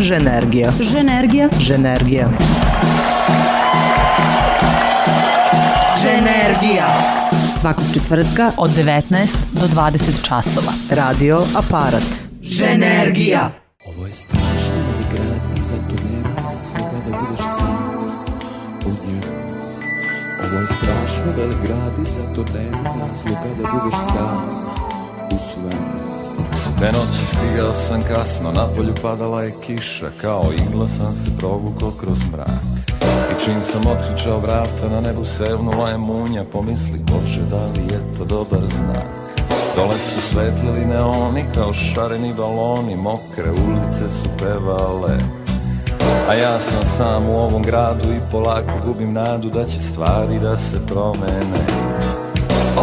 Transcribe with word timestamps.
Ženergija. 0.00 0.72
Ženergija. 0.80 1.48
Ženergija. 1.60 2.28
Ženergija. 6.02 6.86
Svakog 7.60 7.84
četvrtka 7.94 8.52
od 8.56 8.70
19 8.70 9.36
do 9.52 9.66
20 9.66 10.28
časova. 10.28 10.72
Radio 10.90 11.42
Aparat. 11.56 12.02
Ženergija. 12.42 13.50
Ovo 13.86 14.06
je 14.06 14.12
strašno 14.12 14.74
mali 14.86 15.04
grad 15.14 15.42
i 15.56 15.60
zato 15.60 16.04
nema 16.10 16.36
razloga 16.36 17.10
da 17.10 17.18
budeš 17.18 17.44
sam 17.58 17.78
u 18.84 19.06
njemu. 19.06 19.22
Ovo 20.44 20.60
je 20.60 20.66
strašno 20.66 21.32
velik 21.36 21.58
grad 21.66 21.92
i 22.02 22.10
zato 22.10 22.44
nema 22.58 22.78
razloga 22.88 23.48
da 23.62 23.68
budeš 23.68 23.98
sam 24.12 24.48
u 25.32 25.38
svemu. 25.52 26.41
Te 26.82 26.92
noći 26.92 27.26
stigao 27.26 27.72
sam 27.72 28.02
kasno, 28.14 28.52
na 28.52 28.66
polju 28.76 28.94
padala 29.02 29.42
je 29.42 29.54
kiša, 29.66 30.10
kao 30.20 30.44
igla 30.52 30.88
sam 30.88 31.14
se 31.24 31.30
provukao 31.38 31.90
kroz 32.00 32.18
mrak. 32.32 32.62
I 33.02 33.44
čim 33.44 33.54
sam 33.72 33.82
otključao 33.92 34.38
vrata, 34.38 34.88
na 34.90 35.00
nebu 35.00 35.24
sevnula 35.24 35.90
je 35.90 35.98
munja, 35.98 36.44
pomisli, 36.52 36.98
Bože, 36.98 37.42
da 37.42 37.64
li 37.66 37.82
je 37.82 38.00
to 38.18 38.24
dobar 38.24 38.60
znak? 38.68 39.06
Dole 39.76 39.94
su 39.98 40.20
svetlili 40.20 40.86
neoni 40.86 41.44
kao 41.54 41.72
šareni 41.72 42.34
baloni, 42.34 42.96
mokre 42.96 43.50
ulice 43.50 44.08
su 44.22 44.30
pevale. 44.38 45.18
A 46.28 46.34
ja 46.34 46.60
sam 46.60 46.82
sam 46.96 47.28
u 47.28 47.38
ovom 47.38 47.62
gradu 47.62 48.08
i 48.08 48.30
polako 48.30 48.72
gubim 48.84 49.12
nadu 49.12 49.50
da 49.50 49.64
će 49.64 49.82
stvari 49.82 50.38
da 50.38 50.56
se 50.56 50.86
promene. 50.86 51.91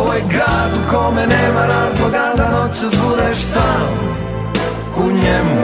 Ovo 0.10 0.18
je 0.18 0.24
grad 0.30 0.72
u 0.74 0.92
kome 0.92 1.22
nema 1.28 1.66
razloga 1.66 2.24
da 2.38 2.46
noćas 2.58 2.92
budeš 3.04 3.38
sam. 3.54 3.90
U 4.98 5.12
njemu 5.12 5.62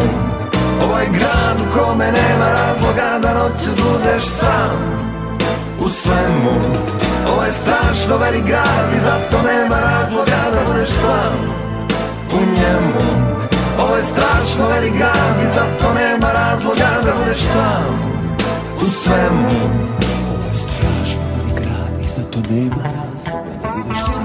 Ovo 0.84 1.00
je 1.00 1.08
grad 1.18 1.58
u 1.62 1.78
kome 1.78 2.06
nema 2.06 2.48
razloga 2.52 3.20
da 3.22 3.34
noćas 3.34 3.76
budeš 3.84 4.24
sam. 4.24 4.76
U 5.86 5.90
svemu 5.90 6.54
Ovo 7.34 7.44
je 7.44 7.54
strašno 7.54 8.18
velik 8.18 8.46
grad 8.46 8.86
i 8.98 9.00
zato 9.00 9.48
nema 9.48 9.76
razloga 9.80 10.42
da 10.54 10.60
budeš 10.68 10.90
sam. 10.90 11.34
U 12.34 12.40
njemu 12.40 13.06
Ovo 13.80 13.96
je 13.96 14.04
strašno 14.04 14.68
velik 14.68 14.94
grad 14.98 15.36
i 15.44 15.48
zato 15.56 15.94
nema 15.94 16.28
razloga 16.34 16.90
da 17.06 17.12
budeš 17.18 17.40
sam. 17.54 17.86
U 18.78 18.90
svemu 18.90 19.50
Ovo 20.34 20.46
je 20.50 20.56
strašno 20.56 21.22
velik 21.38 21.62
grad 21.62 22.02
i 22.02 22.08
zato 22.08 22.40
nema 22.50 22.76
razloga 22.76 23.52
da 23.64 23.70
budeš 23.76 24.04
sam. 24.14 24.25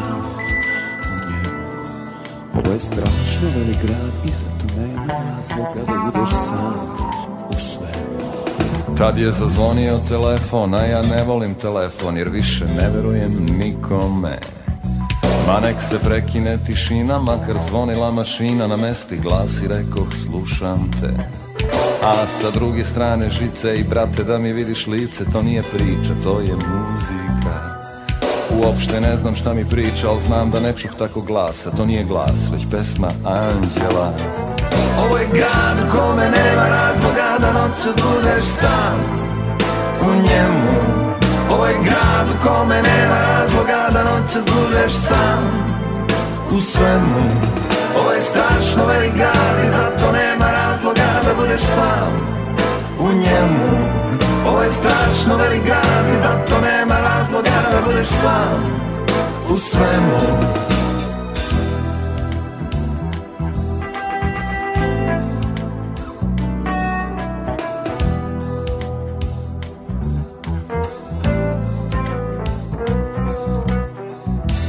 Ovo 2.70 2.76
je 2.76 2.80
strašno 2.80 3.48
velik 3.56 3.76
grad 3.82 4.12
i 4.24 4.28
zato 4.28 4.80
nema 4.80 5.04
razloga 5.06 5.80
da 5.86 6.10
budeš 6.12 6.30
sam 6.30 6.96
u 7.48 7.58
svemu. 7.58 8.96
Tad 8.98 9.18
je 9.18 9.32
zazvonio 9.32 9.98
telefon, 10.08 10.74
a 10.74 10.86
ja 10.86 11.02
ne 11.02 11.22
volim 11.22 11.54
telefon 11.54 12.16
jer 12.16 12.28
više 12.28 12.64
ne 12.64 12.90
verujem 12.94 13.46
nikome. 13.58 14.38
Ma 15.46 15.60
nek 15.60 15.76
se 15.90 15.98
prekine 15.98 16.58
tišina, 16.66 17.18
makar 17.18 17.56
zvonila 17.68 18.10
mašina 18.10 18.66
na 18.66 18.76
mesti 18.76 19.16
glas 19.16 19.60
i 19.64 19.68
rekoh 19.68 20.08
slušam 20.24 20.90
te. 21.00 21.10
A 22.02 22.26
sa 22.40 22.50
druge 22.50 22.84
strane 22.84 23.30
žice 23.30 23.74
i 23.74 23.84
brate 23.84 24.24
da 24.24 24.38
mi 24.38 24.52
vidiš 24.52 24.86
lice, 24.86 25.24
to 25.32 25.42
nije 25.42 25.62
priča, 25.62 26.14
to 26.24 26.40
je 26.40 26.54
muzika. 26.54 27.29
Uopšte 28.64 29.00
ne 29.00 29.16
znam 29.16 29.34
šta 29.34 29.54
mi 29.54 29.64
priča, 29.64 30.10
ali 30.10 30.20
znam 30.20 30.50
da 30.50 30.60
ne 30.60 30.72
čuh 30.72 30.90
tako 30.98 31.20
glasa, 31.20 31.70
to 31.70 31.84
nije 31.84 32.04
glas, 32.04 32.50
već 32.52 32.66
pesma 32.70 33.08
Anđela. 33.24 34.12
Ovo 35.04 35.16
je 35.16 35.26
grad 35.32 35.76
u 35.86 35.96
kome 35.96 36.24
nema 36.24 36.68
razloga 36.68 37.38
da 37.40 37.52
noćas 37.52 37.94
budeš 38.04 38.44
sam. 38.60 38.96
U 40.00 40.12
njemu. 40.14 40.72
Ovo 41.50 41.66
je 41.66 41.74
grad 41.84 42.26
u 42.34 42.48
kome 42.48 42.74
nema 42.74 43.18
razloga 43.20 43.88
da 43.92 44.04
noćas 44.04 44.42
budeš 44.44 44.92
sam. 44.92 45.40
U 46.56 46.60
svemu. 46.60 47.22
Ovo 48.00 48.12
je 48.12 48.20
strašno 48.20 48.86
velik 48.86 49.14
grad 49.14 49.56
i 49.66 49.68
zato 49.70 50.12
nema 50.12 50.52
razloga 50.52 51.08
da 51.26 51.42
budeš 51.42 51.60
sam. 51.60 52.12
U 52.98 53.12
njemu 53.12 54.00
Ovo 54.46 54.62
je 54.62 54.70
strašno 54.70 55.36
velik 55.36 55.64
grad 55.64 56.06
i 56.14 56.18
zato 56.22 56.60
nema 56.60 56.94
razloga 56.94 57.50
da 57.72 57.80
budeš 57.86 58.08
sam 58.08 58.64
u 59.48 59.58
svemu. 59.58 60.20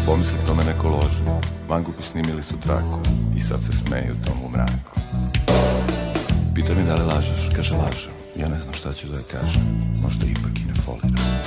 Pomisli 0.06 0.38
to 0.48 0.56
me 0.56 0.64
neko 0.64 0.88
loži 0.88 1.24
Mangupi 1.70 2.04
snimili 2.04 2.44
su 2.44 2.60
traku 2.60 3.00
I 3.38 3.42
sad 3.42 3.60
se 3.60 3.72
smeju 3.72 4.16
tomu 4.26 4.50
mraku. 4.50 5.00
Pita 6.56 6.74
mi 6.74 6.84
da 6.84 6.96
li 6.96 7.06
lažeš 7.06 7.50
Kaže 7.56 7.76
lažem 7.76 8.21
Ja 8.36 8.48
ne 8.48 8.60
znam 8.60 8.74
šta 8.74 8.94
ću 8.94 9.08
da 9.08 9.18
kažem. 9.32 9.62
Možda 10.04 10.28
ipak 10.28 10.60
i 10.62 10.68
ne 10.68 10.74
foliram 10.86 11.44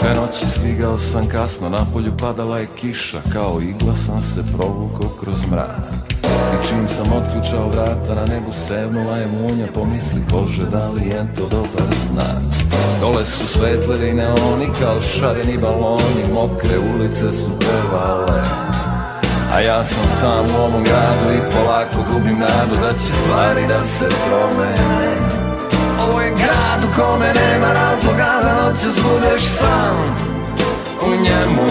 Te 0.00 0.14
noći 0.14 0.58
stigao 0.58 0.98
sam 0.98 1.28
kasno 1.28 1.68
Na 1.68 1.86
polju 1.92 2.12
padala 2.16 2.58
je 2.58 2.68
kiša 2.80 3.20
Kao 3.32 3.60
igla 3.60 3.94
sam 4.06 4.22
se 4.22 4.52
provukao 4.56 5.10
kroz 5.20 5.46
mrak. 5.50 5.86
I 6.24 6.68
čim 6.68 6.88
sam 6.88 7.12
otključao 7.12 7.68
vrata 7.68 8.14
Na 8.14 8.24
nebu 8.24 8.52
sevnula 8.68 9.16
je 9.16 9.26
munja 9.26 9.66
Pomisli 9.74 10.20
Bože 10.30 10.64
da 10.64 10.88
li 10.90 11.06
je 11.06 11.34
to 11.36 11.48
dobar 11.48 11.94
znak? 12.12 12.42
Dole 13.00 13.26
su 13.26 13.46
svetleri 13.46 14.12
neoni 14.12 14.68
Kao 14.80 15.00
šareni 15.00 15.58
baloni 15.58 16.24
Mokre 16.34 16.78
ulice 16.94 17.32
su 17.32 17.50
pevale. 17.60 18.42
A 19.52 19.60
ja 19.60 19.84
sam 19.84 20.04
sam 20.20 20.54
u 20.54 20.58
ovom 20.58 20.84
gradu 20.84 21.32
i 21.32 21.52
polako 21.52 22.12
gubim 22.12 22.38
nadu 22.38 22.74
da 22.82 22.92
će 22.92 23.12
stvari 23.22 23.66
da 23.68 23.82
se 23.82 24.08
promene 24.08 25.17
Ovo 26.08 26.20
je 26.20 26.30
grad 26.30 26.84
u 26.84 27.00
kome 27.00 27.26
nema 27.26 27.72
razloga 27.72 28.40
da 28.42 28.62
noćas 28.62 28.94
budeš 29.02 29.42
sam. 29.58 29.96
U 31.06 31.10
njemu. 31.10 31.68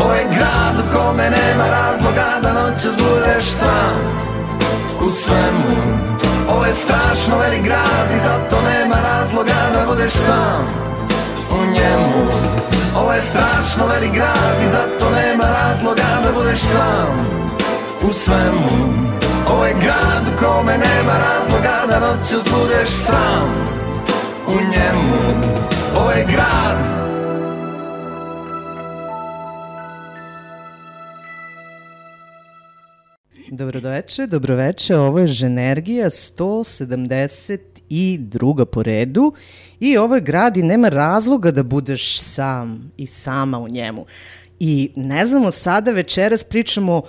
Ovo 0.00 0.14
je 0.14 0.24
grad 0.24 0.76
u 0.80 0.96
kome 0.96 1.30
nema 1.30 1.66
razloga 1.70 2.28
da 2.42 2.52
noćas 2.52 2.94
budeš 2.96 3.44
sam. 3.44 3.94
U 5.00 5.12
svemu. 5.12 6.00
Ovo 6.48 6.64
je 6.64 6.74
strašno 6.74 7.38
velik 7.38 7.62
grad 7.62 8.08
i 8.16 8.18
zato 8.18 8.62
nema 8.62 8.96
razloga 9.10 9.60
da 9.74 9.86
budeš 9.86 10.12
sam. 10.12 10.66
U 11.50 11.66
njemu. 11.66 12.30
Ovo 12.96 13.12
je 13.12 13.22
strašno 13.22 13.86
velik 13.86 14.12
grad 14.12 14.56
i 14.64 14.68
zato 14.68 15.10
nema 15.10 15.44
razloga 15.44 16.08
da 16.24 16.32
budeš 16.32 16.60
sam. 16.60 17.26
U 18.02 18.12
svemu 18.12 19.19
Ovo 19.52 19.66
je 19.66 19.74
grad 19.80 20.24
u 20.34 20.38
kome 20.38 20.72
nema 20.72 21.18
razloga 21.18 21.86
da 21.90 22.00
noćas 22.00 22.42
budeš 22.58 22.88
sam 23.06 23.66
u 24.46 24.52
njemu 24.52 25.16
Ovo 25.96 26.10
je 26.10 26.24
grad 26.24 27.00
Dobroveče, 33.52 34.26
dobroveče, 34.26 34.96
ovo 34.96 35.18
je 35.18 35.26
Ženergija 35.26 36.10
172. 36.10 38.64
po 38.64 38.82
redu 38.82 39.32
i 39.80 39.96
ovo 39.96 40.14
je 40.14 40.20
grad 40.20 40.56
i 40.56 40.62
nema 40.62 40.88
razloga 40.88 41.50
da 41.50 41.62
budeš 41.62 42.20
sam 42.20 42.92
i 42.96 43.06
sama 43.06 43.58
u 43.58 43.68
njemu. 43.68 44.06
I 44.60 44.90
ne 44.96 45.26
znamo, 45.26 45.50
sada 45.50 45.90
večeras 45.90 46.44
pričamo 46.44 47.02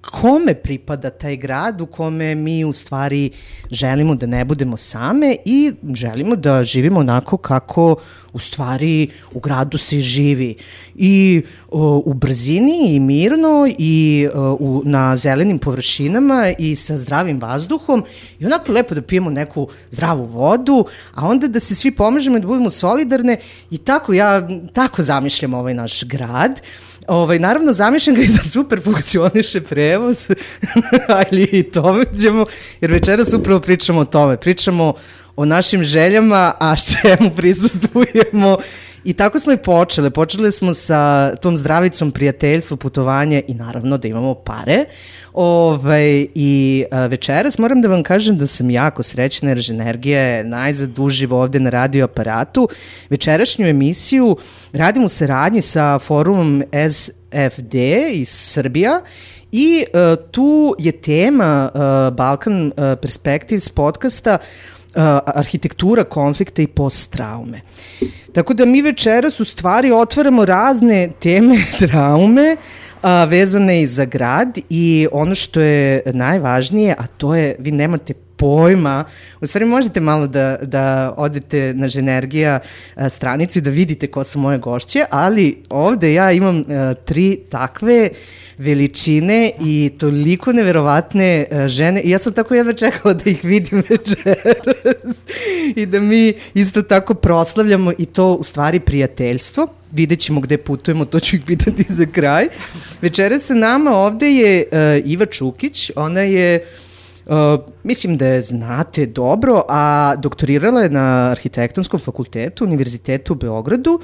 kome 0.00 0.54
pripada 0.54 1.10
taj 1.10 1.36
grad 1.36 1.80
u 1.80 1.86
kome 1.86 2.34
mi 2.34 2.64
u 2.64 2.72
stvari 2.72 3.30
želimo 3.70 4.14
da 4.14 4.26
ne 4.26 4.44
budemo 4.44 4.76
same 4.76 5.36
i 5.44 5.72
želimo 5.94 6.36
da 6.36 6.64
živimo 6.64 7.00
onako 7.00 7.36
kako 7.36 7.96
u 8.32 8.38
stvari 8.38 9.08
u 9.32 9.40
gradu 9.40 9.78
se 9.78 10.00
živi 10.00 10.56
i 10.94 11.42
o, 11.70 12.02
u 12.06 12.14
brzini 12.14 12.94
i 12.94 13.00
mirno 13.00 13.68
i 13.78 14.28
o, 14.34 14.56
u, 14.60 14.82
na 14.84 15.16
zelenim 15.16 15.58
površinama 15.58 16.52
i 16.58 16.74
sa 16.74 16.96
zdravim 16.96 17.40
vazduhom 17.40 18.04
i 18.38 18.46
onako 18.46 18.72
lepo 18.72 18.94
da 18.94 19.02
pijemo 19.02 19.30
neku 19.30 19.68
zdravu 19.90 20.24
vodu, 20.24 20.84
a 21.14 21.28
onda 21.28 21.48
da 21.48 21.60
se 21.60 21.74
svi 21.74 21.90
pomažemo 21.90 22.36
i 22.36 22.40
da 22.40 22.46
budemo 22.46 22.70
solidarne 22.70 23.36
i 23.70 23.78
tako 23.78 24.12
ja 24.12 24.48
tako 24.72 25.02
zamišljam 25.02 25.54
ovaj 25.54 25.74
naš 25.74 26.04
grad. 26.04 26.60
Ovaj, 27.08 27.38
naravno, 27.38 27.72
zamišljam 27.72 28.16
ga 28.16 28.22
i 28.22 28.28
da 28.28 28.42
super 28.42 28.80
funkcioniše 28.84 29.60
prevoz, 29.60 30.30
ali 31.28 31.42
i 31.42 31.62
tome 31.62 32.04
ćemo, 32.20 32.44
jer 32.80 32.92
večeras 32.92 33.32
upravo 33.32 33.60
pričamo 33.60 34.00
o 34.00 34.04
tome. 34.04 34.36
Pričamo 34.36 34.94
o 35.36 35.44
našim 35.44 35.84
željama, 35.84 36.52
a 36.60 36.74
čemu 36.90 37.30
prisustujemo 37.36 38.58
I 39.04 39.12
tako 39.12 39.38
smo 39.38 39.52
i 39.52 39.56
počele. 39.56 40.10
Počele 40.10 40.50
smo 40.50 40.74
sa 40.74 41.34
tom 41.36 41.56
zdravicom 41.56 42.10
prijateljstvo, 42.10 42.76
putovanje 42.76 43.42
i 43.48 43.54
naravno 43.54 43.98
da 43.98 44.08
imamo 44.08 44.34
pare. 44.34 44.84
Ove, 45.32 46.26
I 46.34 46.84
a, 46.90 47.06
večeras 47.06 47.58
moram 47.58 47.82
da 47.82 47.88
vam 47.88 48.02
kažem 48.02 48.38
da 48.38 48.46
sam 48.46 48.70
jako 48.70 49.02
srećna 49.02 49.50
jer 49.50 49.58
Ženergija 49.58 50.20
je 50.20 50.44
najzad 50.44 50.98
uživo 50.98 51.42
ovde 51.42 51.60
na 51.60 51.70
radio 51.70 52.04
aparatu. 52.04 52.68
Večerašnju 53.10 53.66
emisiju 53.66 54.36
radim 54.72 55.04
u 55.04 55.08
saradnji 55.08 55.60
sa 55.60 55.98
forumom 55.98 56.64
SFD 56.90 57.74
iz 58.12 58.28
Srbija 58.28 59.00
i 59.52 59.84
a, 59.94 60.16
tu 60.30 60.74
je 60.78 60.92
tema 60.92 61.70
a, 61.74 62.10
Balkan 62.10 62.66
uh, 62.66 62.72
Perspectives 62.76 63.68
podcasta 63.68 64.38
uh, 64.40 64.79
arhitektura 65.26 66.04
konflikta 66.04 66.62
i 66.62 66.66
post-traume. 66.66 67.60
Tako 68.32 68.54
da 68.54 68.64
mi 68.64 68.82
večeras 68.82 69.40
u 69.40 69.44
stvari 69.44 69.92
otvaramo 69.92 70.44
razne 70.44 71.08
teme 71.20 71.56
traume, 71.80 72.56
a, 73.02 73.24
vezane 73.24 73.82
i 73.82 73.86
za 73.86 74.04
grad 74.04 74.58
i 74.70 75.08
ono 75.12 75.34
što 75.34 75.60
je 75.60 76.02
najvažnije, 76.06 76.94
a 76.98 77.06
to 77.06 77.34
je, 77.34 77.56
vi 77.58 77.70
nemate 77.70 78.14
pojma, 78.40 79.04
u 79.40 79.46
stvari 79.46 79.64
možete 79.64 80.00
malo 80.00 80.26
da, 80.26 80.56
da 80.62 81.14
odete 81.16 81.74
na 81.74 81.88
Ženergija 81.88 82.60
a, 82.94 83.08
stranicu 83.08 83.58
i 83.58 83.62
da 83.62 83.70
vidite 83.70 84.06
ko 84.06 84.24
su 84.24 84.38
moje 84.38 84.58
gošće, 84.58 85.04
ali 85.10 85.62
ovde 85.70 86.12
ja 86.12 86.32
imam 86.32 86.64
a, 86.68 86.94
tri 86.94 87.38
takve 87.50 88.10
veličine 88.60 89.52
i 89.60 89.90
toliko 89.98 90.52
neverovatne 90.52 91.46
uh, 91.50 91.66
žene. 91.66 92.00
I 92.00 92.10
ja 92.10 92.18
sam 92.18 92.32
tako 92.32 92.54
jedva 92.54 92.72
čekala 92.72 93.14
da 93.14 93.30
ih 93.30 93.44
vidim 93.44 93.82
večeras 93.88 95.16
i 95.76 95.86
da 95.86 96.00
mi 96.00 96.34
isto 96.54 96.82
tako 96.82 97.14
proslavljamo 97.14 97.92
i 97.98 98.06
to 98.06 98.34
u 98.34 98.44
stvari 98.44 98.80
prijateljstvo. 98.80 99.66
Vidjet 99.92 100.20
ćemo 100.20 100.40
gde 100.40 100.58
putujemo, 100.58 101.04
to 101.04 101.20
ću 101.20 101.36
ih 101.36 101.42
pitati 101.46 101.84
za 101.88 102.06
kraj. 102.06 102.48
Večeras 103.02 103.42
sa 103.42 103.54
nama 103.54 103.90
ovde 103.90 104.26
je 104.26 104.64
uh, 104.72 105.10
Iva 105.10 105.26
Čukić, 105.26 105.90
ona 105.96 106.20
je 106.20 106.60
Uh, 106.60 106.89
mislim 107.82 108.16
da 108.16 108.26
je 108.26 108.40
znate 108.40 109.06
dobro, 109.06 109.62
a 109.68 110.14
doktorirala 110.16 110.82
je 110.82 110.90
na 110.90 111.30
arhitektonskom 111.30 112.00
fakultetu 112.00 112.64
Univerzitetu 112.64 113.32
u 113.32 113.36
Beogradu. 113.36 114.00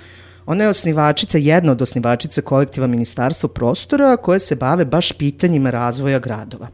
Ona 0.46 0.64
je 0.64 0.70
osnivačica, 0.70 1.38
jedna 1.38 1.73
od 1.73 1.82
osnivačica 1.82 2.43
kolektiva 2.43 2.87
Ministarstva 2.87 3.49
prostora 3.49 4.17
koje 4.17 4.38
se 4.38 4.56
bave 4.56 4.84
baš 4.84 5.12
pitanjima 5.12 5.70
razvoja 5.70 6.19
gradova. 6.19 6.69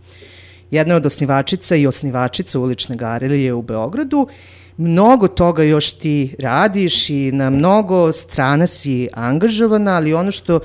Jedna 0.70 0.94
je 0.94 0.96
od 0.96 1.06
osnivačica 1.06 1.76
i 1.76 1.86
osnivačica 1.86 2.58
ulične 2.60 2.96
galerije 2.96 3.54
u 3.54 3.62
Beogradu. 3.62 4.28
Mnogo 4.76 5.28
toga 5.28 5.62
još 5.62 5.90
ti 5.90 6.36
radiš 6.38 7.10
i 7.10 7.32
na 7.32 7.50
mnogo 7.50 8.12
strana 8.12 8.66
si 8.66 9.08
angažovana, 9.12 9.96
ali 9.96 10.14
ono 10.14 10.30
što 10.30 10.60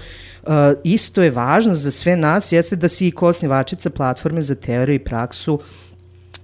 uh, 0.47 0.79
isto 0.83 1.23
je 1.23 1.31
važno 1.31 1.75
za 1.75 1.91
sve 1.91 2.15
nas 2.15 2.51
jeste 2.51 2.75
da 2.75 2.88
si 2.88 3.07
i 3.07 3.11
kosnivačica 3.11 3.89
platforme 3.89 4.41
za 4.41 4.55
teoriju 4.55 4.95
i 4.95 4.99
praksu 4.99 5.59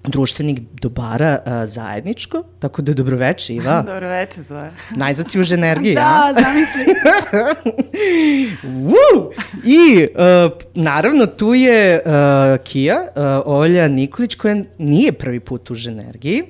društvenih 0.08 0.60
dobara 0.82 1.40
a, 1.46 1.66
zajedničko, 1.66 2.44
tako 2.60 2.82
da 2.82 2.94
dobroveče 2.94 3.54
Iva. 3.56 3.82
Dobroveče 3.82 4.42
Zoja. 4.44 4.72
Najzad 4.96 5.32
si 5.32 5.40
u 5.40 5.44
ženergiji, 5.44 5.96
da, 5.96 6.34
zamisli. 6.44 6.96
Woo! 8.86 9.32
I 9.64 10.08
uh, 10.08 10.52
naravno 10.74 11.26
tu 11.26 11.54
je 11.54 12.02
uh, 12.06 12.12
Kija, 12.64 13.02
uh, 13.16 13.24
Olja 13.46 13.88
Nikolić 13.88 14.36
koja 14.36 14.56
nije 14.78 15.12
prvi 15.12 15.40
put 15.40 15.72
u 15.72 15.76
ženergiji. 15.76 16.44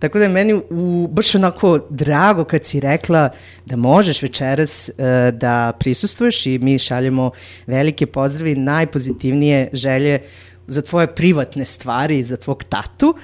Tako 0.00 0.18
da 0.18 0.24
je 0.24 0.30
meni 0.30 0.54
u, 0.70 1.08
baš 1.12 1.34
onako 1.34 1.78
drago 1.90 2.44
kad 2.44 2.64
si 2.64 2.80
rekla 2.80 3.30
da 3.66 3.76
možeš 3.76 4.22
večeras 4.22 4.88
uh, 4.88 5.38
da 5.38 5.72
prisustuješ 5.78 6.46
i 6.46 6.58
mi 6.58 6.78
šaljemo 6.78 7.30
velike 7.66 8.06
pozdrave 8.06 8.52
i 8.52 8.56
najpozitivnije 8.56 9.68
želje 9.72 10.20
za 10.66 10.82
tvoje 10.82 11.06
privatne 11.06 11.64
stvari 11.64 12.18
i 12.18 12.24
za 12.24 12.36
tvog 12.36 12.64
tatu. 12.64 13.14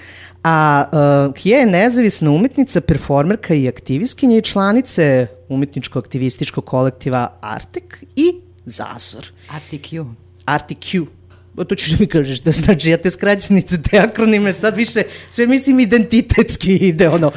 A 0.45 0.85
uh, 1.29 1.35
Kija 1.35 1.59
je 1.59 1.67
nezavisna 1.67 2.31
umetnica, 2.31 2.81
performerka 2.81 3.55
i 3.55 3.69
aktivistkinja 3.69 4.39
i 4.39 4.43
članice 4.43 5.27
umetničko-aktivističkog 5.49 6.65
kolektiva 6.65 7.39
Artek 7.41 8.05
i 8.17 8.41
Zazor. 8.65 9.27
RTQ. 9.51 10.05
RTQ. 10.47 11.03
O, 11.03 11.16
to 11.65 11.75
ćeš 11.75 11.91
da 11.91 11.97
mi 12.01 12.07
kažeš, 12.07 12.41
da 12.41 12.53
znači 12.53 12.91
ja 12.91 12.97
te 12.97 13.11
skraćenice, 13.11 13.83
te 13.83 13.99
akronime 13.99 14.53
sad 14.53 14.77
više, 14.77 15.03
sve 15.31 15.47
mislim 15.47 15.81
identitetski 15.81 16.77
ide, 16.77 17.09
ono, 17.09 17.33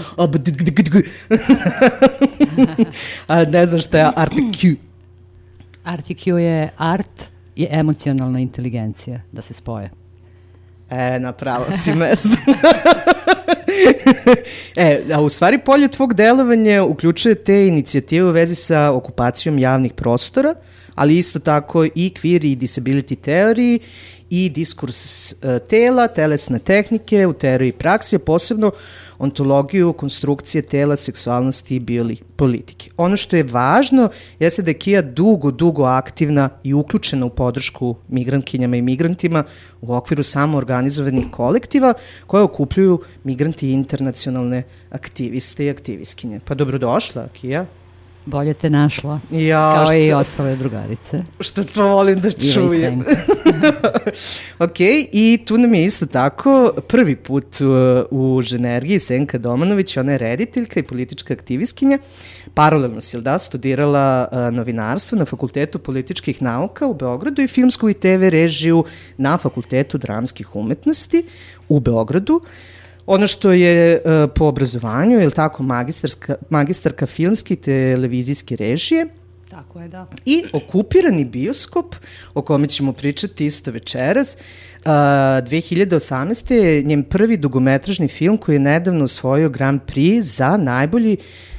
a 3.28 3.44
ne 3.52 3.66
znam 3.66 3.82
šta 3.82 3.98
je 3.98 4.06
RTQ. 4.06 4.76
RTQ 5.86 6.38
je 6.38 6.70
art 6.78 7.24
i 7.56 7.68
emocionalna 7.70 8.40
inteligencija 8.40 9.22
da 9.32 9.42
se 9.42 9.54
spoje. 9.54 9.90
E, 10.90 11.20
na 11.20 11.32
pravo 11.32 11.66
si 11.74 11.96
mesto. 11.96 12.30
e, 14.76 15.02
a 15.14 15.22
u 15.22 15.30
stvari 15.30 15.60
polje 15.60 15.88
tvog 15.88 16.14
delovanja 16.14 16.84
uključuje 16.84 17.36
te 17.36 17.68
inicijative 17.68 18.26
u 18.26 18.32
vezi 18.32 18.56
sa 18.56 18.92
okupacijom 18.92 19.60
javnih 19.60 19.94
prostora, 19.94 20.56
ali 21.00 21.18
isto 21.18 21.40
tako 21.40 21.86
i 21.86 22.12
queer 22.22 22.46
i 22.46 22.56
disability 22.56 23.16
teoriji 23.16 23.80
i 24.30 24.50
diskurs 24.50 25.32
uh, 25.32 25.38
tela, 25.70 26.08
telesne 26.08 26.60
tehnike 26.60 27.28
u 27.28 27.34
teoriji 27.34 27.72
praksi, 27.72 28.18
posebno 28.18 28.72
ontologiju 29.20 29.94
konstrukcije 29.94 30.62
tela, 30.62 30.96
seksualnosti 30.96 31.76
i 31.76 31.80
biopolitike. 31.80 32.90
Ono 32.98 33.18
što 33.18 33.36
je 33.36 33.44
važno 33.44 34.10
jeste 34.40 34.62
da 34.62 34.72
je 34.72 34.80
Kija 34.80 35.02
dugo, 35.02 35.52
dugo 35.52 35.84
aktivna 35.84 36.50
i 36.64 36.74
uključena 36.74 37.26
u 37.26 37.30
podršku 37.30 37.96
migrantkinjama 38.08 38.76
i 38.76 38.82
migrantima 38.82 39.44
u 39.82 39.94
okviru 39.94 40.24
samoorganizovanih 40.24 41.26
kolektiva 41.32 41.94
koje 42.28 42.44
okupljuju 42.44 43.02
migranti 43.24 43.70
i 43.70 43.74
internacionalne 43.74 44.64
aktiviste 44.90 45.66
i 45.66 45.70
aktivistkinje. 45.70 46.40
Pa 46.46 46.56
dobrodošla, 46.56 47.28
Kija. 47.34 47.66
Bolje 48.30 48.54
te 48.54 48.70
našla, 48.70 49.20
Ja, 49.32 49.74
kao 49.76 49.86
što- 49.86 49.98
i 49.98 50.14
ostale 50.14 50.56
drugarice. 50.56 51.24
Što 51.40 51.64
to 51.64 51.88
volim 51.88 52.20
da 52.22 52.32
čujem. 52.32 53.04
Ok, 54.60 54.80
i 55.12 55.40
tu 55.46 55.58
nam 55.58 55.74
je 55.74 55.86
isto 55.86 56.06
tako 56.06 56.74
prvi 56.88 57.16
put 57.16 57.62
u, 57.62 57.66
u 58.12 58.42
Ženergiji 58.42 59.00
Senka 59.00 59.38
Domanović, 59.38 59.98
ona 59.98 60.12
je 60.12 60.18
rediteljka 60.18 60.80
i 60.80 60.84
politička 60.84 61.34
aktivistkinja. 61.34 61.98
Paralelno 62.54 63.02
si, 63.02 63.22
da, 63.22 63.40
studirala 63.40 64.28
uh, 64.32 64.56
novinarstvo 64.56 65.18
na 65.18 65.26
Fakultetu 65.26 65.80
političkih 65.80 66.42
nauka 66.42 66.88
u 66.88 66.94
Beogradu 66.94 67.42
i 67.42 67.48
filmsku 67.48 67.90
i 67.90 67.94
TV 67.94 68.30
režiju 68.30 68.84
na 69.18 69.38
Fakultetu 69.38 69.98
dramskih 69.98 70.56
umetnosti 70.56 71.24
u 71.70 71.80
Beogradu. 71.80 72.42
Ono 73.12 73.28
što 73.28 73.52
je 73.52 74.02
uh, 74.06 74.30
po 74.36 74.46
obrazovanju, 74.46 75.20
je 75.20 75.26
li 75.26 75.32
tako, 75.32 75.64
magistarska, 75.64 76.36
magistarka 76.50 77.06
filmske 77.06 77.54
i 77.54 77.58
televizijske 77.58 78.56
režije, 78.56 79.08
Tako 79.50 79.80
je, 79.82 79.88
da. 79.88 80.06
i 80.26 80.44
okupirani 80.54 81.26
bioskop, 81.26 81.96
o 82.34 82.42
kome 82.42 82.68
ćemo 82.68 82.94
pričati 82.94 83.46
isto 83.46 83.72
večeras. 83.72 84.36
Uh, 84.36 84.92
2018. 84.92 86.54
je 86.54 86.84
njen 86.84 87.04
prvi 87.04 87.38
dugometražni 87.38 88.08
film 88.08 88.38
koji 88.38 88.56
je 88.56 88.60
nedavno 88.60 89.04
osvojio 89.04 89.50
Grand 89.50 89.82
Prix 89.82 90.22
za 90.22 90.58
najbolji 90.58 91.18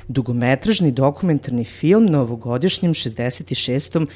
dugometražni 0.08 0.92
dokumentarni 0.92 1.64
film 1.64 2.06
na 2.06 2.20
ovogodišnjem 2.20 2.94
66. 2.94 4.06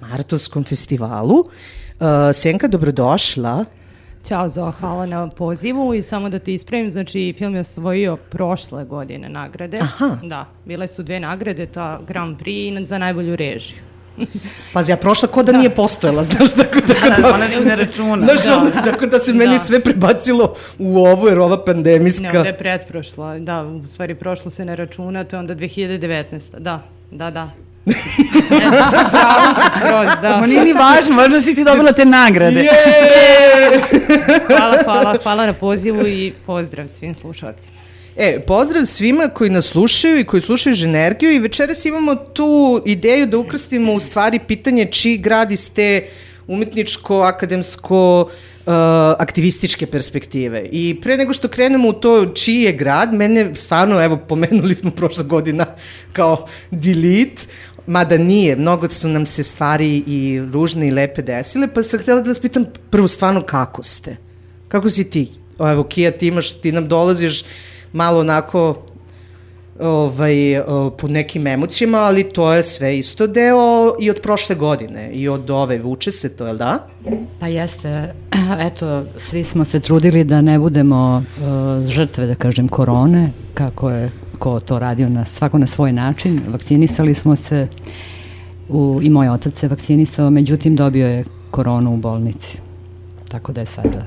martovskom 0.00 0.64
festivalu. 0.64 1.38
Uh, 1.38 2.06
Senka, 2.34 2.68
dobrodošla. 2.68 3.64
Ćao 4.24 4.48
Zoa, 4.48 4.70
hvala 4.70 5.06
na 5.06 5.28
pozivu 5.28 5.94
i 5.94 6.02
samo 6.02 6.28
da 6.28 6.38
te 6.38 6.54
ispravim, 6.54 6.90
znači 6.90 7.34
film 7.38 7.54
je 7.54 7.60
osvojio 7.60 8.16
prošle 8.16 8.84
godine 8.84 9.28
nagrade. 9.28 9.78
Aha. 9.80 10.18
Da, 10.22 10.46
bile 10.64 10.88
su 10.88 11.02
dve 11.02 11.20
nagrade, 11.20 11.66
ta 11.66 12.00
Grand 12.06 12.40
Prix 12.40 12.82
i 12.82 12.86
za 12.86 12.98
najbolju 12.98 13.36
režiju. 13.36 13.78
Pazi, 14.72 14.92
ja 14.92 14.96
prošla 14.96 15.28
ko 15.28 15.42
da, 15.42 15.52
nije 15.52 15.70
postojala, 15.70 16.24
znaš, 16.24 16.52
tako 16.52 16.80
da... 16.80 16.94
Da, 17.08 17.22
da, 17.22 17.34
ona 17.34 17.48
ne 17.64 17.76
računa. 17.76 18.26
Znaš, 18.26 18.44
Da. 18.44 18.58
ono, 18.58 18.70
tako 18.70 19.06
da 19.06 19.18
se 19.18 19.32
meni 19.32 19.52
Da. 19.52 19.58
sve 19.58 19.80
prebacilo 19.80 20.54
u 20.78 20.98
ovo, 20.98 21.28
jer 21.28 21.38
ova 21.38 21.64
pandemijska... 21.64 22.32
Ne, 22.32 22.38
onda 22.38 22.48
je 22.48 22.58
pretprošla, 22.58 23.38
da, 23.38 23.62
u 23.62 23.86
stvari 23.86 24.14
prošlo 24.14 24.50
se 24.50 24.64
ne 24.64 24.76
računa, 24.76 25.24
to 25.24 25.36
je 25.36 25.40
onda 25.40 25.56
2019. 25.56 26.58
Da, 26.58 26.82
da, 27.10 27.30
da. 27.30 27.50
Pravo 29.10 29.54
se 29.54 29.70
skroz, 29.76 30.06
Ma 30.06 30.20
da. 30.22 30.46
nije 30.46 30.64
ni 30.64 30.72
važno, 30.72 31.16
važno 31.16 31.40
si 31.40 31.54
ti 31.54 31.64
dobila 31.64 31.92
te 31.92 32.04
nagrade. 32.04 32.68
Hvala, 34.46 34.78
hvala, 34.84 35.16
hvala 35.22 35.46
na 35.46 35.52
pozivu 35.52 36.06
i 36.06 36.32
pozdrav 36.46 36.88
svim 36.88 37.14
slušalcima. 37.14 37.76
E, 38.16 38.40
pozdrav 38.40 38.84
svima 38.84 39.28
koji 39.28 39.50
nas 39.50 39.64
slušaju 39.64 40.18
i 40.18 40.24
koji 40.24 40.40
slušaju 40.42 40.74
Ženergiju 40.74 41.32
i 41.32 41.38
večeras 41.38 41.84
imamo 41.84 42.14
tu 42.14 42.82
ideju 42.86 43.26
da 43.26 43.38
ukrstimo 43.38 43.92
u 43.92 44.00
stvari 44.00 44.38
pitanje 44.38 44.86
čiji 44.86 45.18
gradi 45.18 45.56
ste 45.56 46.02
umetničko, 46.48 47.20
akademsko, 47.20 48.28
uh, 48.66 48.72
aktivističke 49.18 49.86
perspektive. 49.86 50.62
I 50.72 51.00
pre 51.02 51.16
nego 51.16 51.32
što 51.32 51.48
krenemo 51.48 51.88
u 51.88 51.92
to 51.92 52.26
čiji 52.26 52.62
je 52.62 52.72
grad, 52.72 53.14
mene 53.14 53.54
stvarno, 53.54 54.04
evo, 54.04 54.16
pomenuli 54.16 54.74
smo 54.74 54.90
prošla 54.90 55.22
godina 55.22 55.66
kao 56.12 56.46
delete, 56.70 57.42
mada 57.88 58.18
nije, 58.18 58.56
mnogo 58.56 58.88
su 58.88 59.08
nam 59.08 59.26
se 59.26 59.42
stvari 59.42 60.02
i 60.06 60.40
ružne 60.52 60.88
i 60.88 60.90
lepe 60.90 61.22
desile, 61.22 61.68
pa 61.74 61.82
sam 61.82 62.00
htjela 62.00 62.20
da 62.20 62.28
vas 62.28 62.38
pitam 62.38 62.64
prvo 62.90 63.08
stvarno 63.08 63.42
kako 63.42 63.82
ste? 63.82 64.16
Kako 64.68 64.90
si 64.90 65.10
ti? 65.10 65.30
O, 65.58 65.70
evo, 65.70 65.84
Kija, 65.84 66.10
ti 66.10 66.26
imaš, 66.26 66.52
ti 66.52 66.72
nam 66.72 66.88
dolaziš 66.88 67.44
malo 67.92 68.20
onako 68.20 68.82
ovaj, 69.80 70.62
po 70.98 71.08
nekim 71.08 71.46
emocijama, 71.46 71.98
ali 71.98 72.32
to 72.32 72.52
je 72.52 72.62
sve 72.62 72.98
isto 72.98 73.26
deo 73.26 73.96
i 74.00 74.10
od 74.10 74.20
prošle 74.22 74.56
godine 74.56 75.10
i 75.12 75.28
od 75.28 75.50
ove, 75.50 75.78
vuče 75.78 76.10
se 76.10 76.36
to, 76.36 76.46
je 76.46 76.52
li 76.52 76.58
da? 76.58 76.86
Pa 77.40 77.46
jeste, 77.46 78.14
eto, 78.68 79.04
svi 79.18 79.44
smo 79.44 79.64
se 79.64 79.80
trudili 79.80 80.24
da 80.24 80.40
ne 80.40 80.58
budemo 80.58 81.22
uh, 81.40 81.86
žrtve, 81.86 82.26
da 82.26 82.34
kažem, 82.34 82.68
korone, 82.68 83.32
kako 83.54 83.90
je 83.90 84.10
ko 84.38 84.60
to 84.60 84.78
radio 84.78 85.08
na, 85.08 85.24
svako 85.24 85.58
na 85.58 85.66
svoj 85.66 85.92
način. 85.92 86.40
Vakcinisali 86.48 87.14
smo 87.14 87.36
se, 87.36 87.68
u, 88.68 89.00
i 89.02 89.10
moj 89.10 89.28
otac 89.28 89.54
se 89.54 89.68
vakcinisao, 89.68 90.30
međutim 90.30 90.76
dobio 90.76 91.08
je 91.08 91.24
koronu 91.50 91.94
u 91.94 91.96
bolnici. 91.96 92.58
Tako 93.28 93.52
da 93.52 93.60
je 93.60 93.66
sada, 93.66 94.06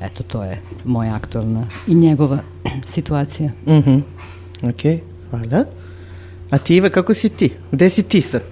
eto, 0.00 0.22
to 0.22 0.44
je 0.44 0.58
moja 0.84 1.14
aktualna 1.14 1.66
i 1.86 1.94
njegova 1.94 2.38
situacija. 2.94 3.50
Mhm. 3.66 3.90
Mm 3.90 4.02
ok, 4.62 5.00
hvala. 5.30 5.64
A 6.50 6.58
ti, 6.58 6.76
Iva, 6.76 6.90
kako 6.90 7.14
si 7.14 7.28
ti? 7.28 7.50
Gde 7.72 7.90
si 7.90 8.02
ti 8.02 8.22
sad? 8.22 8.42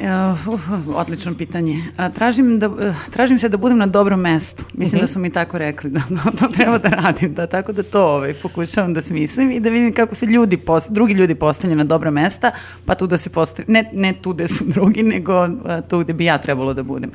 Uh, 0.00 0.48
uh, 0.54 0.60
odlično 0.96 1.34
pitanje. 1.34 1.82
A, 1.96 2.08
tražim, 2.10 2.58
da, 2.58 2.68
uh, 2.68 2.76
tražim 3.10 3.38
se 3.38 3.48
da 3.48 3.56
budem 3.56 3.78
na 3.78 3.86
dobrom 3.86 4.20
mestu. 4.20 4.64
Mislim 4.74 4.86
uh 4.88 4.92
-huh. 4.92 5.00
da 5.00 5.04
Mhm. 5.04 5.12
su 5.12 5.18
mi 5.18 5.30
tako 5.30 5.58
rekli 5.58 5.90
da, 5.90 6.02
da 6.14 6.30
to 6.30 6.48
treba 6.48 6.78
da 6.78 6.88
radim. 6.88 7.34
Da, 7.34 7.46
tako 7.46 7.72
da 7.72 7.82
to 7.82 8.06
ovaj, 8.06 8.34
pokušavam 8.34 8.94
da 8.94 9.02
smislim 9.02 9.50
i 9.50 9.60
da 9.60 9.68
vidim 9.68 9.92
kako 9.94 10.14
se 10.14 10.26
ljudi 10.26 10.56
post, 10.56 10.90
drugi 10.90 11.12
ljudi 11.12 11.34
postavljaju 11.34 11.78
na 11.78 11.84
dobra 11.84 12.10
mesta, 12.10 12.50
pa 12.84 12.94
tu 12.94 13.06
da 13.06 13.18
se 13.18 13.30
postavljaju, 13.30 13.72
ne, 13.72 13.90
ne 13.92 14.14
tu 14.22 14.32
gde 14.32 14.48
su 14.48 14.64
drugi, 14.74 15.02
nego 15.02 15.44
uh, 15.44 15.50
tu 15.88 15.98
gde 15.98 16.12
bi 16.12 16.24
ja 16.24 16.38
trebalo 16.38 16.74
da 16.74 16.82
budem. 16.82 17.10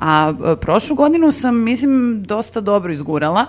A 0.00 0.32
uh, 0.38 0.58
prošlu 0.60 0.96
godinu 0.96 1.32
sam, 1.32 1.56
mislim, 1.56 2.22
dosta 2.22 2.60
dobro 2.60 2.92
izgurala. 2.92 3.46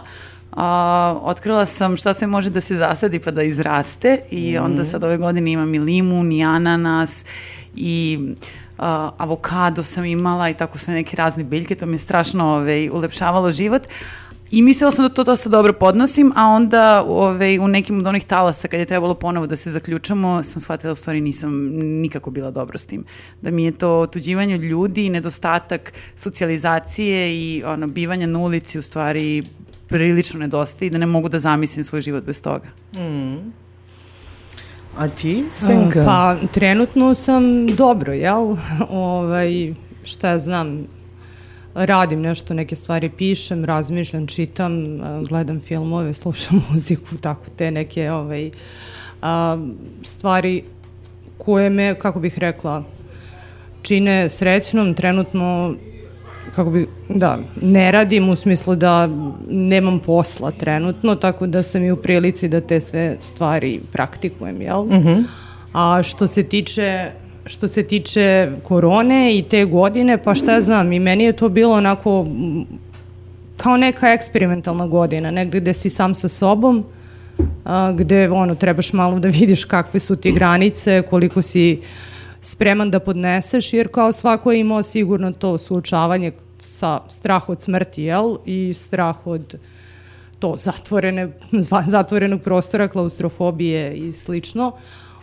A, 0.51 1.19
otkrila 1.21 1.65
sam 1.65 1.97
šta 1.97 2.13
sve 2.13 2.27
može 2.27 2.49
da 2.49 2.61
se 2.61 2.77
zasadi 2.77 3.19
pa 3.19 3.31
da 3.31 3.43
izraste 3.43 4.19
i 4.31 4.57
onda 4.57 4.85
sad 4.85 5.03
ove 5.03 5.17
godine 5.17 5.51
imam 5.51 5.73
i 5.75 5.79
limun 5.79 6.31
i 6.31 6.43
ananas 6.43 7.25
i 7.75 8.19
a, 8.21 8.64
avokado 8.77 9.83
sam 9.83 10.05
imala 10.05 10.49
i 10.49 10.53
tako 10.53 10.77
sve 10.77 10.93
neke 10.93 11.17
razne 11.17 11.43
biljke, 11.43 11.75
to 11.75 11.85
mi 11.85 11.93
je 11.93 11.99
strašno 11.99 12.47
ovaj, 12.47 12.89
ulepšavalo 12.89 13.51
život. 13.51 13.87
I 14.51 14.61
mislila 14.61 14.91
sam 14.91 15.07
da 15.07 15.13
to 15.13 15.23
dosta 15.23 15.49
dobro 15.49 15.73
podnosim, 15.73 16.31
a 16.35 16.47
onda 16.47 17.03
ovaj, 17.07 17.59
u 17.59 17.67
nekim 17.67 17.99
od 17.99 18.07
onih 18.07 18.23
talasa 18.23 18.67
kad 18.67 18.79
je 18.79 18.85
trebalo 18.85 19.13
ponovo 19.13 19.47
da 19.47 19.55
se 19.55 19.71
zaključamo, 19.71 20.43
sam 20.43 20.61
shvatila 20.61 20.89
da 20.89 20.93
u 20.93 20.95
stvari 20.95 21.21
nisam 21.21 21.53
nikako 22.01 22.31
bila 22.31 22.51
dobro 22.51 22.77
s 22.77 22.85
tim. 22.85 23.03
Da 23.41 23.51
mi 23.51 23.63
je 23.63 23.71
to 23.71 23.99
otuđivanje 23.99 24.57
ljudi, 24.57 25.09
nedostatak 25.09 25.93
socijalizacije 26.15 27.35
i 27.35 27.63
ono, 27.63 27.87
bivanja 27.87 28.27
na 28.27 28.39
ulici 28.39 28.79
u 28.79 28.81
stvari 28.81 29.43
prilično 29.87 30.39
nedostaje 30.39 30.87
i 30.87 30.89
da 30.89 30.97
ne 30.97 31.05
mogu 31.05 31.29
da 31.29 31.39
zamislim 31.39 31.83
svoj 31.83 32.01
život 32.01 32.23
bez 32.23 32.41
toga. 32.41 32.67
A 34.97 35.07
ti, 35.07 35.43
Senka? 35.51 36.03
Pa, 36.05 36.35
trenutno 36.51 37.15
sam 37.15 37.67
dobro, 37.67 38.13
jel? 38.13 38.55
ovaj, 38.89 39.73
šta 40.03 40.29
ja 40.29 40.39
znam, 40.39 40.87
radim 41.73 42.21
nešto, 42.21 42.53
neke 42.53 42.75
stvari 42.75 43.09
pišem, 43.09 43.65
razmišljam, 43.65 44.27
čitam, 44.27 44.73
gledam 45.29 45.59
filmove, 45.59 46.13
slušam 46.23 46.65
muziku, 46.69 47.17
tako 47.21 47.43
te 47.55 47.71
neke 47.71 48.11
ovaj, 48.11 48.51
a, 49.21 49.57
stvari 50.03 50.63
koje 51.37 51.69
me, 51.69 51.95
kako 51.99 52.19
bih 52.19 52.39
rekla, 52.39 52.83
čine 53.81 54.29
srećnom, 54.29 54.93
trenutno 54.93 55.75
kako 56.55 56.69
bi, 56.69 56.87
da, 57.09 57.37
ne 57.61 57.91
radim 57.91 58.29
u 58.29 58.35
smislu 58.35 58.75
da 58.75 59.09
nemam 59.49 59.99
posla 59.99 60.51
trenutno, 60.51 61.15
tako 61.15 61.47
da 61.47 61.63
sam 61.63 61.83
i 61.83 61.91
u 61.91 61.95
prilici 61.95 62.47
da 62.47 62.61
te 62.61 62.79
sve 62.79 63.17
stvari 63.21 63.79
praktikujem, 63.91 64.61
jel? 64.61 64.85
A 65.73 66.03
što 66.03 66.27
se 66.27 66.43
tiče 66.43 67.11
što 67.45 67.67
se 67.67 67.83
tiče 67.83 68.51
korone 68.63 69.37
i 69.37 69.43
te 69.43 69.65
godine, 69.65 70.17
pa 70.23 70.35
šta 70.35 70.53
ja 70.53 70.61
znam, 70.61 70.93
i 70.93 70.99
meni 70.99 71.23
je 71.23 71.33
to 71.33 71.49
bilo 71.49 71.75
onako 71.75 72.23
mm, 72.23 72.63
kao 73.57 73.77
neka 73.77 74.09
eksperimentalna 74.09 74.87
godina, 74.87 75.31
negde 75.31 75.59
gde 75.59 75.73
si 75.73 75.89
sam 75.89 76.15
sa 76.15 76.29
sobom, 76.29 76.83
a, 77.65 77.91
gde 77.91 78.29
ono, 78.29 78.55
trebaš 78.55 78.93
malo 78.93 79.19
da 79.19 79.27
vidiš 79.27 79.65
kakve 79.65 79.99
su 79.99 80.15
ti 80.15 80.31
granice, 80.31 81.01
koliko 81.01 81.41
si 81.41 81.81
spreman 82.41 82.91
da 82.91 82.99
podneseš, 82.99 83.73
jer 83.73 83.87
kao 83.87 84.11
svako 84.11 84.51
je 84.51 84.59
imao 84.59 84.83
sigurno 84.83 85.31
to 85.31 85.57
suočavanje 85.57 86.31
sa 86.65 86.99
strah 87.09 87.49
od 87.49 87.61
smrti, 87.61 88.03
jel? 88.03 88.37
I 88.45 88.73
strah 88.73 89.27
od 89.27 89.55
to 90.39 90.55
zatvorene, 90.57 91.29
zatvorenog 91.95 92.41
prostora, 92.41 92.87
klaustrofobije 92.87 93.93
i 93.93 94.13
slično. 94.13 94.71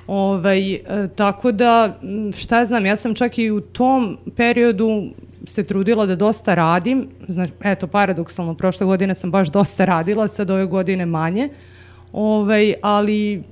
Ovaj, 0.07 0.75
e, 0.75 0.81
tako 1.17 1.53
da, 1.53 1.99
šta 2.37 2.59
ja 2.59 2.65
znam, 2.65 2.87
ja 2.87 2.97
sam 2.97 3.15
čak 3.15 3.39
i 3.39 3.51
u 3.51 3.61
tom 3.61 4.19
periodu 4.37 5.11
se 5.47 5.65
trudila 5.65 6.07
da 6.07 6.17
dosta 6.17 6.55
radim, 6.55 7.09
znači, 7.29 7.53
eto, 7.65 7.87
paradoksalno, 7.87 8.55
prošle 8.55 8.87
godine 8.87 9.15
sam 9.15 9.31
baš 9.31 9.49
dosta 9.49 9.85
radila, 9.85 10.29
sad 10.29 10.51
ove 10.51 10.67
godine 10.67 11.07
manje, 11.07 11.49
ovaj, 12.13 12.75
ali 12.83 13.43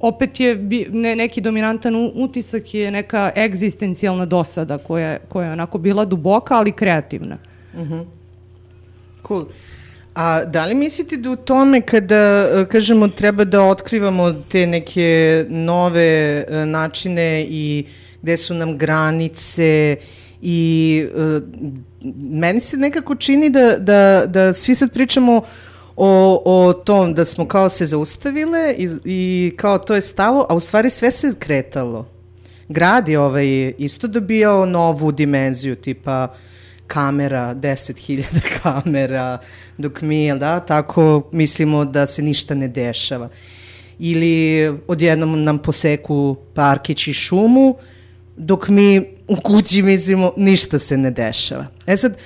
opet 0.00 0.40
je 0.40 0.56
ne, 0.92 1.16
neki 1.16 1.40
dominantan 1.40 2.10
utisak 2.14 2.74
je 2.74 2.90
neka 2.90 3.30
egzistencijalna 3.36 4.26
dosada 4.26 4.78
koja, 4.78 5.18
koja 5.28 5.46
je 5.46 5.52
onako 5.52 5.78
bila 5.78 6.04
duboka, 6.04 6.54
ali 6.54 6.72
kreativna. 6.72 7.38
Cool. 9.26 9.46
A 10.14 10.44
da 10.44 10.66
li 10.66 10.74
mislite 10.74 11.16
da 11.16 11.30
u 11.30 11.36
tome 11.36 11.80
kada, 11.80 12.64
kažemo, 12.70 13.08
treba 13.08 13.44
da 13.44 13.62
otkrivamo 13.62 14.32
te 14.32 14.66
neke 14.66 15.44
nove 15.48 16.44
e, 16.48 16.66
načine 16.66 17.46
i 17.48 17.84
gde 18.22 18.36
su 18.36 18.54
nam 18.54 18.78
granice 18.78 19.96
i 20.42 21.04
e, 21.16 21.40
meni 22.16 22.60
se 22.60 22.76
nekako 22.76 23.14
čini 23.14 23.50
da, 23.50 23.76
da, 23.78 24.26
da 24.26 24.52
svi 24.52 24.74
sad 24.74 24.92
pričamo 24.92 25.42
o, 26.02 26.42
o 26.44 26.72
tom 26.72 27.14
da 27.14 27.24
smo 27.24 27.48
kao 27.48 27.68
se 27.68 27.86
zaustavile 27.86 28.74
i, 28.78 28.88
i 29.04 29.52
kao 29.56 29.78
to 29.78 29.94
je 29.94 30.00
stalo, 30.00 30.46
a 30.48 30.54
u 30.54 30.60
stvari 30.60 30.90
sve 30.90 31.10
se 31.10 31.34
kretalo. 31.38 32.06
Grad 32.68 33.08
je 33.08 33.18
ovaj 33.18 33.74
isto 33.78 34.08
dobijao 34.08 34.66
novu 34.66 35.12
dimenziju, 35.12 35.76
tipa 35.76 36.34
kamera, 36.86 37.54
10.000 37.54 38.24
kamera, 38.62 39.38
dok 39.78 40.00
mi, 40.02 40.38
da, 40.38 40.60
tako 40.60 41.28
mislimo 41.32 41.84
da 41.84 42.06
se 42.06 42.22
ništa 42.22 42.54
ne 42.54 42.68
dešava. 42.68 43.28
Ili 43.98 44.68
odjednom 44.86 45.44
nam 45.44 45.58
poseku 45.58 46.36
parkić 46.54 47.08
i 47.08 47.12
šumu, 47.12 47.76
dok 48.36 48.68
mi 48.68 49.06
u 49.28 49.36
kući 49.36 49.82
mislimo 49.82 50.32
ništa 50.36 50.78
se 50.78 50.96
ne 50.96 51.10
dešava. 51.10 51.66
E 51.86 51.96
sad, 51.96 52.16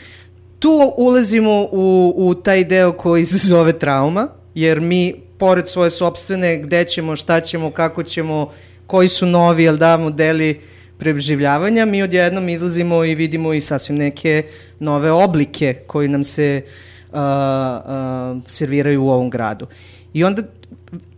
tu 0.65 0.93
ulazimo 0.97 1.69
u, 1.73 2.15
u 2.17 2.35
taj 2.35 2.65
deo 2.65 2.93
koji 2.93 3.25
se 3.25 3.49
zove 3.49 3.73
trauma, 3.79 4.29
jer 4.55 4.81
mi, 4.81 5.15
pored 5.39 5.69
svoje 5.69 5.91
sobstvene, 5.91 6.57
gde 6.57 6.85
ćemo, 6.85 7.17
šta 7.17 7.41
ćemo, 7.41 7.71
kako 7.71 8.03
ćemo, 8.03 8.51
koji 8.87 9.09
su 9.09 9.27
novi, 9.27 9.65
jel 9.65 9.77
da, 9.77 9.97
modeli 9.97 10.61
preživljavanja, 10.99 11.85
mi 11.85 12.03
odjednom 12.03 12.49
izlazimo 12.49 13.05
i 13.05 13.15
vidimo 13.15 13.53
i 13.53 13.61
sasvim 13.61 13.99
neke 13.99 14.43
nove 14.81 15.11
oblike 15.11 15.75
koji 15.87 16.09
nam 16.09 16.25
se 16.25 16.63
uh, 16.65 17.19
uh, 17.19 18.43
serviraju 18.49 19.05
u 19.05 19.11
ovom 19.11 19.31
gradu. 19.31 19.67
I 20.15 20.25
onda 20.25 20.43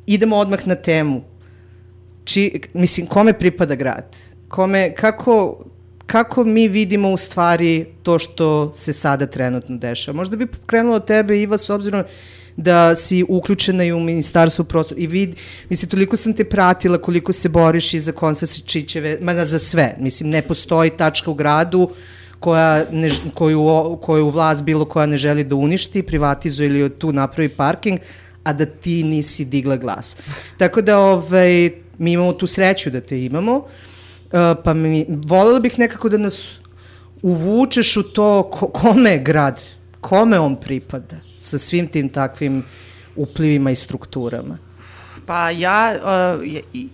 idemo 0.07 0.37
odmah 0.37 0.67
na 0.67 0.75
temu. 0.75 1.23
Či, 2.25 2.61
mislim, 2.75 3.07
kome 3.07 3.33
pripada 3.33 3.75
grad? 3.75 4.17
Kome, 4.49 4.95
kako, 4.95 5.65
kako 6.07 6.45
mi 6.45 6.69
vidimo 6.69 7.11
u 7.11 7.17
stvari 7.17 7.87
to 8.03 8.19
što 8.19 8.73
se 8.75 8.93
sada 8.93 9.27
trenutno 9.27 9.77
dešava? 9.77 10.17
Možda 10.17 10.37
bi 10.37 10.47
krenula 10.67 11.01
tebe, 11.01 11.43
Iva, 11.43 11.59
s 11.59 11.71
obzirom 11.71 12.05
da 12.57 12.97
si 12.97 13.25
uključena 13.29 13.85
i 13.85 13.93
u 13.93 14.01
ministarstvo 14.01 14.65
prostora 14.65 15.01
i 15.01 15.07
vid, 15.07 15.37
mislim, 15.69 15.89
toliko 15.89 16.17
sam 16.17 16.33
te 16.33 16.45
pratila 16.45 16.99
koliko 16.99 17.33
se 17.33 17.49
boriš 17.49 17.95
i 17.95 18.01
za 18.01 18.13
koncert 18.13 18.67
Čičeve, 18.67 19.19
ma 19.21 19.45
za 19.45 19.59
sve, 19.59 19.97
mislim, 20.01 20.31
ne 20.31 20.43
postoji 20.43 20.91
tačka 20.91 21.31
u 21.31 21.35
gradu 21.35 21.91
koja 22.41 22.85
ne, 22.91 23.11
koju, 23.35 23.99
koju 24.03 24.29
vlast 24.29 24.63
bilo 24.65 24.85
koja 24.85 25.07
ne 25.07 25.17
želi 25.17 25.45
da 25.45 25.55
uništi, 25.55 26.03
privatizuje 26.03 26.67
ili 26.67 26.91
tu 26.91 27.13
napravi 27.13 27.49
parking, 27.49 27.99
a 28.45 28.53
da 28.53 28.67
ti 28.67 29.03
nisi 29.03 29.45
digla 29.45 29.77
glas. 29.77 30.17
Tako 30.59 30.83
da 30.83 30.99
ovaj, 30.99 31.71
mi 31.99 32.13
imamo 32.13 32.33
tu 32.33 32.47
sreću 32.47 32.91
da 32.91 33.01
te 33.01 33.25
imamo, 33.25 33.57
uh, 33.57 33.65
pa 34.65 34.75
mi, 34.75 35.05
volela 35.09 35.61
bih 35.61 35.79
nekako 35.79 36.09
da 36.09 36.19
nas 36.19 36.59
uvučeš 37.23 37.97
u 37.97 38.03
to 38.03 38.51
ko, 38.53 38.69
kome 38.69 39.11
je 39.11 39.19
grad, 39.19 39.63
kome 40.01 40.39
on 40.39 40.57
pripada 40.57 41.21
sa 41.39 41.59
svim 41.59 41.89
tim 41.89 42.09
takvim 42.09 42.63
uplivima 43.17 43.71
i 43.71 43.75
strukturama? 43.75 44.59
Pa 45.27 45.51
ja, 45.51 45.97
uh, 45.97 46.47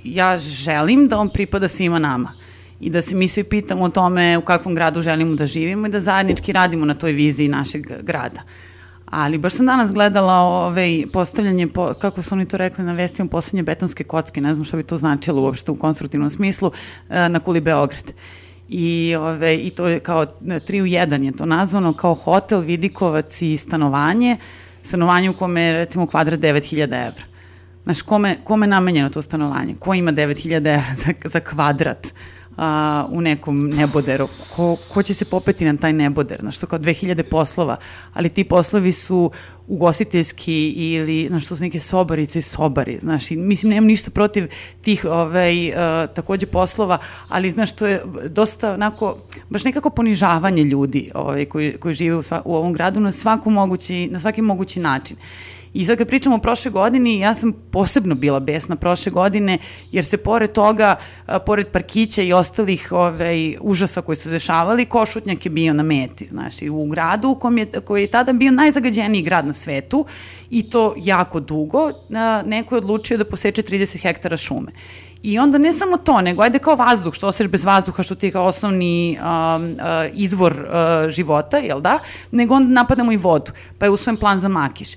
ja 0.04 0.38
želim 0.38 1.08
da 1.08 1.18
on 1.18 1.28
pripada 1.28 1.68
svima 1.68 1.98
nama 1.98 2.32
i 2.80 2.90
da 2.90 3.02
se 3.02 3.14
mi 3.14 3.28
svi 3.28 3.44
pitamo 3.44 3.84
o 3.84 3.88
tome 3.88 4.38
u 4.38 4.42
kakvom 4.42 4.74
gradu 4.74 5.02
želimo 5.02 5.34
da 5.34 5.46
živimo 5.46 5.86
i 5.86 5.90
da 5.90 6.00
zajednički 6.00 6.52
radimo 6.52 6.84
na 6.84 6.94
toj 6.94 7.12
viziji 7.12 7.48
našeg 7.48 7.86
grada. 8.02 8.42
Ali 9.12 9.38
baš 9.38 9.52
sam 9.52 9.66
danas 9.66 9.92
gledala 9.92 10.34
ovaj, 10.34 11.04
postavljanje, 11.12 11.66
po, 11.66 11.94
kako 11.94 12.22
su 12.22 12.34
oni 12.34 12.48
to 12.48 12.56
rekli 12.56 12.84
na 12.84 12.92
vestima, 12.92 13.28
poslednje 13.28 13.62
betonske 13.62 14.04
kocke, 14.04 14.40
ne 14.40 14.54
znam 14.54 14.64
šta 14.64 14.76
bi 14.76 14.82
to 14.82 14.96
značilo 14.98 15.42
uopšte 15.42 15.70
u 15.70 15.76
konstruktivnom 15.76 16.30
smislu, 16.30 16.72
eh, 17.08 17.28
na 17.28 17.40
kuli 17.40 17.60
Beograd. 17.60 18.12
I, 18.68 19.14
ove, 19.14 19.56
I 19.56 19.70
to 19.70 19.86
je 19.86 20.00
kao 20.00 20.26
3 20.26 20.82
u 20.82 20.84
1 20.84 21.22
je 21.22 21.32
to 21.32 21.46
nazvano, 21.46 21.92
kao 21.92 22.14
hotel, 22.14 22.60
vidikovac 22.60 23.42
i 23.42 23.56
stanovanje, 23.56 24.36
stanovanje 24.82 25.30
u 25.30 25.34
kome 25.34 25.62
je 25.62 25.72
recimo 25.72 26.06
kvadrat 26.06 26.40
9000 26.40 27.06
evra. 27.06 27.24
Znaš, 27.84 28.02
kome, 28.02 28.36
kome 28.44 28.66
je 28.66 28.70
namenjeno 28.70 29.08
to 29.08 29.22
stanovanje? 29.22 29.74
Ko 29.78 29.94
ima 29.94 30.12
9000 30.12 30.56
evra 30.56 30.94
za, 30.94 31.12
za 31.24 31.40
kvadrat? 31.40 32.06
A, 32.56 33.06
u 33.10 33.20
nekom 33.20 33.68
neboderu. 33.68 34.28
Ko, 34.56 34.76
ko 34.94 35.02
će 35.02 35.14
se 35.14 35.24
popeti 35.24 35.64
na 35.64 35.76
taj 35.76 35.92
neboder? 35.92 36.38
Znaš, 36.40 36.58
to 36.58 36.66
kao 36.66 36.78
2000 36.78 37.22
poslova, 37.22 37.76
ali 38.12 38.28
ti 38.28 38.44
poslovi 38.44 38.92
su 38.92 39.30
ugostiteljski 39.66 40.68
ili, 40.68 41.26
znaš, 41.28 41.46
to 41.46 41.56
su 41.56 41.62
neke 41.62 41.80
sobarice 41.80 42.38
i 42.38 42.42
sobari, 42.42 42.98
znaš, 43.02 43.30
i 43.30 43.36
mislim, 43.36 43.70
nemam 43.70 43.86
ništa 43.86 44.10
protiv 44.10 44.48
tih, 44.82 45.04
ovaj, 45.04 45.68
uh, 45.68 45.74
takođe 46.14 46.46
poslova, 46.46 46.98
ali, 47.28 47.50
znaš, 47.50 47.72
to 47.72 47.86
je 47.86 48.02
dosta, 48.28 48.74
onako, 48.74 49.16
baš 49.50 49.64
nekako 49.64 49.90
ponižavanje 49.90 50.64
ljudi 50.64 51.10
ovaj, 51.14 51.44
koji, 51.44 51.76
koji 51.78 51.94
žive 51.94 52.16
u, 52.16 52.22
sva, 52.22 52.42
u 52.44 52.56
ovom 52.56 52.72
gradu 52.72 53.00
na, 53.00 53.12
svaku 53.12 53.50
mogući, 53.50 54.06
na 54.06 54.20
svaki 54.20 54.42
mogući 54.42 54.80
način. 54.80 55.16
I 55.74 55.84
sad 55.84 55.98
kad 55.98 56.08
pričamo 56.08 56.36
o 56.36 56.38
prošle 56.38 56.70
godini, 56.70 57.18
ja 57.18 57.34
sam 57.34 57.52
posebno 57.70 58.14
bila 58.14 58.40
besna 58.40 58.76
prošle 58.76 59.12
godine, 59.12 59.58
jer 59.92 60.04
se 60.04 60.16
pored 60.16 60.52
toga, 60.52 60.96
pored 61.46 61.66
parkića 61.66 62.22
i 62.22 62.32
ostalih 62.32 62.92
ovaj, 62.92 63.56
užasa 63.60 64.02
koji 64.02 64.16
su 64.16 64.30
dešavali, 64.30 64.86
košutnjak 64.86 65.46
je 65.46 65.50
bio 65.50 65.74
na 65.74 65.82
meti, 65.82 66.28
znaš, 66.30 66.62
i 66.62 66.70
u 66.70 66.86
gradu 66.86 67.28
u 67.28 67.34
kom 67.34 67.58
je, 67.58 67.66
koji 67.66 68.02
je 68.02 68.10
tada 68.10 68.32
bio 68.32 68.50
najzagađeniji 68.50 69.22
grad 69.22 69.46
na 69.46 69.52
svetu 69.52 70.04
i 70.50 70.70
to 70.70 70.94
jako 70.96 71.40
dugo, 71.40 71.90
neko 72.44 72.74
je 72.74 72.78
odlučio 72.78 73.18
da 73.18 73.24
poseče 73.24 73.62
30 73.62 74.02
hektara 74.02 74.36
šume. 74.36 74.72
I 75.22 75.38
onda 75.38 75.58
ne 75.58 75.72
samo 75.72 75.96
to, 75.96 76.20
nego 76.20 76.42
ajde 76.42 76.58
kao 76.58 76.74
vazduh, 76.74 77.14
što 77.14 77.28
osješ 77.28 77.48
bez 77.48 77.64
vazduha, 77.64 78.02
što 78.02 78.14
ti 78.14 78.26
je 78.26 78.32
kao 78.32 78.44
osnovni 78.44 79.18
um, 79.20 79.64
uh, 79.64 79.78
izvor 80.12 80.52
uh, 80.52 81.10
života, 81.10 81.58
jel 81.58 81.80
da? 81.80 81.98
Nego 82.30 82.54
onda 82.54 82.68
napadamo 82.68 83.12
i 83.12 83.16
vodu, 83.16 83.52
pa 83.78 83.86
je 83.86 83.90
usvojen 83.90 84.16
plan 84.16 84.40
za 84.40 84.48
Makiš. 84.48 84.88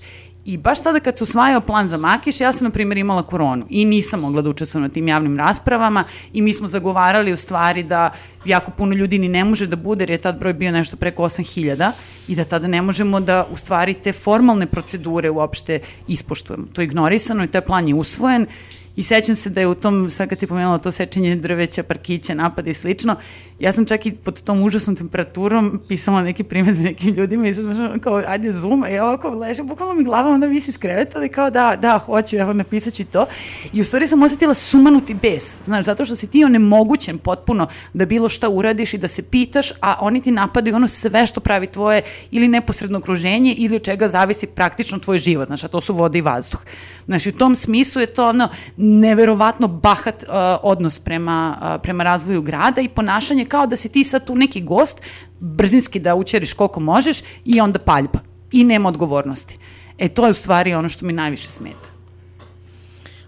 I 0.45 0.57
baš 0.57 0.83
tada 0.83 0.99
kad 0.99 1.17
se 1.17 1.23
usvajao 1.23 1.61
plan 1.61 1.87
za 1.89 1.97
Makiš, 1.97 2.41
ja 2.41 2.51
sam, 2.53 2.63
na 2.63 2.69
primjer, 2.69 2.97
imala 2.97 3.23
koronu 3.23 3.65
i 3.69 3.85
nisam 3.85 4.19
mogla 4.19 4.41
da 4.41 4.49
učestvujem 4.49 4.83
na 4.83 4.89
tim 4.89 5.07
javnim 5.07 5.37
raspravama 5.37 6.03
i 6.33 6.41
mi 6.41 6.53
smo 6.53 6.67
zagovarali 6.67 7.33
u 7.33 7.37
stvari 7.37 7.83
da 7.83 8.13
jako 8.45 8.71
puno 8.71 8.95
ljudi 8.95 9.19
ni 9.19 9.27
ne 9.27 9.43
može 9.43 9.67
da 9.67 9.75
bude, 9.75 10.01
jer 10.03 10.09
je 10.09 10.17
tad 10.17 10.39
broj 10.39 10.53
bio 10.53 10.71
nešto 10.71 10.97
preko 10.97 11.23
8000 11.23 11.91
i 12.27 12.35
da 12.35 12.43
tada 12.43 12.67
ne 12.67 12.81
možemo 12.81 13.19
da 13.19 13.47
u 13.51 13.57
stvari 13.57 13.93
te 13.93 14.13
formalne 14.13 14.65
procedure 14.65 15.29
uopšte 15.29 15.79
ispoštujemo. 16.07 16.65
To 16.73 16.81
je 16.81 16.85
ignorisano 16.85 17.43
i 17.43 17.47
taj 17.47 17.61
plan 17.61 17.87
je 17.87 17.95
usvojen 17.95 18.47
I 18.95 19.03
sećam 19.03 19.35
se 19.35 19.49
da 19.49 19.61
je 19.61 19.67
u 19.67 19.75
tom, 19.75 20.09
sad 20.09 20.29
kad 20.29 20.39
si 20.39 20.47
pomenula 20.47 20.77
to 20.77 20.91
sečenje 20.91 21.35
drveća, 21.35 21.83
parkića, 21.83 22.33
napada 22.33 22.69
i 22.69 22.73
slično, 22.73 23.15
ja 23.59 23.73
sam 23.73 23.85
čak 23.85 24.05
i 24.05 24.11
pod 24.11 24.41
tom 24.41 24.63
užasnom 24.63 24.95
temperaturom 24.95 25.81
pisala 25.87 26.21
neke 26.21 26.43
primedbe 26.43 26.83
nekim 26.83 27.13
ljudima 27.13 27.47
i 27.47 27.53
sad 27.53 27.63
znaš, 27.63 28.01
kao, 28.01 28.23
ajde 28.27 28.51
zoom, 28.51 28.83
a 28.83 28.87
ja 28.87 29.05
ovako 29.05 29.29
ležem, 29.29 29.67
bukvalno 29.67 29.93
mi 29.93 30.03
glava 30.03 30.29
onda 30.29 30.47
visi 30.47 30.71
iz 30.71 30.77
kreveta, 30.77 31.17
ali 31.17 31.29
kao 31.29 31.49
da, 31.49 31.75
da, 31.81 31.97
hoću, 31.97 32.35
evo 32.35 32.53
napisat 32.53 32.93
ću 32.93 33.05
to. 33.05 33.25
I 33.73 33.81
u 33.81 33.83
stvari 33.83 34.07
sam 34.07 34.23
osetila 34.23 34.53
sumanuti 34.53 35.13
bes, 35.13 35.63
znaš, 35.63 35.85
zato 35.85 36.05
što 36.05 36.15
si 36.15 36.27
ti 36.27 36.43
onemogućen 36.43 37.17
potpuno 37.17 37.67
da 37.93 38.05
bilo 38.05 38.29
šta 38.29 38.49
uradiš 38.49 38.93
i 38.93 38.97
da 38.97 39.07
se 39.07 39.23
pitaš, 39.23 39.71
a 39.81 39.95
oni 40.01 40.21
ti 40.21 40.31
napadaju 40.31 40.75
ono 40.75 40.87
sve 40.87 41.25
što 41.25 41.39
pravi 41.39 41.67
tvoje 41.67 42.01
ili 42.31 42.47
neposredno 42.47 42.97
okruženje 42.97 43.53
ili 43.53 43.75
od 43.75 43.83
čega 43.83 44.09
zavisi 44.09 44.47
praktično 44.47 44.99
tvoj 44.99 45.17
život, 45.17 45.47
znaš, 45.47 45.63
a 45.63 45.67
to 45.67 45.81
su 45.81 45.93
voda 45.93 46.17
i 46.17 46.21
vazduh. 46.21 46.59
Znaš, 47.05 47.25
u 47.25 47.31
tom 47.31 47.55
smislu 47.55 48.01
je 48.01 48.13
to 48.13 48.25
ono, 48.25 48.49
neverovatno 48.77 49.67
bahat 49.67 50.23
uh, 50.23 50.29
odnos 50.63 50.99
prema, 50.99 51.57
uh, 51.61 51.81
prema 51.81 52.03
razvoju 52.03 52.41
grada 52.41 52.81
i 52.81 52.89
ponašanje 52.89 53.44
kao 53.45 53.67
da 53.67 53.75
si 53.75 53.91
ti 53.91 54.03
sad 54.03 54.25
tu 54.25 54.35
neki 54.35 54.61
gost, 54.61 55.01
brzinski 55.39 55.99
da 55.99 56.15
učeriš 56.15 56.53
koliko 56.53 56.79
možeš 56.79 57.17
i 57.45 57.61
onda 57.61 57.79
paljba. 57.79 58.19
I 58.51 58.63
nema 58.63 58.89
odgovornosti. 58.89 59.57
E, 59.97 60.09
to 60.09 60.25
je 60.25 60.31
u 60.31 60.33
stvari 60.33 60.73
ono 60.73 60.89
što 60.89 61.05
mi 61.05 61.13
najviše 61.13 61.47
smeta. 61.47 61.95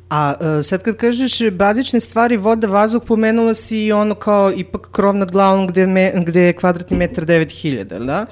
A 0.10 0.34
uh, 0.40 0.66
sad 0.66 0.84
kad 0.84 0.98
kažeš 0.98 1.50
bazične 1.52 2.00
stvari, 2.00 2.38
voda, 2.38 2.68
vazduh, 2.68 3.04
pomenula 3.08 3.54
si 3.54 3.86
i 3.86 3.92
ono 3.92 4.16
kao 4.16 4.52
ipak 4.56 4.92
krov 4.92 5.16
nad 5.16 5.32
glavom 5.32 5.68
gde, 5.68 5.88
me, 5.88 6.12
gde 6.26 6.42
je 6.42 6.54
kvadratni 6.54 6.98
metar 6.98 7.26
9000, 7.26 8.06
da? 8.06 8.26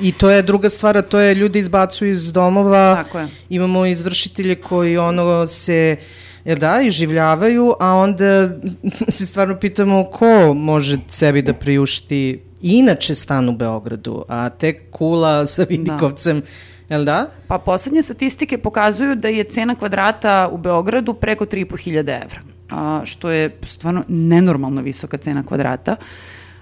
I 0.00 0.12
to 0.12 0.30
je 0.30 0.42
druga 0.42 0.70
stvar, 0.70 0.96
a 0.96 1.02
to 1.02 1.18
je 1.18 1.34
ljudi 1.34 1.58
izbacuju 1.58 2.12
iz 2.12 2.32
domova. 2.32 2.94
Tako 2.94 3.18
je. 3.18 3.28
Imamo 3.48 3.86
izvršitelje 3.86 4.54
koji 4.54 4.98
ono 4.98 5.46
se 5.46 5.96
jer 6.48 6.58
da, 6.58 6.80
iživljavaju, 6.80 7.74
a 7.80 7.94
onda 7.94 8.48
se 9.16 9.26
stvarno 9.26 9.56
pitamo 9.56 10.04
ko 10.04 10.54
može 10.54 10.98
sebi 11.08 11.42
da 11.42 11.52
priušti 11.52 12.40
inače 12.62 13.14
stan 13.14 13.48
u 13.48 13.52
Beogradu, 13.52 14.24
a 14.28 14.48
tek 14.48 14.82
kula 14.90 15.46
sa 15.46 15.66
Vidikovcem, 15.68 16.40
da. 16.40 16.46
jel 16.94 17.04
da? 17.04 17.26
Pa 17.48 17.58
poslednje 17.58 18.02
statistike 18.02 18.58
pokazuju 18.58 19.14
da 19.14 19.28
je 19.28 19.44
cena 19.44 19.74
kvadrata 19.74 20.48
u 20.52 20.58
Beogradu 20.58 21.14
preko 21.14 21.44
3.500 21.44 22.22
evra, 22.22 22.40
a, 22.70 23.00
što 23.04 23.30
je 23.30 23.56
stvarno 23.66 24.04
nenormalno 24.08 24.82
visoka 24.82 25.16
cena 25.16 25.42
kvadrata. 25.42 25.96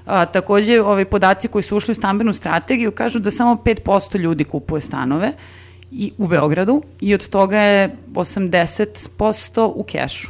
A, 0.06 0.26
takođe, 0.26 0.82
ovi 0.82 1.04
podaci 1.04 1.48
koji 1.48 1.62
su 1.62 1.76
ušli 1.76 1.92
u 1.92 1.94
stambenu 1.94 2.34
strategiju 2.34 2.92
kažu 2.92 3.18
da 3.18 3.30
samo 3.30 3.54
5% 3.64 4.18
ljudi 4.18 4.44
kupuje 4.44 4.80
stanove, 4.80 5.32
i, 5.90 6.12
u 6.18 6.26
Beogradu 6.26 6.82
i 7.00 7.14
od 7.14 7.28
toga 7.28 7.58
je 7.58 7.96
80% 8.14 9.72
u 9.74 9.82
kešu. 9.82 10.28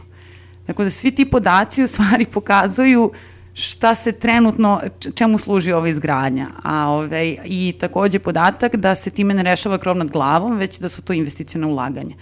Dakle, 0.66 0.84
da 0.84 0.90
svi 0.90 1.10
ti 1.10 1.24
podaci 1.24 1.82
u 1.82 1.88
stvari 1.88 2.26
pokazuju 2.34 3.10
šta 3.54 3.94
se 3.94 4.12
trenutno, 4.12 4.80
čemu 5.14 5.38
služi 5.38 5.72
ova 5.72 5.88
izgradnja. 5.88 6.48
A, 6.62 6.88
ove, 6.88 7.36
I 7.44 7.74
takođe 7.80 8.18
podatak 8.18 8.76
da 8.76 8.94
se 8.94 9.10
time 9.10 9.34
ne 9.34 9.42
rešava 9.42 9.78
krov 9.78 9.96
nad 9.96 10.10
glavom, 10.10 10.56
već 10.56 10.78
da 10.78 10.88
su 10.88 11.02
to 11.02 11.12
investicione 11.12 11.66
ulaganja. 11.66 12.16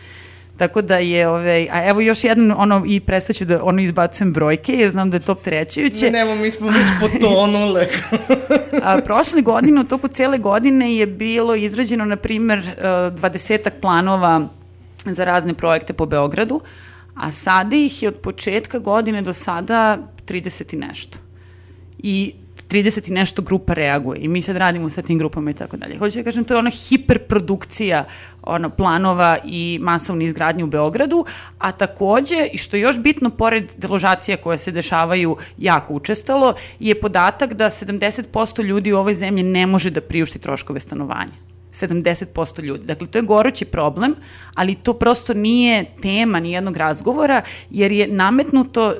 Tako 0.56 0.82
da 0.82 0.98
je, 0.98 1.28
ovaj, 1.28 1.68
a 1.70 1.88
evo 1.88 2.00
još 2.00 2.24
jedan, 2.24 2.52
ono, 2.56 2.82
i 2.86 3.00
prestaću 3.00 3.44
da 3.44 3.64
ono 3.64 3.80
izbacujem 3.82 4.32
brojke, 4.32 4.72
jer 4.72 4.90
znam 4.90 5.10
da 5.10 5.16
je 5.16 5.20
to 5.20 5.32
opterećujuće. 5.32 6.10
Ne, 6.10 6.18
nemo, 6.18 6.34
mi 6.34 6.50
smo 6.50 6.66
već 6.66 6.86
potonule. 7.00 7.86
a, 8.84 9.00
prošle 9.04 9.42
godine, 9.42 9.80
u 9.80 9.84
toku 9.84 10.08
cele 10.08 10.38
godine 10.38 10.96
je 10.96 11.06
bilo 11.06 11.54
izrađeno, 11.54 12.04
na 12.04 12.16
primer, 12.16 12.58
e, 12.58 13.10
dvadesetak 13.10 13.74
planova 13.80 14.48
za 15.04 15.24
razne 15.24 15.54
projekte 15.54 15.92
po 15.92 16.06
Beogradu, 16.06 16.60
a 17.14 17.30
sada 17.30 17.76
ih 17.76 18.02
je 18.02 18.08
od 18.08 18.14
početka 18.14 18.78
godine 18.78 19.22
do 19.22 19.32
sada 19.32 19.98
30 20.26 20.74
i 20.74 20.76
nešto. 20.76 21.18
I 21.98 22.34
30 22.74 23.08
i 23.08 23.12
nešto 23.12 23.42
grupa 23.42 23.74
reaguje 23.74 24.20
i 24.20 24.28
mi 24.28 24.42
sad 24.42 24.56
radimo 24.56 24.90
sa 24.90 25.02
tim 25.02 25.18
grupama 25.18 25.50
i 25.50 25.54
tako 25.54 25.76
dalje. 25.76 25.98
Hoću 25.98 26.18
da 26.18 26.24
kažem, 26.24 26.44
to 26.44 26.54
je 26.54 26.58
ona 26.58 26.70
hiperprodukcija 26.70 28.04
ono, 28.42 28.70
planova 28.70 29.36
i 29.44 29.78
masovne 29.82 30.24
izgradnje 30.24 30.64
u 30.64 30.66
Beogradu, 30.66 31.24
a 31.58 31.72
takođe, 31.72 32.48
i 32.52 32.58
što 32.58 32.76
je 32.76 32.80
još 32.80 32.98
bitno, 32.98 33.30
pored 33.30 33.70
deložacija 33.76 34.36
koje 34.36 34.58
se 34.58 34.72
dešavaju 34.72 35.36
jako 35.58 35.94
učestalo, 35.94 36.54
je 36.80 37.00
podatak 37.00 37.54
da 37.54 37.70
70% 37.70 38.62
ljudi 38.62 38.92
u 38.92 38.98
ovoj 38.98 39.14
zemlji 39.14 39.42
ne 39.42 39.66
može 39.66 39.90
da 39.90 40.00
priušti 40.00 40.38
troškove 40.38 40.80
stanovanja. 40.80 41.38
70% 41.74 42.62
ljudi. 42.62 42.84
Dakle, 42.84 43.06
to 43.06 43.18
je 43.18 43.22
gorući 43.22 43.64
problem, 43.64 44.14
ali 44.54 44.74
to 44.74 44.92
prosto 44.92 45.34
nije 45.34 45.84
tema 46.02 46.40
ni 46.40 46.52
jednog 46.52 46.76
razgovora, 46.76 47.42
jer 47.70 47.92
je 47.92 48.08
nametnuto 48.08 48.88
uh, 48.88 48.94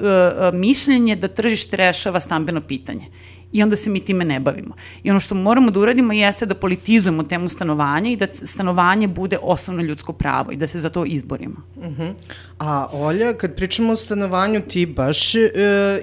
mišljenje 0.54 1.16
da 1.16 1.28
tržište 1.28 1.76
rešava 1.76 2.20
stambeno 2.20 2.60
pitanje 2.60 3.06
i 3.54 3.62
onda 3.62 3.76
se 3.76 3.90
mi 3.90 4.00
time 4.00 4.24
ne 4.24 4.40
bavimo. 4.40 4.74
I 5.02 5.10
ono 5.10 5.20
što 5.20 5.34
moramo 5.34 5.70
da 5.70 5.80
uradimo 5.80 6.12
jeste 6.12 6.46
da 6.46 6.54
politizujemo 6.54 7.22
temu 7.22 7.48
stanovanja 7.48 8.10
i 8.10 8.16
da 8.16 8.26
stanovanje 8.32 9.08
bude 9.08 9.38
osnovno 9.42 9.82
ljudsko 9.82 10.12
pravo 10.12 10.52
i 10.52 10.56
da 10.56 10.66
se 10.66 10.80
za 10.80 10.90
to 10.90 11.04
izborimo. 11.04 11.56
Uh 11.76 11.84
-huh. 11.84 12.12
A 12.58 12.88
Olja, 12.92 13.32
kad 13.32 13.54
pričamo 13.54 13.92
o 13.92 13.96
stanovanju, 13.96 14.60
ti 14.60 14.86
baš 14.86 15.34
uh, 15.34 15.40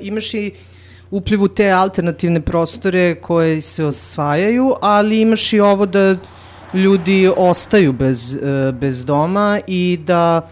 imaš 0.01 0.33
i 0.33 0.51
uplivu 1.11 1.47
te 1.47 1.69
alternativne 1.69 2.41
prostore 2.41 3.15
koje 3.15 3.61
se 3.61 3.85
osvajaju, 3.85 4.75
ali 4.81 5.21
imaš 5.21 5.53
i 5.53 5.59
ovo 5.59 5.85
da 5.85 6.17
ljudi 6.73 7.31
ostaju 7.37 7.93
bez, 7.93 8.35
uh, 8.35 8.75
bez 8.75 9.05
doma 9.05 9.59
i 9.67 9.99
da 10.05 10.49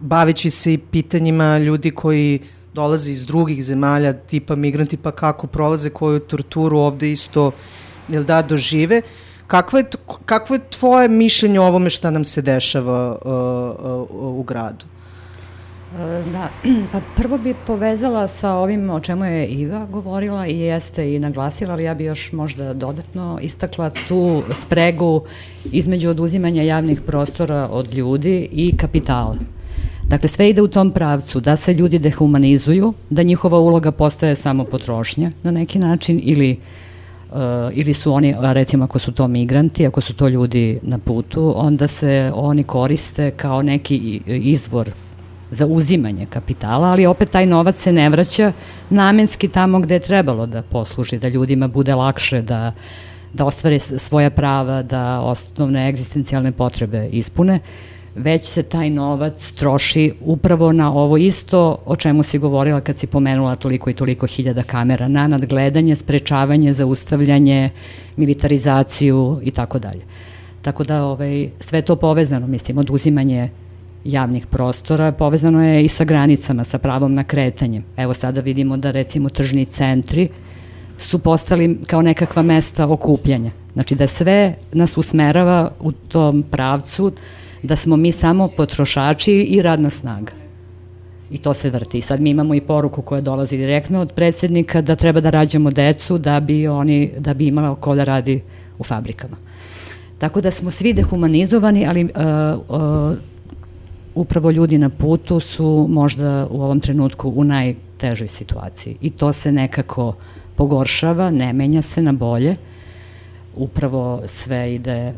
baveći 0.00 0.50
se 0.50 0.78
pitanjima 0.90 1.58
ljudi 1.58 1.90
koji 1.90 2.40
dolaze 2.78 3.12
iz 3.12 3.24
drugih 3.26 3.62
zemalja, 3.64 4.12
tipa 4.12 4.56
migranti, 4.56 4.96
pa 4.96 5.10
kako 5.12 5.46
prolaze 5.46 5.90
koju 5.90 6.20
torturu 6.20 6.78
ovde 6.78 7.10
isto 7.12 7.50
jel 8.08 8.24
da, 8.24 8.42
dožive. 8.42 9.02
Kakvo 9.46 9.78
je, 9.78 9.84
kakvo 10.24 10.56
je 10.56 10.68
tvoje 10.70 11.08
mišljenje 11.08 11.60
o 11.60 11.66
ovome 11.66 11.90
šta 11.90 12.10
nam 12.10 12.24
se 12.24 12.42
dešava 12.42 13.00
uh, 13.12 14.06
uh, 14.20 14.38
u 14.38 14.42
gradu? 14.42 14.84
E, 15.96 16.22
Da, 16.32 16.48
pa 16.92 17.00
prvo 17.16 17.38
bi 17.38 17.54
povezala 17.66 18.26
sa 18.28 18.52
ovim 18.60 18.90
o 18.90 19.00
čemu 19.00 19.24
je 19.24 19.46
Iva 19.46 19.86
govorila 19.86 20.46
i 20.46 20.58
jeste 20.58 21.14
i 21.14 21.18
naglasila, 21.18 21.72
ali 21.72 21.84
ja 21.84 21.94
bi 21.94 22.04
još 22.04 22.32
možda 22.32 22.74
dodatno 22.74 23.38
istakla 23.42 23.90
tu 24.08 24.42
spregu 24.62 25.22
između 25.72 26.10
oduzimanja 26.10 26.62
javnih 26.62 27.00
prostora 27.00 27.68
od 27.72 27.94
ljudi 27.94 28.48
i 28.52 28.76
kapitala. 28.76 29.57
Dakle, 30.08 30.28
sve 30.28 30.50
ide 30.50 30.62
u 30.62 30.68
tom 30.68 30.90
pravcu 30.90 31.40
da 31.40 31.56
se 31.56 31.74
ljudi 31.74 31.98
dehumanizuju, 31.98 32.94
da 33.10 33.22
njihova 33.22 33.58
uloga 33.58 33.92
postaje 33.92 34.36
samo 34.36 34.64
potrošnja 34.64 35.30
na 35.42 35.50
neki 35.50 35.78
način 35.78 36.20
ili 36.22 36.58
Uh, 37.30 37.36
ili 37.72 37.94
su 37.94 38.12
oni, 38.12 38.34
recimo 38.40 38.84
ako 38.84 38.98
su 38.98 39.12
to 39.12 39.28
migranti, 39.28 39.86
ako 39.86 40.00
su 40.00 40.14
to 40.14 40.28
ljudi 40.28 40.78
na 40.82 40.98
putu, 40.98 41.52
onda 41.56 41.88
se 41.88 42.32
oni 42.34 42.62
koriste 42.62 43.30
kao 43.30 43.62
neki 43.62 44.20
izvor 44.26 44.90
za 45.50 45.66
uzimanje 45.66 46.26
kapitala, 46.26 46.88
ali 46.88 47.06
opet 47.06 47.30
taj 47.30 47.46
novac 47.46 47.76
se 47.76 47.92
ne 47.92 48.08
vraća 48.08 48.52
namenski 48.90 49.48
tamo 49.48 49.80
gde 49.80 49.94
je 49.94 50.00
trebalo 50.00 50.46
da 50.46 50.62
posluži, 50.62 51.18
da 51.18 51.28
ljudima 51.28 51.68
bude 51.68 51.94
lakše 51.94 52.42
da, 52.42 52.72
da 53.32 53.44
ostvare 53.44 53.78
svoja 53.78 54.30
prava, 54.30 54.82
da 54.82 55.20
osnovne 55.20 55.88
egzistencijalne 55.88 56.52
potrebe 56.52 57.08
ispune, 57.12 57.60
već 58.14 58.46
se 58.46 58.62
taj 58.62 58.90
novac 58.90 59.52
troši 59.52 60.12
upravo 60.20 60.72
na 60.72 60.92
ovo 60.94 61.16
isto 61.16 61.78
o 61.86 61.96
čemu 61.96 62.22
si 62.22 62.38
govorila 62.38 62.80
kad 62.80 62.98
si 62.98 63.06
pomenula 63.06 63.56
toliko 63.56 63.90
i 63.90 63.94
toliko 63.94 64.26
hiljada 64.26 64.62
kamera, 64.62 65.08
na 65.08 65.26
nadgledanje, 65.28 65.96
sprečavanje, 65.96 66.72
zaustavljanje, 66.72 67.70
militarizaciju 68.16 69.40
i 69.42 69.50
tako 69.50 69.78
dalje. 69.78 70.02
Tako 70.62 70.84
da 70.84 71.04
ovaj, 71.04 71.48
sve 71.60 71.82
to 71.82 71.96
povezano, 71.96 72.46
mislim, 72.46 72.78
oduzimanje 72.78 73.48
javnih 74.04 74.46
prostora, 74.46 75.12
povezano 75.12 75.64
je 75.64 75.84
i 75.84 75.88
sa 75.88 76.04
granicama, 76.04 76.64
sa 76.64 76.78
pravom 76.78 77.14
na 77.14 77.24
kretanje. 77.24 77.82
Evo 77.96 78.14
sada 78.14 78.40
vidimo 78.40 78.76
da 78.76 78.90
recimo 78.90 79.28
tržni 79.28 79.64
centri 79.64 80.28
su 80.98 81.18
postali 81.18 81.78
kao 81.86 82.02
nekakva 82.02 82.42
mesta 82.42 82.88
okupljanja. 82.88 83.50
Znači 83.72 83.94
da 83.94 84.06
sve 84.06 84.54
nas 84.72 84.96
usmerava 84.96 85.70
u 85.80 85.92
tom 85.92 86.42
pravcu 86.50 87.12
da 87.62 87.76
smo 87.76 87.96
mi 87.96 88.12
samo 88.12 88.48
potrošači 88.48 89.32
i 89.32 89.62
radna 89.62 89.90
snaga. 89.90 90.32
I 91.30 91.38
to 91.38 91.54
se 91.54 91.70
vrti. 91.70 92.00
Sad 92.00 92.20
mi 92.20 92.30
imamo 92.30 92.54
i 92.54 92.60
poruku 92.60 93.02
koja 93.02 93.20
dolazi 93.20 93.56
direktno 93.56 94.00
od 94.00 94.12
predsednika 94.12 94.80
da 94.80 94.96
treba 94.96 95.20
da 95.20 95.30
rađamo 95.30 95.70
decu 95.70 96.18
da 96.18 96.40
bi 96.40 96.68
oni 96.68 97.12
da 97.18 97.34
bi 97.34 97.46
imalo 97.46 97.74
ko 97.74 97.94
da 97.94 98.04
radi 98.04 98.42
u 98.78 98.84
fabrikama. 98.84 99.36
Tako 100.18 100.40
da 100.40 100.50
smo 100.50 100.70
svi 100.70 100.92
dehumanizovani, 100.92 101.86
ali 101.86 102.04
uh, 102.04 102.10
uh, 102.68 103.16
upravo 104.14 104.50
ljudi 104.50 104.78
na 104.78 104.88
putu 104.88 105.40
su 105.40 105.86
možda 105.88 106.46
u 106.50 106.62
ovom 106.62 106.80
trenutku 106.80 107.32
u 107.36 107.44
najtežoj 107.44 108.28
situaciji. 108.28 108.96
I 109.00 109.10
to 109.10 109.32
se 109.32 109.52
nekako 109.52 110.14
pogoršava, 110.56 111.30
ne 111.30 111.52
menja 111.52 111.82
se 111.82 112.02
na 112.02 112.12
bolje. 112.12 112.56
Upravo 113.56 114.22
sve 114.26 114.74
ide 114.74 115.12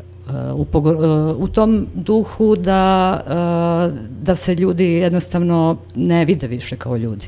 u, 0.55 0.65
pogo, 0.65 0.91
uh, 0.91 1.39
u 1.39 1.47
tom 1.47 1.87
duhu 1.93 2.55
da, 2.55 3.21
uh, 3.25 3.99
da 4.23 4.35
se 4.35 4.55
ljudi 4.55 4.85
jednostavno 4.85 5.77
ne 5.95 6.25
vide 6.25 6.47
više 6.47 6.75
kao 6.75 6.97
ljudi. 6.97 7.27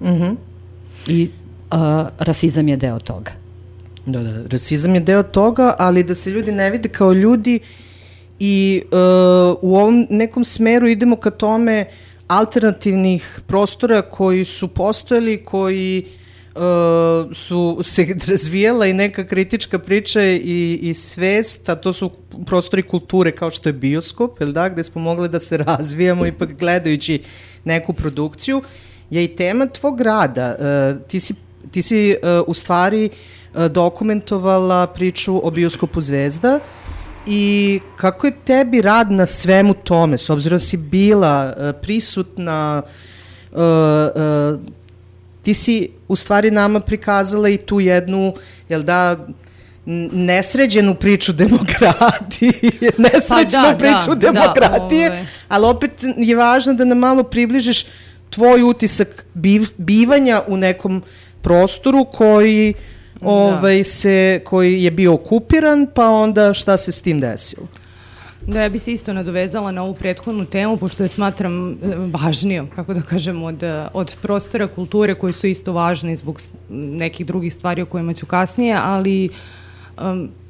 Mhm. 0.00 0.30
I 1.06 1.30
uh, 1.70 1.78
rasizam 2.18 2.68
je 2.68 2.76
deo 2.76 2.98
toga. 2.98 3.30
Da, 4.06 4.22
da, 4.22 4.42
rasizam 4.48 4.94
je 4.94 5.00
deo 5.00 5.22
toga, 5.22 5.74
ali 5.78 6.02
da 6.02 6.14
se 6.14 6.30
ljudi 6.30 6.52
ne 6.52 6.70
vide 6.70 6.88
kao 6.88 7.12
ljudi 7.12 7.60
i 8.38 8.82
uh, 8.84 8.90
u 9.62 9.76
ovom 9.76 10.06
nekom 10.10 10.44
smeru 10.44 10.88
idemo 10.88 11.16
ka 11.16 11.30
tome 11.30 11.84
alternativnih 12.26 13.40
prostora 13.46 14.02
koji 14.02 14.44
su 14.44 14.68
postojali, 14.68 15.44
koji 15.44 16.04
uh, 16.06 16.21
su 17.34 17.80
se 17.84 18.06
razvijala 18.28 18.86
i 18.86 18.92
neka 18.92 19.26
kritička 19.26 19.78
priča 19.78 20.22
i, 20.22 20.78
i 20.82 20.94
svest, 20.94 21.68
a 21.68 21.74
to 21.74 21.92
su 21.92 22.10
prostori 22.46 22.82
kulture 22.82 23.32
kao 23.32 23.50
što 23.50 23.68
je 23.68 23.72
bioskop, 23.72 24.40
jel 24.40 24.52
da, 24.52 24.68
gde 24.68 24.82
smo 24.82 25.00
mogli 25.00 25.28
da 25.28 25.38
se 25.38 25.56
razvijamo 25.56 26.26
ipak 26.26 26.58
gledajući 26.58 27.22
neku 27.64 27.92
produkciju, 27.92 28.62
je 29.10 29.24
i 29.24 29.36
tema 29.36 29.66
tvog 29.66 30.00
rada. 30.00 30.56
Uh, 30.58 31.08
ti 31.08 31.20
si, 31.20 31.34
ti 31.70 31.82
si 31.82 32.16
uh, 32.22 32.44
u 32.46 32.54
stvari 32.54 33.10
uh, 33.54 33.64
dokumentovala 33.66 34.86
priču 34.86 35.46
o 35.46 35.50
bioskopu 35.50 36.00
Zvezda 36.00 36.60
i 37.26 37.80
kako 37.96 38.26
je 38.26 38.32
tebi 38.44 38.82
rad 38.82 39.10
na 39.10 39.26
svemu 39.26 39.74
tome, 39.74 40.18
s 40.18 40.30
obzirom 40.30 40.56
da 40.56 40.64
si 40.64 40.76
bila 40.76 41.54
uh, 41.56 41.80
prisutna, 41.82 42.82
uh, 43.52 43.58
uh, 43.58 44.60
ti 45.42 45.54
si 45.54 45.88
u 46.08 46.16
stvari 46.16 46.50
nama 46.50 46.80
prikazala 46.80 47.48
i 47.48 47.56
tu 47.56 47.80
jednu, 47.80 48.34
jel 48.68 48.82
da, 48.82 49.26
nesređenu 50.12 50.94
priču 50.94 51.32
demokratije, 51.42 52.52
nesrećnu 52.98 53.62
Pa 53.62 53.72
da, 53.72 53.78
priču 53.78 54.08
da, 54.08 54.14
da, 54.14 54.32
demokratije, 54.32 55.10
ovaj. 55.10 55.24
ali 55.48 55.66
opet 55.66 55.90
je 56.16 56.36
važno 56.36 56.74
da 56.74 56.84
nam 56.84 56.98
malo 56.98 57.22
približiš 57.22 57.86
tvoj 58.30 58.62
utisak 58.62 59.26
biv, 59.34 59.66
bivanja 59.76 60.42
u 60.46 60.56
nekom 60.56 61.02
prostoru 61.42 62.04
koji 62.04 62.74
ovaj 63.20 63.84
se 63.84 64.40
koji 64.44 64.82
je 64.82 64.90
bio 64.90 65.14
okupiran, 65.14 65.86
pa 65.94 66.08
onda 66.08 66.54
šta 66.54 66.76
se 66.76 66.92
s 66.92 67.00
tim 67.00 67.20
desilo? 67.20 67.66
Da, 68.46 68.62
ja 68.62 68.68
bi 68.68 68.78
se 68.78 68.92
isto 68.92 69.12
nadovezala 69.12 69.72
na 69.72 69.82
ovu 69.82 69.94
prethodnu 69.94 70.44
temu, 70.44 70.76
pošto 70.76 71.02
je 71.02 71.08
smatram 71.08 71.70
e, 71.70 71.74
važnijom, 72.12 72.68
kako 72.76 72.94
da 72.94 73.02
kažem, 73.02 73.42
od, 73.42 73.62
od 73.92 74.16
prostora 74.22 74.66
kulture 74.66 75.14
koji 75.14 75.32
su 75.32 75.46
isto 75.46 75.72
važni 75.72 76.16
zbog 76.16 76.40
nekih 76.68 77.26
drugih 77.26 77.54
stvari 77.54 77.82
o 77.82 77.86
kojima 77.86 78.14
ću 78.14 78.26
kasnije, 78.26 78.76
ali 78.82 79.28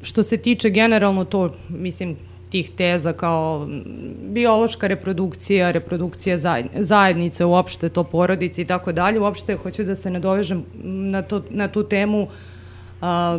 što 0.02 0.22
se 0.22 0.36
tiče 0.36 0.70
generalno 0.70 1.24
to, 1.24 1.50
mislim, 1.68 2.16
tih 2.50 2.70
teza 2.70 3.12
kao 3.12 3.66
m, 3.68 3.82
biološka 4.28 4.86
reprodukcija, 4.86 5.70
reprodukcija 5.70 6.38
zajedn- 6.38 6.82
zajednice, 6.82 7.44
uopšte 7.44 7.88
to 7.88 8.04
porodice 8.04 8.62
i 8.62 8.64
tako 8.64 8.92
dalje, 8.92 9.20
uopšte 9.20 9.56
hoću 9.56 9.84
da 9.84 9.96
se 9.96 10.10
nadovežem 10.10 10.64
na, 10.84 11.22
to, 11.22 11.42
na 11.50 11.68
tu 11.68 11.82
temu 11.84 12.22
a, 12.22 12.51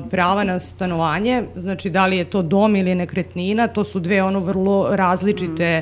prava 0.10 0.44
na 0.44 0.60
stanovanje, 0.60 1.44
znači 1.56 1.90
da 1.90 2.06
li 2.06 2.18
je 2.18 2.26
to 2.26 2.42
dom 2.42 2.76
ili 2.76 2.96
nekretnina, 2.96 3.68
to 3.68 3.84
su 3.84 4.00
dve 4.00 4.24
ono 4.24 4.40
vrlo 4.40 4.96
različite 4.96 5.82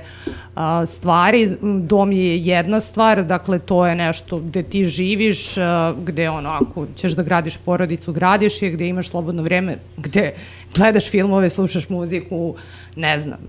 a, 0.56 0.86
stvari. 0.86 1.50
Dom 1.62 2.12
je 2.12 2.38
jedna 2.38 2.80
stvar, 2.80 3.24
dakle 3.24 3.60
to 3.60 3.86
je 3.86 3.96
nešto 3.96 4.40
gde 4.40 4.64
ti 4.64 4.86
živiš, 4.86 5.58
a, 5.58 5.94
gde 6.06 6.30
ono 6.30 6.50
ako 6.50 6.86
ćeš 6.96 7.12
da 7.12 7.24
gradiš 7.24 7.58
porodicu, 7.58 8.14
gradiš 8.14 8.62
je, 8.62 8.72
gde 8.72 8.88
imaš 8.88 9.10
slobodno 9.10 9.44
vreme, 9.44 9.78
gde 9.98 10.34
gledaš 10.76 11.10
filmove, 11.10 11.50
slušaš 11.50 11.90
muziku, 11.90 12.56
ne 12.96 13.20
znam, 13.20 13.40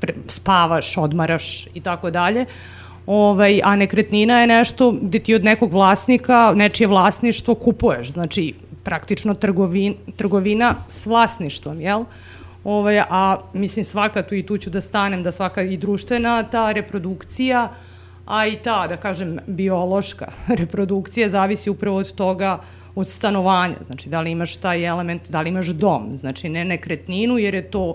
pre, 0.00 0.14
spavaš, 0.26 0.96
odmaraš 0.98 1.66
i 1.74 1.80
tako 1.80 2.10
dalje. 2.10 2.46
Ovaj, 3.06 3.60
a 3.64 3.76
nekretnina 3.76 4.40
je 4.40 4.46
nešto 4.46 4.92
gde 4.92 5.18
ti 5.18 5.34
od 5.34 5.44
nekog 5.44 5.72
vlasnika, 5.72 6.52
nečije 6.56 6.86
vlasništvo 6.86 7.54
kupuješ. 7.54 8.10
Znači, 8.12 8.54
praktično 8.86 9.34
trgovin, 9.34 9.94
trgovina 10.16 10.74
s 10.88 11.06
vlasništvom, 11.06 11.80
jel? 11.80 12.04
Ovaj, 12.64 13.00
a 13.00 13.38
mislim 13.52 13.84
svaka 13.84 14.22
tu 14.22 14.34
i 14.34 14.46
tu 14.46 14.58
ću 14.58 14.70
da 14.70 14.80
stanem, 14.80 15.22
da 15.22 15.32
svaka 15.32 15.62
i 15.62 15.76
društvena 15.76 16.42
ta 16.42 16.72
reprodukcija, 16.72 17.72
a 18.26 18.46
i 18.46 18.56
ta, 18.62 18.86
da 18.86 18.96
kažem, 18.96 19.38
biološka 19.46 20.30
reprodukcija 20.60 21.28
zavisi 21.28 21.70
upravo 21.70 21.98
od 21.98 22.12
toga 22.12 22.60
od 22.94 23.08
stanovanja, 23.08 23.76
znači 23.82 24.08
da 24.08 24.20
li 24.20 24.30
imaš 24.30 24.56
taj 24.56 24.86
element, 24.86 25.30
da 25.30 25.40
li 25.40 25.48
imaš 25.48 25.66
dom, 25.66 26.12
znači 26.16 26.48
ne 26.48 26.64
nekretninu, 26.64 27.38
jer 27.38 27.54
je 27.54 27.70
to 27.70 27.94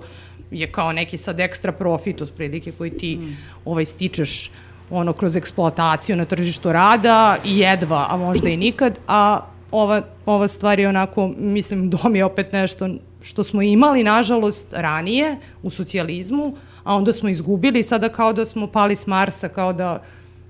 je 0.52 0.68
kao 0.68 0.92
neki 0.94 1.18
sad 1.18 1.40
ekstra 1.40 1.72
profit 1.72 2.22
od 2.22 2.32
prilike 2.38 2.72
koji 2.72 2.98
ti 2.98 3.16
mm. 3.18 3.38
ovaj 3.66 3.86
stičeš 3.86 4.52
ono 4.90 5.14
kroz 5.14 5.36
eksploataciju 5.36 6.16
na 6.16 6.26
tržištu 6.26 6.74
rada 6.74 7.38
i 7.44 7.58
jedva, 7.60 8.06
a 8.10 8.18
možda 8.18 8.50
i 8.50 8.58
nikad, 8.58 9.00
a 9.08 9.40
ova, 9.72 10.02
ova 10.26 10.48
stvar 10.48 10.80
je 10.80 10.90
onako, 10.90 11.28
mislim, 11.38 11.90
dom 11.90 12.16
je 12.16 12.26
opet 12.26 12.52
nešto 12.54 12.90
što 13.22 13.44
smo 13.44 13.62
imali, 13.62 14.04
nažalost, 14.04 14.68
ranije 14.72 15.38
u 15.64 15.70
socijalizmu, 15.70 16.56
a 16.84 16.96
onda 16.96 17.14
smo 17.14 17.30
izgubili 17.30 17.84
sada 17.84 18.10
kao 18.10 18.34
da 18.34 18.46
smo 18.46 18.68
pali 18.68 18.96
s 18.96 19.08
Marsa, 19.08 19.50
kao 19.50 19.74
da 19.74 20.02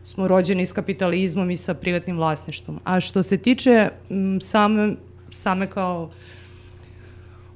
smo 0.03 0.27
rođeni 0.27 0.65
s 0.65 0.71
kapitalizmom 0.71 1.51
i 1.51 1.57
sa 1.57 1.73
privatnim 1.73 2.17
vlasništvom. 2.17 2.79
A 2.84 2.99
što 2.99 3.23
se 3.23 3.38
tiče 3.38 3.89
m, 4.10 4.41
same, 4.41 4.95
same 5.31 5.67
kao 5.67 6.10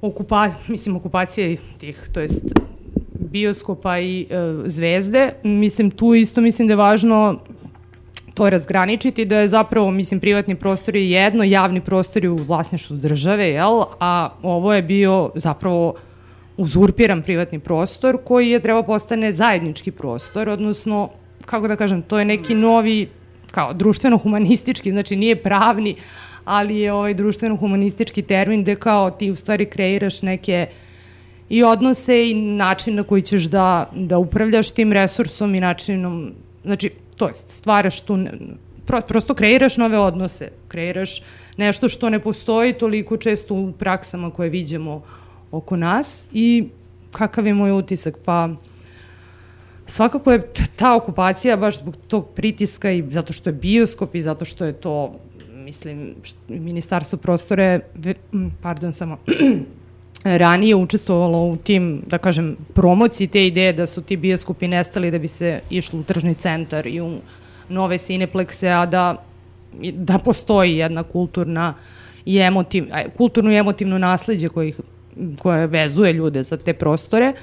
okupa, 0.01 0.49
mislim, 0.67 0.95
okupacije 0.95 1.57
tih, 1.77 2.09
to 2.13 2.19
jest 2.19 2.45
bioskopa 3.19 3.99
i 3.99 4.27
e, 4.29 4.35
zvezde, 4.65 5.31
mislim, 5.43 5.91
tu 5.91 6.13
isto 6.13 6.41
mislim 6.41 6.67
da 6.67 6.71
je 6.71 6.77
važno 6.77 7.39
to 8.35 8.49
razgraničiti, 8.49 9.25
da 9.25 9.39
je 9.39 9.47
zapravo, 9.47 9.91
mislim, 9.91 10.19
privatni 10.19 10.55
prostor 10.55 10.95
je 10.95 11.11
jedno, 11.11 11.43
javni 11.43 11.81
prostor 11.81 12.23
je 12.23 12.29
u 12.29 12.35
vlasništvu 12.35 12.97
države, 12.97 13.47
jel? 13.49 13.83
A 13.99 14.29
ovo 14.43 14.73
je 14.73 14.81
bio 14.81 15.31
zapravo 15.35 15.95
uzurpiran 16.57 17.21
privatni 17.21 17.59
prostor 17.59 18.17
koji 18.23 18.49
je 18.49 18.59
trebao 18.59 18.83
postane 18.83 19.31
zajednički 19.31 19.91
prostor, 19.91 20.49
odnosno, 20.49 21.09
kako 21.45 21.67
da 21.67 21.75
kažem, 21.75 22.01
to 22.01 22.19
je 22.19 22.25
neki 22.25 22.55
novi, 22.55 23.09
kao 23.51 23.73
društveno-humanistički, 23.73 24.91
znači 24.91 25.15
nije 25.15 25.35
pravni, 25.35 25.95
ali 26.45 26.79
je 26.79 26.93
ovaj 26.93 27.13
društveno-humanistički 27.13 28.21
termin 28.21 28.63
gde 28.63 28.75
kao 28.75 29.11
ti 29.11 29.31
u 29.31 29.35
stvari 29.35 29.65
kreiraš 29.65 30.21
neke 30.21 30.67
i 31.49 31.63
odnose 31.63 32.29
i 32.29 32.33
način 32.33 32.95
na 32.95 33.03
koji 33.03 33.21
ćeš 33.21 33.43
da, 33.43 33.89
da 33.95 34.17
upravljaš 34.17 34.71
tim 34.71 34.93
resursom 34.93 35.55
i 35.55 35.59
načinom, 35.59 36.31
znači, 36.63 36.91
to 37.15 37.27
jest, 37.27 37.49
stvaraš 37.49 38.01
tu, 38.01 38.17
pro, 38.85 39.01
prosto 39.01 39.33
kreiraš 39.33 39.77
nove 39.77 39.99
odnose, 39.99 40.49
kreiraš 40.67 41.21
nešto 41.57 41.89
što 41.89 42.09
ne 42.09 42.19
postoji 42.19 42.73
toliko 42.73 43.17
često 43.17 43.53
u 43.53 43.71
praksama 43.71 44.31
koje 44.31 44.49
viđemo 44.49 45.01
oko 45.51 45.77
nas 45.77 46.27
i 46.33 46.67
kakav 47.11 47.47
je 47.47 47.53
moj 47.53 47.71
utisak? 47.71 48.17
Pa, 48.25 48.49
svakako 49.85 50.31
je 50.31 50.51
ta 50.75 50.95
okupacija 50.95 51.57
baš 51.57 51.77
zbog 51.77 51.95
tog 52.07 52.27
pritiska 52.35 52.91
i 52.91 53.03
zato 53.11 53.33
što 53.33 53.49
je 53.49 53.53
bioskop 53.53 54.15
i 54.15 54.21
zato 54.21 54.45
što 54.45 54.65
je 54.65 54.73
to 54.73 55.13
mislim, 55.65 56.15
ministarstvo 56.49 57.17
prostore, 57.17 57.79
pardon, 58.61 58.93
samo, 58.93 59.17
ranije 60.25 60.75
učestvovalo 60.75 61.37
u 61.37 61.57
tim, 61.57 62.01
da 62.07 62.17
kažem, 62.17 62.55
promociji 62.73 63.27
te 63.27 63.47
ideje 63.47 63.73
da 63.73 63.85
su 63.85 64.01
ti 64.01 64.17
bioskopi 64.17 64.67
nestali 64.67 65.11
da 65.11 65.19
bi 65.19 65.27
se 65.27 65.59
išlo 65.69 65.99
u 65.99 66.03
tržni 66.03 66.35
centar 66.35 66.87
i 66.87 67.01
u 67.01 67.17
nove 67.69 67.97
cineplekse, 67.97 68.69
a 68.69 68.85
da, 68.85 69.23
da 69.93 70.17
postoji 70.17 70.77
jedna 70.77 71.03
kulturna 71.03 71.73
i 72.25 72.39
emotiv, 72.39 72.85
kulturno 73.17 73.51
i 73.51 73.57
emotivno 73.57 73.97
nasledđe 73.97 74.49
koje, 74.49 74.73
koje 75.39 75.67
vezuje 75.67 76.13
ljude 76.13 76.43
za 76.43 76.57
te 76.57 76.73
prostore. 76.73 77.33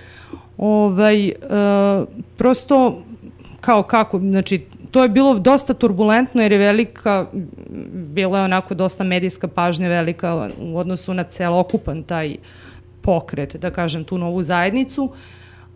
Ovaj, 0.59 1.29
e, 1.29 1.35
prosto 2.37 3.03
kao 3.61 3.83
kako, 3.83 4.18
znači 4.18 4.61
to 4.90 5.03
je 5.03 5.09
bilo 5.09 5.38
dosta 5.38 5.75
turbulentno 5.75 6.42
jer 6.42 6.53
je 6.53 6.59
velika, 6.59 7.27
bila 7.92 8.38
je 8.38 8.45
onako 8.45 8.75
dosta 8.75 9.05
medijska 9.05 9.49
pažnja 9.49 9.88
velika 9.88 10.51
u 10.59 10.79
odnosu 10.79 11.14
na 11.14 11.25
celokupan 11.25 12.03
taj 12.03 12.37
pokret, 13.03 13.57
da 13.57 13.71
kažem, 13.71 14.05
tu 14.05 14.19
novu 14.19 14.43
zajednicu. 14.43 15.11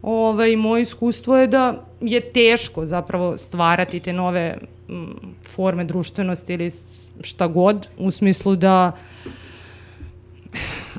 Ovaj, 0.03 0.57
moje 0.57 0.83
iskustvo 0.83 1.37
je 1.37 1.47
da 1.47 1.85
je 2.01 2.21
teško 2.21 2.87
zapravo 2.87 3.37
stvarati 3.39 4.01
te 4.01 4.13
nove 4.13 4.59
forme 5.45 5.85
društvenosti 5.85 6.55
ili 6.55 6.71
šta 7.21 7.47
god, 7.47 7.89
u 7.99 8.11
smislu 8.11 8.57
da 8.57 8.93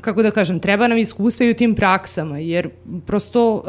kako 0.02 0.24
da 0.24 0.32
kažem, 0.32 0.60
treba 0.60 0.88
nam 0.88 0.98
iskustva 0.98 1.46
i 1.46 1.52
u 1.52 1.54
tim 1.54 1.76
praksama, 1.76 2.40
jer 2.40 2.70
prosto 3.06 3.56
uh, 3.56 3.64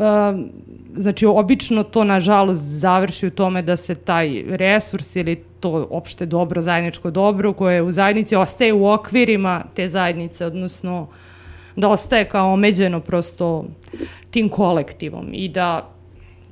znači 0.96 1.26
obično 1.26 1.82
to 1.82 2.04
nažalost 2.04 2.62
završi 2.62 3.26
u 3.26 3.30
tome 3.30 3.62
da 3.62 3.76
se 3.76 3.94
taj 3.94 4.44
resurs 4.48 5.16
ili 5.16 5.44
to 5.60 5.86
opšte 5.90 6.26
dobro, 6.26 6.62
zajedničko 6.62 7.10
dobro 7.10 7.52
koje 7.52 7.82
u 7.82 7.92
zajednici 7.92 8.36
ostaje 8.36 8.72
u 8.72 8.90
okvirima 8.90 9.64
te 9.74 9.88
zajednice, 9.88 10.46
odnosno 10.46 11.08
da 11.78 11.88
ostaje 11.88 12.24
kao 12.28 12.52
omeđeno 12.52 13.00
prosto 13.00 13.64
tim 14.30 14.48
kolektivom 14.48 15.28
i 15.32 15.48
da 15.48 15.94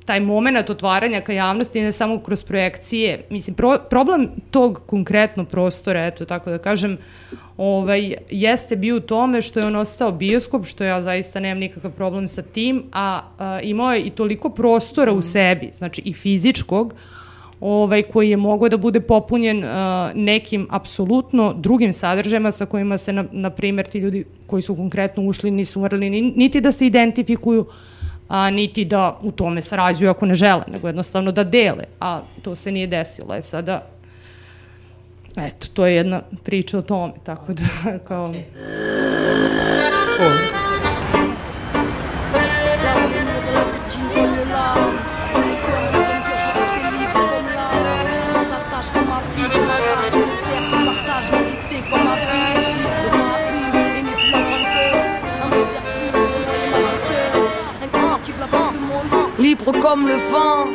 taj 0.05 0.19
moment 0.19 0.69
otvaranja 0.69 1.21
ka 1.21 1.33
javnosti 1.33 1.81
ne 1.81 1.91
samo 1.91 2.19
kroz 2.19 2.43
projekcije. 2.43 3.25
Mislim, 3.29 3.55
pro, 3.55 3.77
problem 3.89 4.29
tog 4.51 4.81
konkretno 4.85 5.45
prostora, 5.45 6.05
eto 6.05 6.25
tako 6.25 6.49
da 6.49 6.57
kažem, 6.57 6.97
ovaj, 7.57 8.15
jeste 8.29 8.75
bio 8.75 8.97
u 8.97 8.99
tome 8.99 9.41
što 9.41 9.59
je 9.59 9.65
on 9.65 9.75
ostao 9.75 10.11
bioskop, 10.11 10.65
što 10.65 10.83
ja 10.83 11.01
zaista 11.01 11.39
nemam 11.39 11.59
nikakav 11.59 11.91
problem 11.91 12.27
sa 12.27 12.41
tim, 12.41 12.83
a, 12.91 13.21
a 13.37 13.59
imao 13.61 13.93
je 13.93 14.01
i 14.01 14.09
toliko 14.09 14.49
prostora 14.49 15.11
u 15.11 15.21
sebi, 15.21 15.69
znači 15.73 16.01
i 16.05 16.13
fizičkog, 16.13 16.93
ovaj, 17.61 18.03
koji 18.03 18.29
je 18.29 18.37
mogao 18.37 18.69
da 18.69 18.77
bude 18.77 18.99
popunjen 18.99 19.63
uh, 19.63 19.69
nekim 20.15 20.67
apsolutno 20.69 21.53
drugim 21.53 21.93
sadržajima 21.93 22.51
sa 22.51 22.65
kojima 22.65 22.97
se, 22.97 23.13
na, 23.13 23.25
na 23.31 23.49
primjer, 23.49 23.85
ti 23.85 23.99
ljudi 23.99 24.25
koji 24.47 24.61
su 24.61 24.75
konkretno 24.75 25.23
ušli 25.23 25.51
nisu 25.51 25.79
morali 25.79 26.09
niti 26.09 26.61
da 26.61 26.71
se 26.71 26.87
identifikuju, 26.87 27.65
a, 28.27 28.49
niti 28.49 28.85
da 28.85 29.19
u 29.21 29.31
tome 29.31 29.61
sarađuju 29.61 30.09
ako 30.09 30.25
ne 30.25 30.35
žele, 30.35 30.63
nego 30.67 30.87
jednostavno 30.87 31.31
da 31.31 31.43
dele, 31.43 31.83
a 31.99 32.21
to 32.41 32.55
se 32.55 32.71
nije 32.71 32.87
desilo. 32.87 33.35
Je 33.35 33.41
sada, 33.41 33.87
eto, 35.37 35.67
to 35.73 35.85
je 35.85 35.95
jedna 35.95 36.21
priča 36.43 36.77
o 36.77 36.81
tome, 36.81 37.13
tako 37.23 37.53
da, 37.53 37.99
kao... 38.07 38.33
O, 40.19 40.66
comme 59.73 60.07
le 60.07 60.15
vent. 60.15 60.67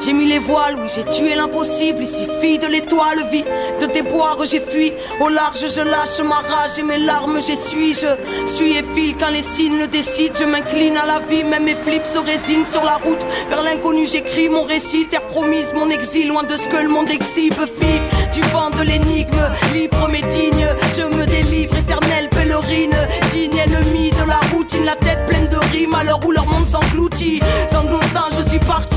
J'ai 0.00 0.12
mis 0.12 0.26
les 0.26 0.38
voiles, 0.38 0.76
oui, 0.80 0.88
j'ai 0.94 1.04
tué 1.04 1.34
l'impossible. 1.34 2.02
Ici, 2.02 2.28
fille 2.40 2.58
de 2.58 2.68
l'étoile, 2.68 3.24
vie 3.32 3.44
de 3.80 3.86
déboire, 3.86 4.38
j'ai 4.44 4.60
fui. 4.60 4.92
Au 5.20 5.28
large, 5.28 5.66
je 5.68 5.80
lâche 5.80 6.20
ma 6.20 6.36
rage 6.36 6.78
et 6.78 6.82
mes 6.82 6.98
larmes, 6.98 7.40
j'essuie. 7.40 7.94
Je 7.94 8.06
suis 8.48 8.76
et 8.76 8.84
file 8.94 9.16
quand 9.18 9.30
les 9.30 9.42
signes 9.42 9.78
le 9.78 9.88
décident. 9.88 10.34
Je 10.38 10.44
m'incline 10.44 10.96
à 10.96 11.04
la 11.04 11.18
vie, 11.18 11.42
même 11.42 11.64
mes 11.64 11.74
flips 11.74 12.06
se 12.06 12.18
résignent 12.18 12.64
sur 12.64 12.84
la 12.84 12.96
route. 12.96 13.24
Vers 13.48 13.62
l'inconnu, 13.62 14.06
j'écris 14.06 14.48
mon 14.48 14.62
récit, 14.62 15.06
terre 15.06 15.26
promise, 15.26 15.74
mon 15.74 15.90
exil, 15.90 16.28
loin 16.28 16.44
de 16.44 16.56
ce 16.56 16.68
que 16.68 16.76
le 16.76 16.88
monde 16.88 17.10
exhibe. 17.10 17.54
Fille 17.54 18.02
du 18.32 18.40
vent 18.52 18.70
de 18.70 18.82
l'énigme, 18.82 19.50
libre 19.74 20.08
mais 20.12 20.20
digne. 20.20 20.68
Je 20.96 21.02
me 21.16 21.26
délivre, 21.26 21.76
éternelle 21.76 22.28
pèlerine, 22.28 22.96
digne 23.32 23.58
ennemi 23.58 24.10
de 24.10 24.28
la 24.28 24.38
routine, 24.54 24.84
la 24.84 24.94
tête 24.94 25.26
pleine 25.26 25.48
de 25.48 25.56
rimes. 25.72 25.94
À 25.94 26.04
l'heure 26.04 26.24
où 26.24 26.30
leur 26.30 26.46
monde 26.46 26.68
s'engloutit, 26.68 27.40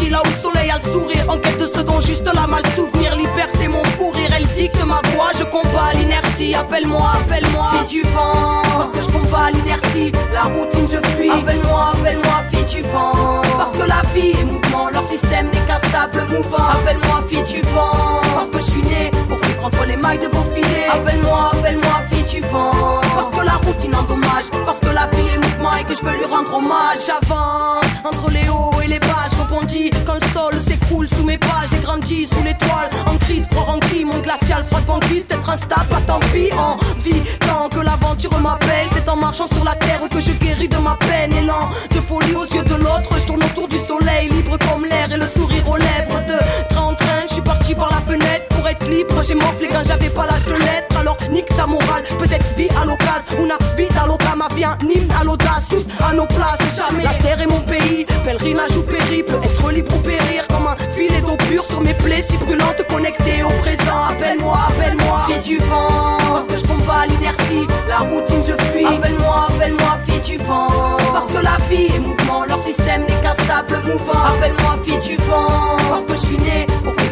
là 0.10 0.22
où 0.26 0.30
le 0.30 0.38
soleil 0.38 0.70
a 0.70 0.78
le 0.78 0.84
sourire. 0.84 1.26
En 1.28 1.38
quête 1.38 1.60
de 1.60 1.66
ce 1.66 1.82
dont 1.82 2.00
juste 2.02 2.26
la 2.34 2.48
mal 2.48 2.64
souvenir. 2.76 3.16
Liberté, 3.16 3.68
mon 3.68 3.84
fou 3.98 4.10
rire, 4.12 4.32
elle 4.36 4.48
dicte 4.56 4.84
ma 4.86 5.02
voix. 5.12 5.32
Je 5.38 5.44
combats 5.44 5.94
l'inertie. 5.94 6.54
Appelle-moi, 6.56 7.12
appelle-moi. 7.22 7.72
Fille 7.72 8.02
du 8.02 8.10
vent. 8.10 8.62
Parce 8.78 8.92
que 8.92 9.02
je 9.02 9.12
combats 9.12 9.52
l'inertie. 9.52 10.12
La 10.34 10.44
routine, 10.44 10.88
je 10.88 11.08
fuis. 11.16 11.30
Appelle-moi, 11.30 11.92
appelle-moi. 11.94 12.44
Fille 12.52 12.82
du 12.82 12.82
vent. 12.90 13.42
Parce 13.58 13.78
que 13.78 13.84
la 13.84 14.02
vie 14.14 14.32
est 14.32 14.44
mouvement. 14.44 14.90
Leur 14.92 15.04
système 15.04 15.48
n'est 15.48 15.66
qu'un 15.68 15.80
sable 15.90 16.26
mouvant. 16.30 16.66
Appelle-moi, 16.74 17.24
fille 17.28 17.44
du 17.44 17.62
vent. 17.70 18.22
Parce 18.36 18.50
que 18.50 18.58
je 18.58 18.72
suis 18.72 18.84
né 18.84 19.12
pour 19.28 19.40
entre 19.64 19.86
les 19.86 19.98
mailles 19.98 20.20
de 20.20 20.28
vos 20.28 20.44
filets. 20.54 20.88
Appelle-moi, 20.92 21.52
appelle-moi, 21.54 22.02
fille, 22.12 22.26
tu 22.26 22.42
vends. 22.48 23.02
Parce 23.16 23.32
que 23.32 23.46
la 23.46 23.54
routine 23.54 23.96
endommage, 23.96 24.46
parce 24.66 24.80
que 24.80 24.88
la 24.88 25.08
vie 25.08 25.28
est 25.34 25.38
mouvement 25.38 25.76
et 25.80 25.84
que 25.84 25.94
je 25.94 26.04
veux 26.04 26.18
lui 26.18 26.26
rendre 26.26 26.54
hommage. 26.54 27.00
J'avance 27.06 27.86
entre 28.04 28.30
les 28.32 28.48
hauts 28.50 28.82
et 28.84 28.88
les 28.88 29.00
bas, 29.00 29.26
je 29.30 29.42
rebondis 29.42 29.92
quand 30.06 30.16
le 30.16 30.28
sol 30.34 30.54
s'écroule 30.68 31.08
sous 31.08 31.24
mes 31.24 31.38
pas. 31.38 31.64
J'ai 31.72 31.80
grandi 31.80 32.28
sous 32.28 32.44
l'étoile, 32.44 32.90
en 33.06 33.18
crise, 33.18 33.48
croire 33.50 33.70
en 33.70 33.80
qui 33.80 34.04
mon 34.04 34.18
glacial 34.20 34.64
frappe 34.70 34.90
en 34.90 35.00
guise. 35.00 35.24
Peut-être 35.24 35.50
instable, 35.50 35.88
pas 35.90 35.96
bah, 35.96 36.02
tant 36.08 36.20
pis, 36.34 36.52
en 36.54 36.78
vie. 37.00 37.22
Tant 37.40 37.70
que 37.70 37.84
l'aventure 37.84 38.38
m'appelle, 38.40 38.88
c'est 38.94 39.08
en 39.10 39.16
marchant 39.16 39.48
sur 39.48 39.64
la 39.64 39.76
terre 39.76 40.02
que 40.10 40.20
je 40.20 40.32
guéris 40.32 40.68
de 40.68 40.78
ma 40.78 40.96
peine. 40.96 41.34
Élan 41.34 41.70
de 41.90 42.02
folie 42.02 42.36
aux 42.36 42.46
yeux 42.46 42.64
de 42.64 42.76
l'autre, 42.76 43.20
je 43.20 43.26
tourne 43.26 43.44
autour 43.44 43.68
du 43.68 43.78
soleil, 43.78 44.30
libre 44.30 44.58
comme 44.70 44.86
l'air 44.86 45.12
et 45.12 45.18
le 45.18 45.28
sourire 45.28 45.68
aux 45.70 45.78
lèvres 45.78 46.22
de 46.28 46.68
30 46.70 47.01
je 47.28 47.34
suis 47.34 47.42
parti 47.42 47.76
par 47.76 47.90
la 47.90 48.02
fenêtre 48.02 48.48
pour 48.50 48.68
être 48.68 48.88
libre. 48.88 49.22
J'ai 49.24 49.36
morflé 49.36 49.68
quand 49.68 49.84
j'avais 49.86 50.10
pas 50.10 50.26
l'âge 50.26 50.46
de 50.46 50.54
l'être. 50.54 50.98
Alors 51.00 51.18
nique 51.32 51.50
ta 51.56 51.68
morale, 51.68 52.04
peut-être 52.20 52.46
vie 52.56 52.70
à 52.82 52.86
l'occasion. 52.86 53.44
Una 53.44 53.56
à 53.56 54.08
loca, 54.08 54.36
ma 54.36 54.48
vie 54.56 54.64
un 54.64 54.78
hymne 54.90 55.12
à 55.20 55.24
l'audace. 55.24 55.68
Tous 55.70 55.86
à 56.04 56.14
nos 56.14 56.26
places, 56.26 56.60
jamais. 56.76 57.04
La 57.04 57.14
terre 57.16 57.42
est 57.42 57.48
mon 57.48 57.62
pays, 57.62 58.06
pèlerinage 58.24 58.76
ou 58.78 58.82
périple. 58.82 59.34
Être 59.44 59.72
libre 59.72 59.96
ou 59.96 60.00
périr 60.00 60.48
comme 60.48 60.68
un 60.68 60.76
filet 60.94 61.22
d'eau 61.22 61.38
pure 61.38 61.66
sur 61.66 61.82
mes 61.82 61.94
plaies 61.94 62.24
si 62.28 62.38
brûlantes. 62.38 62.82
Connecté 62.90 63.44
au 63.44 63.50
présent, 63.62 64.06
appelle-moi, 64.10 64.58
appelle-moi. 64.70 65.26
Fille 65.28 65.58
du 65.58 65.58
vent, 65.66 66.18
parce 66.32 66.46
que 66.46 66.56
je 66.56 66.68
combats 66.68 67.06
l'inertie. 67.08 67.68
La 67.88 68.00
routine, 68.00 68.44
je 68.46 68.54
fuis. 68.66 68.86
Appelle-moi, 68.86 69.48
appelle-moi, 69.50 69.98
fille 70.08 70.38
du 70.38 70.44
vent. 70.44 70.98
Parce 71.14 71.28
que 71.28 71.44
la 71.44 71.58
vie 71.70 71.88
est 71.96 72.00
mouvement, 72.00 72.46
leur 72.48 72.60
système 72.60 73.02
n'est 73.02 73.22
qu'un 73.22 73.36
sable 73.46 73.80
mouvant. 73.86 74.26
Appelle-moi, 74.36 74.78
fille 74.84 75.00
du 75.00 75.16
vent 75.24 75.61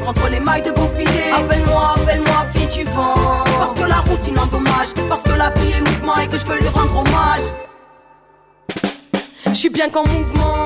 entre 0.10 0.28
les 0.30 0.40
mailles 0.40 0.64
de 0.64 0.72
vos 0.72 0.88
filets. 0.98 1.32
Appelle-moi, 1.38 1.94
appelle-moi, 1.96 2.46
fille 2.54 2.68
tu 2.68 2.84
vent. 2.92 3.14
Parce 3.60 3.74
que 3.76 3.88
la 3.88 4.00
routine 4.00 4.40
endommage, 4.40 4.90
parce 5.08 5.22
que 5.22 5.38
la 5.38 5.52
vie 5.52 5.72
est 5.72 5.82
mouvement 5.82 6.18
et 6.18 6.28
que 6.28 6.38
je 6.38 6.46
veux 6.46 6.60
lui 6.60 6.68
rendre 6.70 6.98
hommage. 6.98 7.46
Je 9.46 9.54
suis 9.54 9.70
bien 9.70 9.90
qu'en 9.90 10.08
mouvement, 10.08 10.64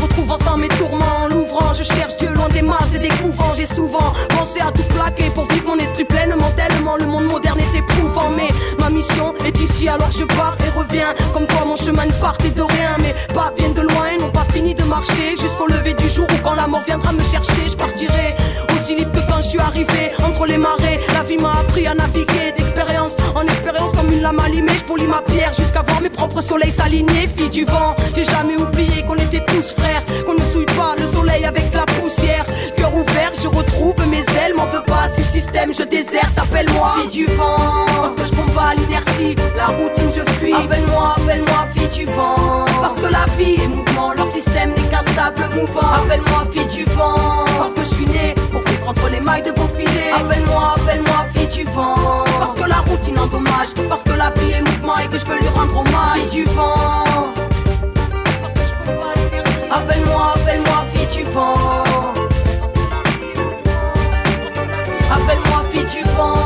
retrouvant 0.00 0.38
sans 0.44 0.56
mes 0.56 0.68
tourments, 0.68 1.26
l'ouvrant, 1.30 1.72
je 1.72 1.82
cherche 1.82 2.16
Dieu 2.18 2.28
loin 2.34 2.48
des 2.48 2.62
masses 2.62 2.94
et 2.94 2.98
des 2.98 3.08
couvents. 3.08 3.54
J'ai 3.56 3.66
souvent 3.66 4.12
pensé 4.28 4.60
à 4.60 4.70
tout 4.70 4.82
plaquer 4.94 5.30
pour 5.30 5.46
vivre 5.46 5.66
mon 5.68 5.78
esprit 5.78 6.04
pleinement, 6.04 6.50
tellement 6.56 6.96
le 6.96 7.06
monde 7.06 7.24
moderne 7.24 7.58
est 7.58 7.78
éprouvant. 7.78 8.30
Mais 8.30 8.48
ma 8.78 8.90
mission 8.90 9.34
est 9.44 9.58
ici, 9.58 9.88
alors 9.88 10.10
je 10.10 10.24
pars 10.24 10.56
et 10.66 10.78
reviens. 10.78 11.14
Comme 11.32 11.46
quoi 11.46 11.64
mon 11.64 11.76
chemin 11.76 12.06
ne 12.06 12.12
partait 12.12 12.50
de 12.50 12.62
rien, 12.62 12.96
mais 13.00 13.14
pas 13.32 13.52
viennent 13.56 13.74
de 13.74 13.82
loin 13.82 14.06
et 14.14 14.20
n'ont 14.20 14.30
pas 14.30 14.46
fini 14.52 14.74
de 14.74 14.84
marcher. 14.84 15.36
Jusqu'au 15.40 15.66
lever 15.66 15.94
du 15.94 16.08
jour 16.08 16.26
ou 16.30 16.42
quand 16.44 16.54
la 16.54 16.66
mort 16.66 16.82
viendra 16.86 17.12
me 17.12 17.24
chercher, 17.24 17.66
je 17.66 17.76
partirai 17.76 18.34
que 18.92 19.20
quand 19.30 19.38
je 19.38 19.48
suis 19.48 19.58
arrivé 19.58 20.12
entre 20.22 20.46
les 20.46 20.58
marées. 20.58 21.00
La 21.14 21.22
vie 21.22 21.38
m'a 21.38 21.52
appris 21.60 21.86
à 21.86 21.94
naviguer 21.94 22.52
d'expérience 22.56 23.12
en 23.34 23.42
expérience 23.42 23.92
comme 23.94 24.12
une 24.12 24.20
lame 24.20 24.38
allumée. 24.38 24.76
Je 24.76 24.84
polis 24.84 25.08
ma 25.08 25.22
pierre 25.22 25.54
jusqu'à 25.54 25.82
voir 25.82 26.00
mes 26.02 26.10
propres 26.10 26.42
soleils 26.42 26.70
s'aligner. 26.70 27.28
Fille 27.34 27.48
du 27.48 27.64
vent, 27.64 27.94
j'ai 28.14 28.24
jamais 28.24 28.56
oublié 28.56 29.02
qu'on 29.06 29.16
était 29.16 29.44
tous 29.46 29.72
frères, 29.72 30.04
qu'on 30.26 30.34
ne 30.34 30.52
souille 30.52 30.66
pas 30.66 30.94
le 30.98 31.06
soleil 31.06 31.44
avec 31.44 31.72
la 31.74 31.86
poussière. 31.86 32.44
Cœur 32.76 32.94
ouvert, 32.94 33.32
je 33.40 33.48
retrouve 33.48 33.93
mes 34.14 34.26
ailes, 34.38 34.54
m'en 34.54 34.66
veux 34.66 34.84
pas 34.84 35.08
si 35.12 35.20
le 35.20 35.26
système 35.26 35.74
je 35.74 35.82
déserte. 35.82 36.36
Appelle-moi 36.38 36.94
fille 36.98 37.26
du 37.26 37.26
vent, 37.32 37.84
parce 37.96 38.14
que 38.14 38.24
je 38.24 38.32
combats 38.40 38.74
l'inertie, 38.76 39.34
la 39.56 39.66
routine 39.66 40.10
je 40.14 40.24
fuis. 40.34 40.54
Appelle-moi, 40.54 41.14
appelle-moi 41.16 41.60
fille 41.74 41.88
du 41.88 42.04
vent, 42.12 42.64
parce 42.80 42.94
que 42.94 43.06
la 43.06 43.24
vie 43.36 43.56
est 43.62 43.68
mouvement, 43.68 44.12
leur 44.16 44.28
système 44.28 44.70
n'est 44.70 44.88
qu'un 44.92 45.04
sable 45.14 45.42
mouvant. 45.54 45.92
Appelle-moi 45.98 46.40
fille 46.52 46.66
du 46.66 46.84
vent, 46.96 47.44
parce 47.58 47.74
que 47.74 47.80
je 47.80 47.94
suis 47.96 48.06
né 48.06 48.34
pour 48.52 48.62
vivre 48.62 48.88
entre 48.88 49.08
les 49.08 49.20
mailles 49.20 49.42
de 49.42 49.50
vos 49.50 49.68
filets. 49.76 50.12
Appelle-moi, 50.16 50.74
appelle-moi 50.76 51.18
fille 51.34 51.64
du 51.64 51.64
vent, 51.72 52.24
parce 52.38 52.54
que 52.54 52.68
la 52.68 52.80
routine 52.88 53.18
endommage, 53.18 53.70
parce 53.88 54.04
que 54.04 54.12
la 54.12 54.30
vie 54.30 54.52
est 54.52 54.62
mouvement 54.62 54.98
et 54.98 55.08
que 55.08 55.18
je 55.18 55.26
veux 55.26 55.38
lui 55.38 55.48
rendre 55.48 55.76
hommage. 55.76 56.20
Fille 56.20 56.44
du 56.44 56.50
vent, 56.52 57.04
parce 58.42 58.54
que 58.54 58.60
je 58.68 58.90
combats 58.90 59.14
l'inertie. 59.16 59.72
Appelle-moi, 59.72 60.34
appelle-moi 60.36 60.84
fille 60.92 61.24
du 61.24 61.30
vent. 61.30 61.54
Appelle-moi 65.14 65.62
fille 65.70 65.84
du 65.84 66.02
vent. 66.16 66.43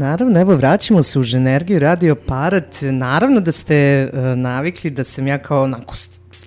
Naravno, 0.00 0.40
evo 0.40 0.56
vraćamo 0.56 1.02
se 1.02 1.18
u 1.18 1.22
Ženergiju 1.22 1.78
radio 1.78 2.12
aparat. 2.12 2.76
Naravno 2.82 3.40
da 3.40 3.52
ste 3.52 4.10
uh, 4.12 4.18
navikli 4.38 4.90
da 4.90 5.04
sam 5.04 5.26
ja 5.26 5.38
kao 5.38 5.62
onako 5.62 5.94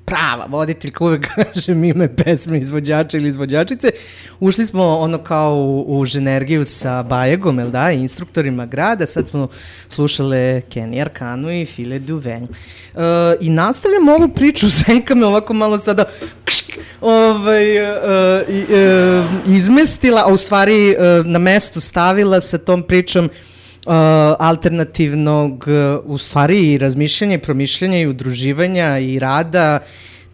prava 0.06 0.46
voditeljka 0.50 1.04
uvek 1.04 1.28
kažem 1.36 1.84
ime 1.84 2.16
pesme 2.16 2.60
izvođača 2.60 3.18
ili 3.18 3.30
izvođačice. 3.30 3.92
Ušli 4.40 4.66
smo 4.66 4.98
ono 4.98 5.18
kao 5.18 5.56
u, 5.56 6.00
u 6.00 6.06
Ženergiju 6.06 6.66
sa 6.66 7.04
Bajegom, 7.04 7.60
jel 7.60 7.70
da, 7.70 7.92
instruktorima 7.92 8.66
grada. 8.66 9.06
Sad 9.06 9.28
smo 9.28 9.48
slušale 9.88 10.62
Kenny 10.70 11.02
Arkanu 11.02 11.52
i 11.62 11.66
File 11.66 12.00
Duven. 12.00 12.44
Uh, 12.44 13.02
I 13.42 13.50
nastavljamo 13.50 14.12
ovu 14.12 14.30
priču, 14.30 14.68
Zenka 14.70 15.16
me 15.16 15.26
ovako 15.26 15.54
malo 15.54 15.78
sada 15.78 16.06
kšk, 16.46 16.63
ovaj, 17.02 17.78
uh, 17.78 18.42
uh, 18.48 19.56
izmestila, 19.56 20.24
a 20.26 20.34
u 20.34 20.38
stvari 20.38 20.96
uh, 20.96 21.26
na 21.26 21.40
mesto 21.40 21.80
stavila 21.80 22.42
sa 22.42 22.58
tom 22.58 22.84
pričom 22.84 23.26
uh, 23.26 23.94
alternativnog, 24.40 25.66
uh, 25.68 26.06
u 26.06 26.18
stvari 26.18 26.74
i 26.74 26.78
razmišljanja 26.78 27.36
i 27.36 27.42
promišljanja 27.42 28.00
i 28.00 28.08
udruživanja 28.08 28.98
i 29.00 29.20
rada 29.20 29.80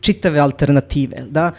čitave 0.02 0.40
alternative, 0.40 1.18
da? 1.30 1.52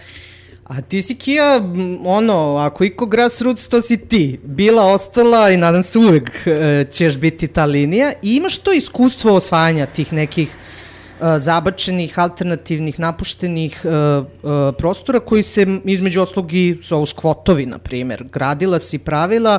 A 0.64 0.80
ti 0.80 1.02
si 1.02 1.14
Kija, 1.14 1.60
ono, 2.04 2.56
ako 2.56 2.84
iko 2.84 3.06
grassroots, 3.06 3.68
to 3.68 3.80
si 3.80 3.96
ti. 3.96 4.40
Bila, 4.44 4.84
ostala 4.86 5.50
i 5.50 5.56
nadam 5.56 5.84
se 5.84 5.98
uvek 5.98 6.30
uh, 6.46 6.90
ćeš 6.90 7.16
biti 7.16 7.48
ta 7.48 7.64
linija. 7.64 8.12
I 8.22 8.36
imaš 8.36 8.58
to 8.58 8.72
iskustvo 8.72 9.34
osvajanja 9.34 9.86
tih 9.86 10.12
nekih 10.12 10.48
uh, 10.48 10.79
zabačenih, 11.38 12.18
alternativnih, 12.18 13.00
napuštenih 13.00 13.82
uh, 13.84 13.90
uh, 14.42 14.74
prostora 14.78 15.20
koji 15.20 15.42
se 15.42 15.66
između 15.84 16.22
oslog 16.22 16.52
i 16.52 16.78
zovu 16.82 17.06
skvotovi, 17.06 17.66
na 17.66 17.78
primer. 17.78 18.24
Gradila 18.32 18.78
si 18.78 18.98
pravila, 18.98 19.58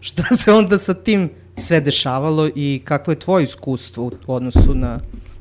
šta 0.00 0.22
se 0.36 0.52
onda 0.52 0.78
sa 0.78 0.94
tim 0.94 1.30
sve 1.56 1.80
dešavalo 1.80 2.48
i 2.54 2.80
kakvo 2.84 3.12
je 3.12 3.18
tvoje 3.18 3.44
iskustvo 3.44 4.10
u 4.26 4.34
odnosu 4.34 4.74
na 4.74 4.98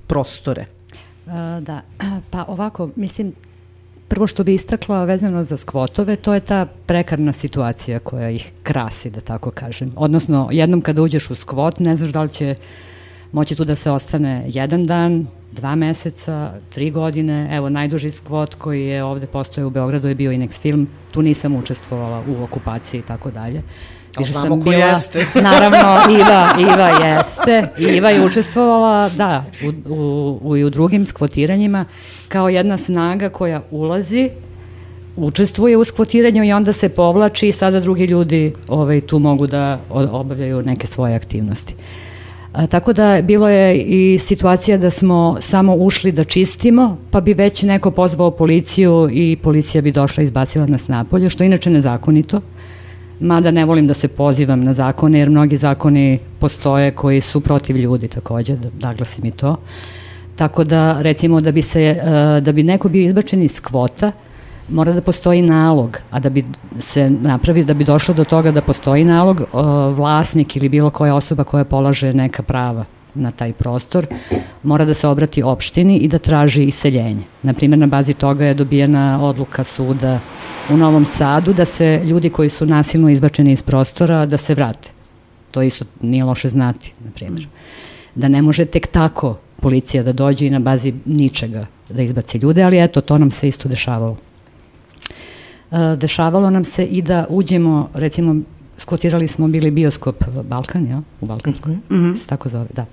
prostore? 0.08 0.66
Da, 1.62 1.82
pa 2.30 2.46
ovako, 2.48 2.90
mislim, 2.96 3.34
prvo 4.08 4.28
što 4.28 4.44
bi 4.44 4.54
istakla 4.54 5.06
vezano 5.06 5.44
za 5.44 5.58
skvotove, 5.58 6.16
to 6.16 6.34
je 6.34 6.40
ta 6.40 6.66
prekarna 6.86 7.34
situacija 7.34 8.00
koja 8.00 8.30
ih 8.30 8.52
krasi, 8.64 9.10
da 9.10 9.22
tako 9.22 9.52
kažem. 9.52 9.94
Odnosno, 9.96 10.50
jednom 10.52 10.82
kada 10.82 11.02
uđeš 11.02 11.30
u 11.30 11.36
skvot, 11.36 11.80
ne 11.80 11.96
znaš 11.96 12.10
da 12.10 12.22
li 12.22 12.30
će 12.30 12.56
moći 13.32 13.56
tu 13.56 13.66
da 13.66 13.76
se 13.76 13.92
ostane 13.92 14.44
jedan 14.48 14.86
dan, 14.86 15.28
dva 15.52 15.76
meseca, 15.76 16.54
tri 16.70 16.92
godine. 16.92 17.50
Evo, 17.52 17.70
najduži 17.70 18.12
skvot 18.12 18.56
koji 18.56 18.86
je 18.86 19.04
ovde 19.04 19.28
postoje 19.28 19.66
u 19.66 19.70
Beogradu 19.70 20.08
je 20.08 20.16
bio 20.16 20.32
Inex 20.32 20.60
Film. 20.60 20.88
Tu 21.12 21.22
nisam 21.22 21.56
učestvovala 21.56 22.24
u 22.28 22.44
okupaciji 22.44 23.00
i 23.00 23.04
tako 23.04 23.32
dalje. 23.32 23.62
Ali 24.16 24.28
znamo 24.28 24.64
ko 24.64 24.72
jeste. 24.72 25.26
Naravno, 25.50 26.16
Iva, 26.20 26.50
Iva 26.60 27.08
jeste. 27.08 27.68
Iva 27.96 28.10
je 28.10 28.26
učestvovala, 28.26 29.10
da, 29.10 29.46
u, 29.64 29.94
u, 29.94 30.40
u, 30.42 30.58
i 30.58 30.64
u 30.64 30.70
drugim 30.70 31.06
skvotiranjima 31.06 31.86
kao 32.28 32.50
jedna 32.50 32.78
snaga 32.78 33.30
koja 33.30 33.62
ulazi, 33.72 34.30
učestvuje 35.16 35.78
u 35.78 35.84
skvotiranju 35.84 36.44
i 36.44 36.52
onda 36.52 36.74
se 36.74 36.90
povlači 36.90 37.48
i 37.48 37.52
sada 37.52 37.80
drugi 37.80 38.06
ljudi 38.06 38.54
ovaj, 38.68 39.02
tu 39.02 39.20
mogu 39.20 39.48
da 39.48 39.80
obavljaju 39.90 40.62
neke 40.62 40.88
svoje 40.88 41.16
aktivnosti. 41.16 41.76
A, 42.54 42.68
tako 42.68 42.94
da 42.94 43.22
bilo 43.24 43.50
je 43.50 43.78
i 43.78 44.18
situacija 44.18 44.78
da 44.78 44.90
smo 44.90 45.38
samo 45.42 45.76
ušli 45.76 46.12
da 46.12 46.24
čistimo, 46.24 46.98
pa 47.12 47.22
bi 47.22 47.34
već 47.34 47.64
neko 47.64 47.92
pozvao 47.92 48.32
policiju 48.32 49.10
i 49.12 49.38
policija 49.44 49.82
bi 49.82 49.92
došla 49.92 50.22
i 50.22 50.24
izbacila 50.24 50.66
nas 50.66 50.88
napolje, 50.88 51.30
što 51.30 51.44
je 51.44 51.48
inače 51.48 51.70
nezakonito. 51.70 52.42
Mada 53.20 53.52
ne 53.52 53.66
volim 53.66 53.88
da 53.88 53.94
se 53.94 54.08
pozivam 54.08 54.64
na 54.64 54.74
zakone, 54.74 55.20
jer 55.20 55.30
mnogi 55.30 55.58
zakoni 55.58 56.20
postoje 56.40 56.92
koji 56.92 57.22
su 57.22 57.42
protiv 57.42 57.78
ljudi 57.78 58.08
takođe, 58.08 58.56
da 58.56 58.70
naglasim 58.80 59.26
i 59.26 59.32
to. 59.32 59.56
Tako 60.36 60.64
da, 60.64 61.02
recimo, 61.02 61.42
da 61.42 61.52
bi, 61.52 61.62
se, 61.62 61.82
e, 61.82 62.42
da 62.42 62.52
bi 62.52 62.64
neko 62.64 62.90
bio 62.90 63.06
izbačen 63.06 63.44
iz 63.44 63.62
kvota, 63.62 64.12
mora 64.70 64.92
da 64.92 65.02
postoji 65.02 65.42
nalog, 65.42 65.98
a 66.12 66.20
da 66.20 66.30
bi 66.30 66.46
se 66.80 67.10
napravi, 67.10 67.64
da 67.66 67.74
bi 67.74 67.84
došlo 67.84 68.14
do 68.14 68.24
toga 68.24 68.52
da 68.52 68.62
postoji 68.62 69.04
nalog, 69.04 69.42
vlasnik 69.96 70.56
ili 70.56 70.70
bilo 70.70 70.90
koja 70.90 71.16
osoba 71.16 71.44
koja 71.44 71.64
polaže 71.64 72.14
neka 72.14 72.44
prava 72.44 72.86
na 73.16 73.32
taj 73.32 73.54
prostor, 73.54 74.08
mora 74.64 74.86
da 74.86 74.94
se 74.94 75.08
obrati 75.08 75.44
opštini 75.44 75.98
i 75.98 76.08
da 76.08 76.18
traži 76.18 76.64
iseljenje. 76.64 77.24
Naprimjer, 77.44 77.80
na 77.80 77.88
bazi 77.88 78.14
toga 78.14 78.46
je 78.46 78.54
dobijena 78.54 79.20
odluka 79.22 79.64
suda 79.64 80.20
u 80.70 80.78
Novom 80.78 81.06
Sadu 81.06 81.54
da 81.54 81.66
se 81.66 82.02
ljudi 82.06 82.30
koji 82.30 82.50
su 82.50 82.66
nasilno 82.66 83.10
izbačeni 83.10 83.52
iz 83.52 83.62
prostora 83.62 84.26
da 84.26 84.38
se 84.38 84.56
vrate. 84.56 84.90
To 85.52 85.62
isto 85.62 85.86
nije 86.02 86.24
loše 86.24 86.50
znati, 86.50 86.94
na 87.06 87.12
primjer. 87.12 87.48
Da 88.16 88.28
ne 88.28 88.42
može 88.42 88.66
tek 88.66 88.88
tako 88.88 89.38
policija 89.62 90.04
da 90.04 90.14
dođe 90.14 90.48
i 90.48 90.50
na 90.50 90.60
bazi 90.60 90.94
ničega 91.06 91.66
da 91.90 92.02
izbaci 92.02 92.38
ljude, 92.38 92.64
ali 92.64 92.84
eto, 92.84 93.02
to 93.02 93.18
nam 93.18 93.32
se 93.32 93.48
isto 93.48 93.70
dešavalo. 93.70 94.18
E, 95.72 95.96
dešavalo 95.96 96.50
nam 96.50 96.64
se 96.64 96.86
i 96.86 97.02
da 97.02 97.26
uđemo, 97.30 97.90
recimo, 97.94 98.36
skotirali 98.78 99.28
smo 99.28 99.48
bili 99.48 99.72
bioskop 99.72 100.24
Balkan, 100.44 100.88
ja? 100.88 101.02
U 101.22 101.26
Balkanskoj, 101.26 101.74
mm 101.74 101.82
-hmm. 101.90 102.16
se 102.16 102.28
tako 102.28 102.50
zove, 102.50 102.68
da. 102.76 102.86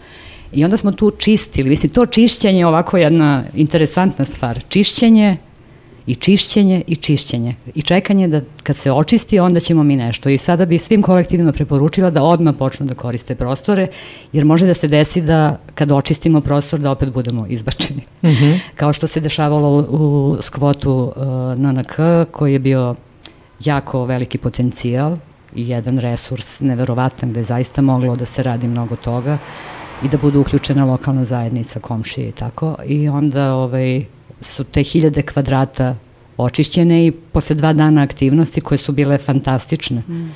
I 0.53 0.65
onda 0.65 0.77
smo 0.77 0.93
tu 0.93 1.11
čistili, 1.11 1.71
mislim, 1.71 1.93
to 1.93 2.07
čišćenje 2.07 2.59
je 2.59 2.67
ovako 2.67 2.97
jedna 2.97 3.45
interesantna 3.55 4.25
stvar. 4.25 4.61
Čišćenje 4.69 5.37
i 6.07 6.15
čišćenje 6.15 6.83
i 6.87 6.97
čišćenje 6.97 7.55
i 7.75 7.83
čekanje 7.83 8.29
da 8.29 8.41
kad 8.63 8.77
se 8.77 8.93
očisti 8.93 9.39
onda 9.39 9.61
ćemo 9.61 9.83
mi 9.83 9.97
nešto 9.97 10.29
i 10.29 10.39
sada 10.39 10.67
bi 10.67 10.79
svim 10.79 11.03
kolektivima 11.03 11.53
preporučila 11.53 12.11
da 12.11 12.23
odmah 12.23 12.55
počnu 12.59 12.87
da 12.87 12.95
koriste 12.95 13.35
prostore 13.35 13.87
jer 14.33 14.45
može 14.45 14.67
da 14.67 14.75
se 14.75 14.89
desi 14.89 15.21
da 15.21 15.59
kad 15.75 15.93
očistimo 15.93 16.41
prostor 16.41 16.81
da 16.81 16.91
opet 16.91 17.13
budemo 17.13 17.47
izbačeni. 17.47 18.03
Mm 18.23 18.29
-hmm. 18.29 18.59
Kao 18.75 18.93
što 18.93 19.07
se 19.07 19.21
dešavalo 19.21 19.69
u, 19.69 20.31
u 20.31 20.37
skvotu 20.43 20.93
uh, 20.93 21.59
NNK 21.59 21.97
koji 22.31 22.53
je 22.53 22.59
bio 22.59 22.95
jako 23.61 24.05
veliki 24.05 24.39
potencijal 24.39 25.17
i 25.55 25.69
jedan 25.69 25.99
resurs 25.99 26.61
neverovatan 26.61 27.31
gde 27.31 27.41
je 27.41 27.45
zaista 27.45 27.83
moglo 27.83 28.17
da 28.17 28.25
se 28.25 28.43
radi 28.43 28.69
mnogo 28.69 28.97
toga 28.97 29.39
i 30.03 30.09
da 30.09 30.19
bude 30.19 30.39
uključena 30.39 30.85
lokalna 30.85 31.25
zajednica, 31.25 31.81
komšije 31.81 32.29
i 32.29 32.33
tako. 32.33 32.77
I 32.87 33.09
onda 33.09 33.55
ovaj, 33.55 34.05
su 34.41 34.65
te 34.65 34.83
hiljade 34.83 35.23
kvadrata 35.23 35.95
očišćene 36.37 37.07
i 37.07 37.11
posle 37.11 37.57
dva 37.57 37.73
dana 37.73 38.03
aktivnosti 38.03 38.61
koje 38.61 38.79
su 38.79 38.93
bile 38.93 39.19
fantastične 39.19 40.01
mm. 40.09 40.35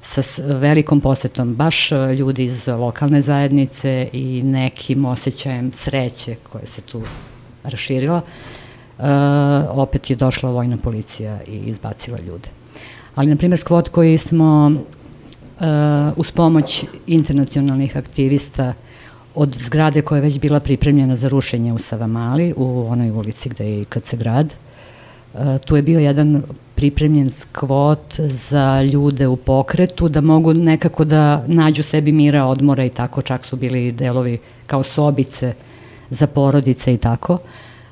sa 0.00 0.22
velikom 0.38 1.00
posetom 1.00 1.54
baš 1.54 1.92
e, 1.92 2.14
ljudi 2.18 2.44
iz 2.44 2.68
lokalne 2.68 3.22
zajednice 3.22 4.08
i 4.12 4.42
nekim 4.42 5.04
osjećajem 5.04 5.72
sreće 5.72 6.36
koje 6.52 6.66
se 6.66 6.80
tu 6.80 7.02
raširila. 7.64 8.20
opet 9.68 10.10
je 10.10 10.16
došla 10.16 10.50
vojna 10.50 10.76
policija 10.76 11.38
i 11.48 11.56
izbacila 11.56 12.18
ljude. 12.18 12.48
Ali, 13.14 13.30
na 13.30 13.36
primjer, 13.36 13.60
skvot 13.60 13.88
koji 13.88 14.18
smo 14.18 14.66
uh, 14.66 15.66
uz 16.16 16.30
pomoć 16.30 16.84
internacionalnih 17.06 17.96
aktivista 17.96 18.74
od 19.34 19.56
zgrade 19.60 20.02
koja 20.02 20.16
je 20.16 20.22
već 20.22 20.38
bila 20.38 20.60
pripremljena 20.60 21.16
za 21.16 21.28
rušenje 21.28 21.72
u 21.72 21.78
Savamali, 21.78 22.54
u 22.56 22.86
onoj 22.88 23.10
ulici 23.10 23.48
gde 23.48 23.64
je 23.64 23.80
i 23.80 23.84
KC 23.84 24.14
grad, 24.14 24.46
uh, 24.46 24.71
tu 25.64 25.76
je 25.76 25.82
bio 25.82 26.00
jedan 26.00 26.42
pripremljen 26.74 27.30
skvot 27.30 28.14
za 28.18 28.82
ljude 28.82 29.26
u 29.26 29.36
pokretu, 29.36 30.08
da 30.08 30.20
mogu 30.20 30.54
nekako 30.54 31.04
da 31.04 31.44
nađu 31.46 31.82
sebi 31.82 32.12
mira, 32.12 32.44
odmora 32.44 32.84
i 32.84 32.90
tako, 32.90 33.22
čak 33.22 33.44
su 33.44 33.56
bili 33.56 33.92
delovi 33.92 34.38
kao 34.66 34.82
sobice 34.82 35.54
za 36.10 36.26
porodice 36.26 36.94
i 36.94 36.98
tako. 36.98 37.38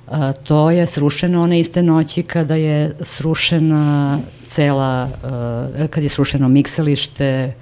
A, 0.09 0.33
to 0.33 0.71
je 0.71 0.87
srušeno 0.87 1.43
one 1.43 1.61
iste 1.61 1.83
noći 1.83 2.23
kada 2.23 2.55
je 2.55 2.97
srušena 3.01 4.19
cela, 4.47 5.09
a, 5.25 5.87
kad 5.91 6.03
je 6.03 6.09
srušeno 6.09 6.49
mikselište, 6.49 7.53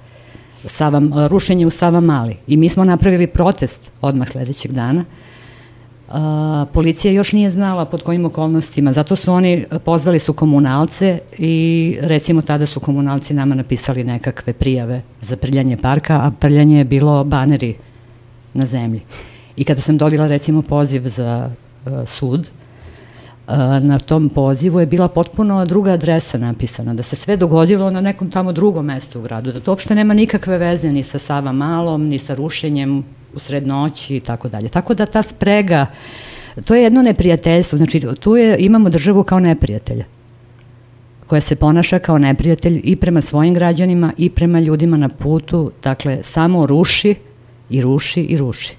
Sava, 0.64 1.02
rušenje 1.28 1.66
u 1.66 1.70
Sava 1.70 2.00
Mali. 2.00 2.36
I 2.46 2.56
mi 2.56 2.68
smo 2.68 2.84
napravili 2.84 3.26
protest 3.26 3.92
odmah 4.00 4.28
sledećeg 4.28 4.72
dana. 4.72 5.04
Policija 6.72 7.12
još 7.12 7.32
nije 7.32 7.50
znala 7.50 7.84
pod 7.84 8.02
kojim 8.02 8.24
okolnostima, 8.24 8.92
zato 8.92 9.16
su 9.16 9.32
oni 9.32 9.64
pozvali 9.84 10.18
su 10.18 10.32
komunalce 10.32 11.18
i 11.38 11.96
recimo 12.00 12.42
tada 12.42 12.66
su 12.66 12.80
komunalci 12.80 13.34
nama 13.34 13.54
napisali 13.54 14.04
nekakve 14.04 14.52
prijave 14.52 15.02
za 15.20 15.36
prljanje 15.36 15.76
parka, 15.76 16.14
a 16.14 16.30
prljanje 16.40 16.78
je 16.78 16.84
bilo 16.84 17.24
baneri 17.24 17.74
na 18.54 18.66
zemlji. 18.66 19.00
I 19.56 19.64
kada 19.64 19.80
sam 19.80 19.98
dobila 19.98 20.26
recimo 20.26 20.62
poziv 20.62 21.08
za 21.08 21.50
uh, 21.86 22.08
sud, 22.08 22.40
uh, 22.40 23.54
na 23.82 23.98
tom 23.98 24.28
pozivu 24.28 24.80
je 24.80 24.86
bila 24.86 25.08
potpuno 25.08 25.64
druga 25.64 25.92
adresa 25.92 26.38
napisana, 26.38 26.94
da 26.94 27.02
se 27.02 27.16
sve 27.16 27.36
dogodilo 27.36 27.90
na 27.90 28.00
nekom 28.00 28.30
tamo 28.30 28.52
drugom 28.52 28.86
mestu 28.86 29.18
u 29.18 29.22
gradu, 29.22 29.52
da 29.52 29.60
to 29.60 29.70
uopšte 29.70 29.94
nema 29.94 30.14
nikakve 30.14 30.58
veze 30.58 30.92
ni 30.92 31.02
sa 31.02 31.18
Sava 31.18 31.52
Malom, 31.52 32.08
ni 32.08 32.18
sa 32.18 32.34
rušenjem 32.34 33.04
u 33.34 33.38
sred 33.38 33.66
noći 33.66 34.16
i 34.16 34.20
tako 34.20 34.48
dalje. 34.48 34.68
Tako 34.68 34.94
da 34.94 35.06
ta 35.06 35.22
sprega, 35.22 35.86
to 36.64 36.74
je 36.74 36.82
jedno 36.82 37.02
neprijateljstvo, 37.02 37.76
znači 37.76 38.00
tu 38.20 38.36
je, 38.36 38.56
imamo 38.58 38.90
državu 38.90 39.24
kao 39.24 39.40
neprijatelja 39.40 40.04
koja 41.28 41.40
se 41.40 41.56
ponaša 41.56 41.98
kao 41.98 42.18
neprijatelj 42.18 42.80
i 42.84 42.96
prema 42.96 43.20
svojim 43.20 43.54
građanima 43.54 44.12
i 44.16 44.30
prema 44.30 44.60
ljudima 44.60 44.96
na 44.96 45.08
putu, 45.08 45.72
dakle 45.82 46.22
samo 46.22 46.66
ruši 46.66 47.14
i 47.70 47.80
ruši 47.80 48.20
i 48.20 48.36
ruši. 48.36 48.76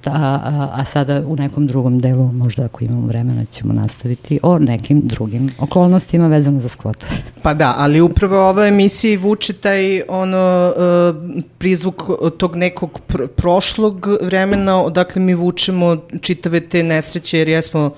Ta, 0.00 0.12
a, 0.12 0.70
a 0.72 0.84
sada 0.84 1.22
u 1.26 1.36
nekom 1.36 1.66
drugom 1.66 1.98
delu, 2.00 2.32
možda 2.32 2.64
ako 2.64 2.84
imamo 2.84 3.06
vremena, 3.06 3.44
ćemo 3.44 3.72
nastaviti 3.72 4.40
o 4.42 4.58
nekim 4.58 5.00
drugim 5.04 5.50
okolnostima 5.58 6.28
vezano 6.28 6.60
za 6.60 6.68
skvotove. 6.68 7.12
Pa 7.42 7.54
da, 7.54 7.74
ali 7.78 8.00
upravo 8.00 8.48
ova 8.48 8.66
emisija 8.66 9.18
vuče 9.18 9.52
taj 9.52 10.02
ono, 10.08 10.72
uh, 10.76 11.44
prizvuk 11.58 12.02
tog 12.38 12.56
nekog 12.56 13.00
pr 13.06 13.26
prošlog 13.26 14.08
vremena, 14.22 14.82
odakle 14.82 15.22
mi 15.22 15.34
vučemo 15.34 15.96
čitave 16.20 16.60
te 16.60 16.82
nesreće, 16.82 17.38
jer 17.38 17.48
jesmo 17.48 17.90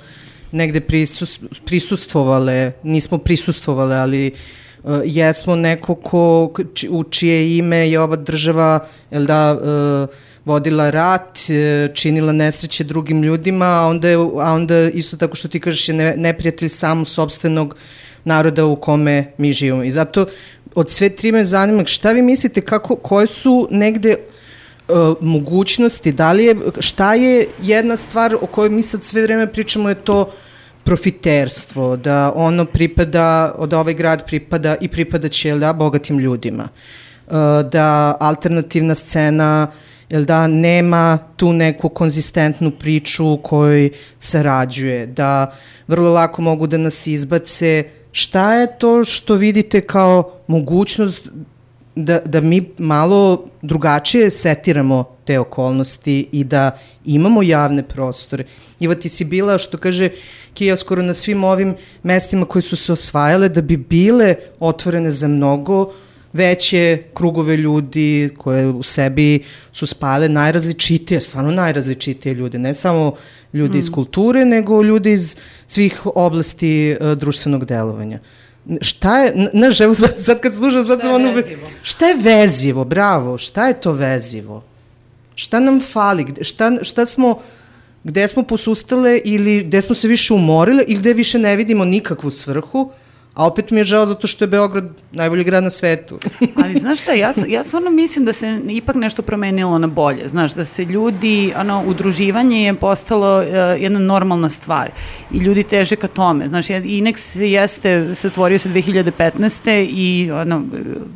negde 0.53 0.81
prisus, 0.81 1.39
prisustvovale, 1.65 2.73
nismo 2.83 3.19
prisustvovale, 3.19 3.97
ali 3.97 4.33
uh, 4.83 5.01
jesmo 5.05 5.57
neko 5.57 5.95
ko, 5.95 6.53
u 6.91 7.05
čije 7.05 7.59
ime 7.59 7.91
je 7.91 8.01
ova 8.01 8.17
država, 8.17 8.87
jel 9.11 9.27
da, 9.27 9.55
uh, 9.55 10.32
vodila 10.45 10.91
rat, 10.91 11.39
e, 11.51 11.89
činila 11.95 12.33
nesreće 12.33 12.85
drugim 12.85 13.23
ljudima, 13.23 13.67
a 13.67 13.87
onda, 13.87 14.09
je, 14.09 14.17
a 14.17 14.53
onda 14.53 14.89
isto 14.91 15.17
tako 15.17 15.37
što 15.37 15.49
ti 15.49 15.61
kažeš 15.61 15.89
je 15.89 15.95
ne, 15.95 16.15
neprijatelj 16.17 16.69
samo 16.69 17.05
sobstvenog 17.05 17.77
naroda 18.25 18.65
u 18.65 18.77
kome 18.77 19.33
mi 19.39 19.53
živimo. 19.53 19.85
I 19.85 19.91
zato 19.91 20.27
od 20.75 20.91
sve 20.91 21.09
tri 21.09 21.33
me 21.33 21.45
zanima 21.45 21.85
šta 21.85 22.13
vi 22.13 22.23
mislite 22.23 22.61
kako, 22.61 22.97
koje 22.97 23.27
su 23.27 23.69
negde 23.71 24.17
uh, 24.89 25.17
mogućnosti, 25.21 26.13
da 26.13 26.33
li 26.33 26.45
je, 26.45 26.57
šta 26.79 27.15
je 27.15 27.49
jedna 27.63 27.97
stvar 27.97 28.35
o 28.35 28.47
kojoj 28.47 28.71
mi 28.71 28.83
sad 28.83 29.03
sve 29.03 29.23
vreme 29.23 29.53
pričamo 29.53 29.89
je 29.89 29.95
to 29.95 30.31
profiterstvo, 30.85 31.97
da 31.97 32.33
ono 32.35 32.65
pripada, 32.65 33.55
od 33.59 33.73
ovaj 33.73 33.95
grad 33.95 34.27
pripada 34.27 34.77
i 34.81 34.89
pripada 34.89 35.29
će 35.29 35.55
da, 35.55 35.73
bogatim 35.73 36.19
ljudima. 36.19 36.69
Uh, 37.27 37.33
da 37.71 38.17
alternativna 38.21 38.95
scena 38.95 39.69
uh, 39.69 39.92
jel 40.13 40.25
da, 40.25 40.47
nema 40.47 41.19
tu 41.37 41.53
neku 41.53 41.89
konzistentnu 41.89 42.71
priču 42.71 43.27
u 43.33 43.37
kojoj 43.37 43.91
sarađuje, 44.19 45.07
da 45.07 45.53
vrlo 45.89 46.13
lako 46.13 46.43
mogu 46.43 46.67
da 46.67 46.77
nas 46.77 47.07
izbace. 47.07 47.85
Šta 48.13 48.55
je 48.55 48.79
to 48.79 49.05
što 49.05 49.35
vidite 49.35 49.81
kao 49.81 50.33
mogućnost 50.47 51.29
da, 51.95 52.21
da 52.25 52.41
mi 52.41 52.69
malo 52.79 53.45
drugačije 53.63 54.31
setiramo 54.31 55.05
te 55.25 55.39
okolnosti 55.39 56.29
i 56.33 56.45
da 56.45 56.79
imamo 57.05 57.43
javne 57.43 57.83
prostore. 57.83 58.45
Iva, 58.81 58.95
ti 58.95 59.09
si 59.09 59.25
bila, 59.25 59.59
što 59.59 59.79
kaže 59.79 60.11
Kija, 60.55 60.77
skoro 60.77 61.03
na 61.03 61.15
svim 61.15 61.45
ovim 61.45 61.75
mestima 62.03 62.47
koji 62.47 62.63
su 62.63 62.77
se 62.77 62.93
osvajale, 62.93 63.49
da 63.49 63.63
bi 63.63 63.77
bile 63.77 64.35
otvorene 64.61 65.11
za 65.11 65.29
mnogo 65.29 65.83
uh, 65.83 65.93
veće 66.33 66.99
krugove 67.15 67.57
ljudi 67.57 68.31
koje 68.39 68.67
u 68.67 68.83
sebi 68.83 69.45
su 69.73 69.87
spale 69.87 70.29
najrazličitije, 70.29 71.21
stvarno 71.21 71.51
najrazličitije 71.51 72.35
ljude, 72.35 72.59
ne 72.59 72.75
samo 72.75 73.15
ljudi 73.53 73.77
mm. 73.77 73.79
iz 73.79 73.91
kulture, 73.91 74.45
nego 74.45 74.83
ljudi 74.83 75.13
iz 75.13 75.37
svih 75.67 76.01
oblasti 76.15 76.97
uh, 77.01 77.13
društvenog 77.13 77.65
delovanja. 77.65 78.19
Šta 78.81 79.19
je, 79.19 79.49
znaš, 79.55 79.81
evo 79.81 79.95
sad, 79.95 80.15
sad 80.19 80.41
kad 80.41 80.55
slušam, 80.55 80.85
sad 80.85 81.01
sam 81.01 81.15
ono... 81.15 81.43
Šta 81.83 82.07
je 82.07 82.15
vezivo, 82.15 82.85
bravo, 82.85 83.39
šta 83.39 83.69
je 83.69 83.81
to 83.81 83.93
vezivo? 83.93 84.63
Šta 85.35 85.61
nam 85.61 85.81
fali, 85.81 86.27
šta, 86.41 86.73
šta 86.83 87.07
smo, 87.07 87.39
gde 88.05 88.29
smo 88.29 88.43
posustale 88.43 89.21
ili 89.25 89.65
gde 89.65 89.81
smo 89.83 89.95
se 89.95 90.09
više 90.09 90.35
umorile 90.35 90.85
ili 90.89 91.01
gde 91.01 91.13
više 91.13 91.39
ne 91.39 91.57
vidimo 91.57 91.85
nikakvu 91.85 92.31
svrhu, 92.31 92.91
A 93.35 93.47
opet 93.47 93.71
mi 93.71 93.81
je 93.81 93.85
žao 93.85 94.07
zato 94.07 94.27
što 94.27 94.45
je 94.45 94.49
Beograd 94.49 94.85
najbolji 95.13 95.45
grad 95.45 95.65
na 95.65 95.71
svetu. 95.71 96.19
Ali 96.63 96.75
znaš 96.75 97.01
šta, 97.01 97.13
ja, 97.13 97.33
ja 97.49 97.65
stvarno 97.65 97.91
mislim 97.91 98.25
da 98.25 98.33
se 98.33 98.61
ipak 98.69 98.97
nešto 98.97 99.23
promenilo 99.23 99.79
na 99.79 99.87
bolje. 99.87 100.29
Znaš, 100.29 100.55
da 100.55 100.65
se 100.65 100.85
ljudi, 100.85 101.53
ono, 101.57 101.83
udruživanje 101.87 102.65
je 102.65 102.75
postalo 102.75 103.39
uh, 103.39 103.47
jedna 103.83 103.99
normalna 103.99 104.49
stvar. 104.49 104.91
I 105.31 105.39
ljudi 105.39 105.63
teže 105.63 105.97
ka 105.97 106.09
tome. 106.09 106.49
Znaš, 106.49 106.67
Inex 106.69 107.41
jeste, 107.41 108.15
se 108.15 108.27
otvorio 108.29 108.59
se 108.59 108.69
2015. 108.69 109.87
i 109.91 110.31
ono, 110.31 110.63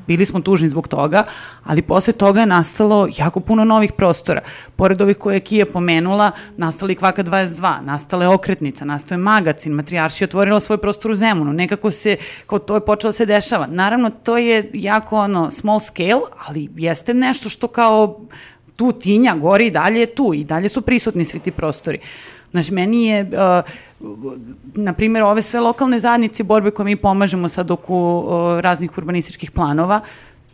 bili 0.07 0.25
smo 0.25 0.41
tužni 0.41 0.71
zbog 0.71 0.89
toga, 0.89 1.25
ali 1.65 1.83
posle 1.83 2.13
toga 2.13 2.41
je 2.41 2.47
nastalo 2.47 3.09
jako 3.17 3.41
puno 3.41 3.65
novih 3.65 3.93
prostora. 3.93 4.41
Pored 4.77 5.01
ovih 5.01 5.17
koje 5.17 5.37
je 5.37 5.41
Kija 5.41 5.67
pomenula, 5.67 6.31
nastali 6.57 6.95
Kvaka 6.95 7.25
22, 7.25 7.81
nastale 7.81 8.29
Okretnica, 8.29 8.85
nastao 8.85 9.15
je 9.15 9.19
Magacin, 9.19 9.73
Matrijarši 9.73 10.25
je 10.25 10.27
otvorila 10.27 10.61
svoj 10.61 10.79
prostor 10.79 11.11
u 11.11 11.17
Zemunu. 11.17 11.53
Nekako 11.53 11.91
se 11.91 12.06
se, 12.07 12.17
kao 12.47 12.59
to 12.59 12.75
je 12.75 12.85
počelo 12.85 13.09
da 13.09 13.13
se 13.13 13.27
dešava. 13.27 13.67
Naravno, 13.67 14.11
to 14.11 14.39
je 14.39 14.71
jako 14.73 15.19
ono, 15.19 15.51
small 15.51 15.81
scale, 15.81 16.23
ali 16.47 16.69
jeste 16.77 17.15
nešto 17.15 17.49
što 17.49 17.69
kao 17.69 18.21
tu 18.77 18.93
tinja, 18.93 19.35
gori 19.35 19.67
i 19.67 19.71
dalje 19.71 20.01
je 20.01 20.15
tu 20.15 20.35
i 20.35 20.45
dalje 20.45 20.69
su 20.69 20.83
prisutni 20.83 21.25
svi 21.25 21.39
ti 21.39 21.51
prostori. 21.51 21.99
Znači, 22.51 22.75
meni 22.75 23.07
je, 23.07 23.23
uh, 23.23 24.09
na 24.75 24.93
primjer, 24.93 25.23
ove 25.23 25.43
sve 25.43 25.61
lokalne 25.61 26.01
zajednice 26.01 26.43
borbe 26.43 26.71
koje 26.71 26.85
mi 26.85 26.97
pomažemo 26.97 27.49
sad 27.49 27.71
oko 27.71 28.19
uh, 28.19 28.61
raznih 28.61 28.99
urbanističkih 28.99 29.51
planova, 29.51 30.01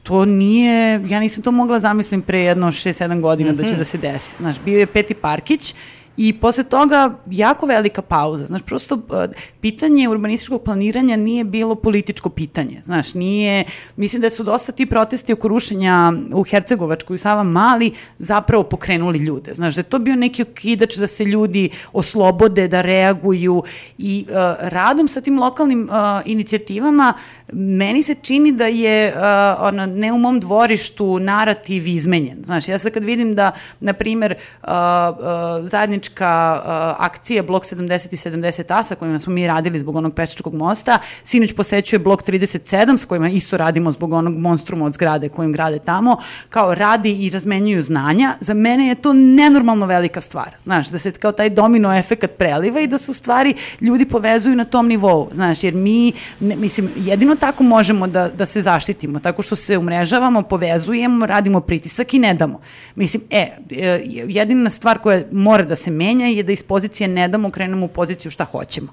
to 0.02 0.24
nije, 0.24 1.00
ja 1.08 1.20
nisam 1.20 1.42
to 1.42 1.50
mogla 1.50 1.80
zamislim 1.80 2.22
pre 2.22 2.40
jedno 2.40 2.66
6-7 2.66 3.20
godina 3.20 3.52
mm 3.52 3.54
-hmm. 3.54 3.56
da 3.56 3.62
će 3.62 3.70
mhm. 3.70 3.78
da 3.78 3.84
se 3.84 3.98
desi. 3.98 4.34
Znaš, 4.38 4.56
bio 4.64 4.78
je 4.78 4.86
Peti 4.86 5.14
Parkić, 5.14 5.74
I 6.16 6.32
posle 6.32 6.64
toga 6.64 7.18
jako 7.30 7.66
velika 7.66 8.02
pauza. 8.02 8.46
Znaš, 8.46 8.62
prosto 8.62 8.94
e, 8.94 9.28
pitanje 9.60 10.08
urbanističkog 10.08 10.62
planiranja 10.62 11.16
nije 11.16 11.44
bilo 11.44 11.74
političko 11.74 12.28
pitanje. 12.28 12.80
Znaš, 12.84 13.14
nije, 13.14 13.64
mislim 13.96 14.22
da 14.22 14.30
su 14.30 14.44
dosta 14.44 14.72
ti 14.72 14.86
protesti 14.86 15.32
oko 15.32 15.48
rušenja 15.48 16.12
u 16.32 16.42
Hercegovačkoj 16.42 17.14
i 17.14 17.18
Sava 17.18 17.42
Mali 17.42 17.92
zapravo 18.18 18.62
pokrenuli 18.62 19.18
ljude. 19.18 19.54
Znaš, 19.54 19.74
da 19.74 19.80
je 19.80 19.84
to 19.84 19.98
bio 19.98 20.16
neki 20.16 20.42
okidač 20.42 20.96
da 20.96 21.06
se 21.06 21.24
ljudi 21.24 21.70
oslobode, 21.92 22.68
da 22.68 22.80
reaguju 22.80 23.62
i 23.98 24.26
uh, 24.28 24.34
radom 24.60 25.08
sa 25.08 25.20
tim 25.20 25.38
lokalnim 25.38 25.82
uh, 25.82 25.94
inicijativama 26.24 27.14
meni 27.52 28.02
se 28.02 28.14
čini 28.14 28.52
da 28.52 28.66
je 28.66 29.14
uh, 29.16 29.22
ono, 29.60 29.86
ne 29.86 30.12
u 30.12 30.18
mom 30.18 30.40
dvorištu 30.40 31.18
narativ 31.18 31.86
izmenjen. 31.86 32.44
Znaš, 32.44 32.68
ja 32.68 32.78
sad 32.78 32.92
kad 32.92 33.04
vidim 33.04 33.34
da, 33.34 33.52
na 33.80 33.92
primer, 33.92 34.34
uh, 34.62 34.68
uh, 34.68 35.68
zajednička 35.68 36.62
uh, 36.64 37.04
akcija 37.06 37.42
Blok 37.42 37.64
70 37.64 38.12
i 38.12 38.16
70A 38.16 38.82
sa 38.82 38.94
kojima 38.94 39.18
smo 39.18 39.32
mi 39.32 39.46
radili 39.46 39.78
zbog 39.78 39.96
onog 39.96 40.14
Peščačkog 40.14 40.54
mosta, 40.54 40.98
sinoć 41.22 41.52
posećuje 41.52 41.98
Blok 41.98 42.22
37 42.22 42.98
s 42.98 43.04
kojima 43.04 43.28
isto 43.28 43.56
radimo 43.56 43.92
zbog 43.92 44.12
onog 44.12 44.38
monstruma 44.38 44.84
od 44.84 44.94
zgrade 44.94 45.28
kojim 45.28 45.52
grade 45.52 45.78
tamo, 45.78 46.16
kao 46.48 46.74
radi 46.74 47.12
i 47.12 47.30
razmenjuju 47.30 47.82
znanja. 47.82 48.34
Za 48.40 48.54
mene 48.54 48.88
je 48.88 48.94
to 48.94 49.12
nenormalno 49.12 49.86
velika 49.86 50.20
stvar. 50.20 50.50
Znaš, 50.62 50.88
da 50.88 50.98
se 50.98 51.12
kao 51.12 51.32
taj 51.32 51.50
domino 51.50 51.94
efekat 51.98 52.30
preliva 52.30 52.80
i 52.80 52.86
da 52.86 52.98
su 52.98 53.14
stvari 53.14 53.54
ljudi 53.80 54.04
povezuju 54.04 54.56
na 54.56 54.64
tom 54.64 54.88
nivou. 54.88 55.28
Znaš, 55.34 55.64
jer 55.64 55.74
mi, 55.74 56.12
ne, 56.40 56.56
mislim, 56.56 56.88
jedino 56.96 57.36
tako 57.42 57.64
možemo 57.64 58.06
da, 58.06 58.28
da 58.28 58.46
se 58.46 58.62
zaštitimo, 58.62 59.20
tako 59.20 59.42
što 59.42 59.56
se 59.56 59.78
umrežavamo, 59.78 60.42
povezujemo, 60.42 61.26
radimo 61.26 61.60
pritisak 61.60 62.14
i 62.14 62.18
ne 62.18 62.34
damo. 62.34 62.60
Mislim, 62.94 63.22
e, 63.30 63.56
e, 63.70 64.02
jedina 64.06 64.70
stvar 64.70 64.98
koja 64.98 65.22
mora 65.32 65.64
da 65.64 65.76
se 65.76 65.90
menja 65.90 66.26
je 66.26 66.42
da 66.42 66.52
iz 66.52 66.62
pozicije 66.62 67.08
ne 67.08 67.28
damo, 67.28 67.50
krenemo 67.50 67.86
u 67.86 67.88
poziciju 67.88 68.30
šta 68.30 68.44
hoćemo. 68.44 68.92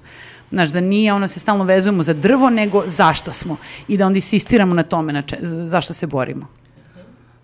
Znaš, 0.50 0.68
da 0.68 0.80
nije 0.80 1.12
ono 1.12 1.28
se 1.28 1.40
stalno 1.40 1.64
vezujemo 1.64 2.02
za 2.02 2.12
drvo, 2.12 2.50
nego 2.50 2.82
zašta 2.86 3.32
smo. 3.32 3.56
I 3.88 3.96
da 3.96 4.06
onda 4.06 4.16
insistiramo 4.16 4.74
na 4.74 4.82
tome, 4.82 5.12
na 5.12 5.22
če, 5.22 5.38
zašta 5.66 5.94
se 5.94 6.06
borimo. 6.06 6.46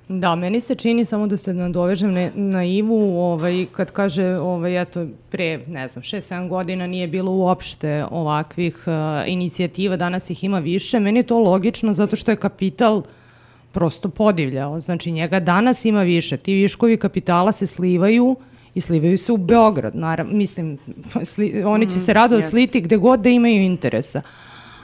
Da, 0.09 0.34
meni 0.34 0.61
se 0.61 0.74
čini 0.74 1.04
samo 1.04 1.26
da 1.26 1.36
se 1.36 1.54
nadovežem 1.54 2.12
na, 2.14 2.30
na 2.34 2.64
Ivu, 2.64 3.20
ovaj, 3.20 3.66
kad 3.72 3.90
kaže, 3.90 4.36
ovaj, 4.38 4.82
eto, 4.82 5.07
pre, 5.30 5.61
ne 5.68 5.88
znam, 5.88 6.02
6-7 6.02 6.48
godina 6.48 6.86
nije 6.86 7.09
bilo 7.09 7.32
uopšte 7.32 8.04
ovakvih 8.11 8.84
uh, 8.86 8.92
inicijativa, 9.26 9.96
danas 9.96 10.30
ih 10.30 10.44
ima 10.44 10.59
više. 10.59 11.00
Meni 11.00 11.18
je 11.18 11.22
to 11.22 11.38
logično 11.38 11.94
zato 11.94 12.16
što 12.16 12.30
je 12.30 12.36
kapital 12.36 13.02
prosto 13.72 14.09
podivljao. 14.09 14.80
Znači, 14.80 15.12
njega 15.12 15.40
danas 15.40 15.84
ima 15.84 16.02
više. 16.02 16.36
Ti 16.36 16.54
viškovi 16.54 16.96
kapitala 16.96 17.52
se 17.52 17.66
slivaju 17.66 18.36
i 18.74 18.80
slivaju 18.80 19.18
se 19.18 19.32
u 19.32 19.36
Beograd. 19.36 19.96
Naravno, 19.96 20.32
mislim, 20.32 20.78
sli, 21.24 21.62
oni 21.64 21.90
će 21.90 22.00
se 22.00 22.12
rado 22.12 22.36
yes. 22.36 22.50
sliti 22.50 22.80
gde 22.80 22.96
god 22.96 23.20
da 23.20 23.28
imaju 23.28 23.62
interesa 23.62 24.22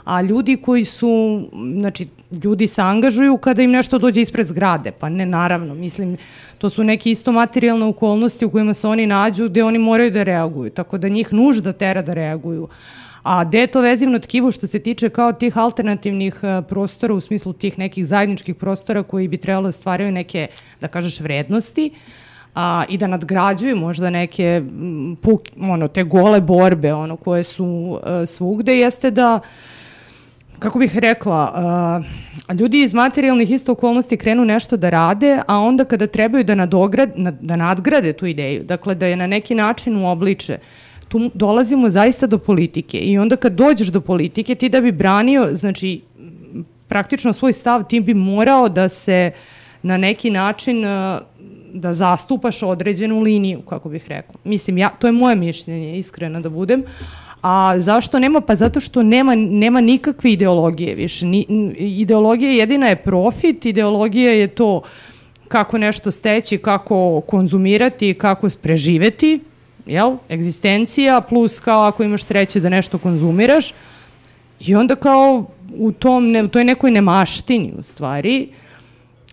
a 0.05 0.23
ljudi 0.23 0.57
koji 0.57 0.85
su, 0.85 1.43
znači, 1.81 2.09
ljudi 2.45 2.67
se 2.67 2.83
angažuju 2.83 3.37
kada 3.37 3.63
im 3.63 3.71
nešto 3.71 3.99
dođe 3.99 4.21
ispred 4.21 4.47
zgrade, 4.47 4.91
pa 4.91 5.09
ne, 5.09 5.27
naravno, 5.27 5.75
mislim, 5.75 6.17
to 6.59 6.71
su 6.71 6.85
neke 6.85 7.11
isto 7.11 7.33
materijalne 7.33 7.87
okolnosti 7.87 8.45
u 8.45 8.51
kojima 8.51 8.75
se 8.75 8.89
oni 8.89 9.07
nađu 9.07 9.49
gde 9.49 9.65
oni 9.65 9.79
moraju 9.79 10.11
da 10.11 10.23
reaguju, 10.23 10.71
tako 10.71 10.99
da 10.99 11.09
njih 11.09 11.33
nužda 11.33 11.73
tera 11.73 12.03
da 12.03 12.15
reaguju. 12.15 12.69
A 13.23 13.45
gde 13.45 13.61
je 13.61 13.67
to 13.67 13.81
vezivno 13.81 14.19
tkivo 14.19 14.51
što 14.53 14.67
se 14.67 14.79
tiče 14.79 15.09
kao 15.09 15.33
tih 15.33 15.59
alternativnih 15.59 16.41
uh, 16.43 16.65
prostora 16.69 17.15
u 17.15 17.21
smislu 17.21 17.53
tih 17.53 17.79
nekih 17.79 18.07
zajedničkih 18.07 18.55
prostora 18.55 19.03
koji 19.03 19.29
bi 19.29 19.37
trebalo 19.37 19.69
da 19.69 19.73
stvaraju 19.73 20.13
neke, 20.13 20.47
da 20.81 20.89
kažeš, 20.89 21.21
vrednosti, 21.21 21.91
a, 22.55 22.85
i 22.89 22.99
da 22.99 23.07
nadgrađuju 23.07 23.77
možda 23.77 24.11
neke 24.11 24.63
puk, 25.23 25.41
ono, 25.61 25.89
te 25.89 26.03
gole 26.03 26.41
borbe 26.41 26.95
ono, 26.95 27.17
koje 27.17 27.43
su 27.43 27.65
uh, 27.65 28.01
svugde, 28.27 28.79
jeste 28.79 29.11
da 29.11 29.41
kako 30.59 30.79
bih 30.79 30.99
rekla, 30.99 31.53
uh, 32.49 32.57
ljudi 32.57 32.83
iz 32.83 32.93
materijalnih 32.95 33.51
isto 33.51 33.73
okolnosti 33.73 34.17
krenu 34.17 34.45
nešto 34.45 34.77
da 34.77 34.91
rade, 34.91 35.41
a 35.47 35.59
onda 35.59 35.85
kada 35.85 36.07
trebaju 36.07 36.45
da, 36.45 36.55
nadograd, 36.55 37.11
na, 37.17 37.31
da 37.31 37.57
nadgrade 37.57 38.13
tu 38.13 38.27
ideju, 38.27 38.63
dakle 38.65 38.95
da 38.95 39.07
je 39.07 39.17
na 39.17 39.27
neki 39.27 39.55
način 39.55 39.97
uobliče, 39.97 40.59
tu 41.09 41.31
dolazimo 41.35 41.89
zaista 41.89 42.27
do 42.27 42.39
politike 42.39 42.99
i 42.99 43.19
onda 43.19 43.37
kad 43.37 43.53
dođeš 43.53 43.89
do 43.89 44.01
politike 44.01 44.55
ti 44.55 44.69
da 44.69 44.81
bi 44.81 44.93
branio, 44.93 45.49
znači 45.53 46.01
praktično 46.89 47.33
svoj 47.33 47.53
stav 47.53 47.85
ti 47.89 48.01
bi 48.01 48.15
morao 48.15 48.69
da 48.69 48.89
se 48.89 49.33
na 49.83 49.97
neki 49.97 50.31
način 50.31 50.85
da 51.75 51.93
zastupaš 51.93 52.63
određenu 52.63 53.21
liniju, 53.21 53.61
kako 53.63 53.89
bih 53.89 54.09
rekla. 54.09 54.35
Mislim, 54.45 54.79
ja, 54.79 54.89
to 54.89 55.07
je 55.07 55.13
moje 55.13 55.37
mišljenje, 55.37 55.99
iskreno 55.99 56.41
da 56.41 56.49
budem, 56.49 56.85
A 57.43 57.75
zašto 57.79 58.19
nema? 58.19 58.41
Pa 58.41 58.55
zato 58.55 58.81
što 58.81 59.03
nema, 59.03 59.35
nema 59.35 59.81
nikakve 59.81 60.33
ideologije 60.33 60.95
više. 60.95 61.27
Ni, 61.27 61.47
ideologija 61.79 62.51
jedina 62.51 62.87
je 62.87 62.97
profit, 62.97 63.67
ideologija 63.67 64.33
je 64.33 64.49
to 64.49 64.83
kako 65.49 65.79
nešto 65.79 66.11
steći, 66.11 66.59
kako 66.59 67.21
konzumirati, 67.21 68.15
kako 68.15 68.49
preživeti, 68.63 69.41
jel? 69.87 70.17
Egzistencija 70.31 71.21
plus 71.21 71.61
kao 71.61 71.83
ako 71.83 72.03
imaš 72.03 72.25
sreće 72.25 72.61
da 72.61 72.69
nešto 72.69 72.99
konzumiraš 72.99 73.75
i 74.61 74.75
onda 74.75 74.97
kao 74.97 75.47
u 75.77 75.93
tom, 75.93 76.31
ne, 76.31 76.45
u 76.45 76.49
toj 76.49 76.65
nekoj 76.65 76.91
nemaštini 76.91 77.73
u 77.79 77.83
stvari, 77.83 78.49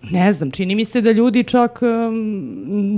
ne 0.02 0.32
znam, 0.32 0.50
čini 0.50 0.74
mi 0.74 0.84
se 0.84 1.00
da 1.00 1.12
ljudi 1.12 1.44
čak 1.44 1.80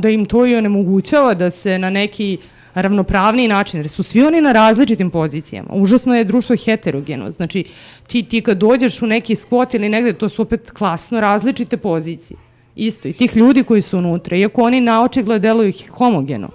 da 0.01 0.09
im 0.09 0.25
to 0.27 0.47
i 0.47 0.57
onemogućava 0.57 1.35
da 1.35 1.51
se 1.51 1.79
na 1.79 1.91
neki 1.91 2.39
uh, 2.41 2.62
ravnopravniji 2.75 3.49
način, 3.49 3.81
jer 3.81 3.89
su 3.89 4.03
svi 4.03 4.23
oni 4.23 4.41
na 4.41 4.53
različitim 4.53 5.11
pozicijama. 5.11 5.69
Užasno 5.73 6.15
je 6.15 6.25
društvo 6.25 6.57
heterogeno. 6.65 7.31
Znači, 7.31 7.65
ti, 8.07 8.23
ti 8.23 8.41
kad 8.41 8.59
dođeš 8.59 9.03
u 9.03 9.07
neki 9.07 9.35
skvot 9.35 9.75
ili 9.75 9.89
negde, 9.89 10.13
to 10.13 10.29
su 10.29 10.43
opet 10.43 10.71
klasno 10.71 11.21
različite 11.21 11.77
pozicije. 11.77 12.39
Isto, 12.77 13.09
i 13.09 13.13
tih 13.13 13.37
ljudi 13.37 13.63
koji 13.63 13.83
su 13.83 13.99
unutra, 13.99 14.37
iako 14.37 14.63
oni 14.63 14.81
na 14.81 15.03
očigled 15.03 15.43
deluju 15.43 15.73
homogeno, 15.91 16.49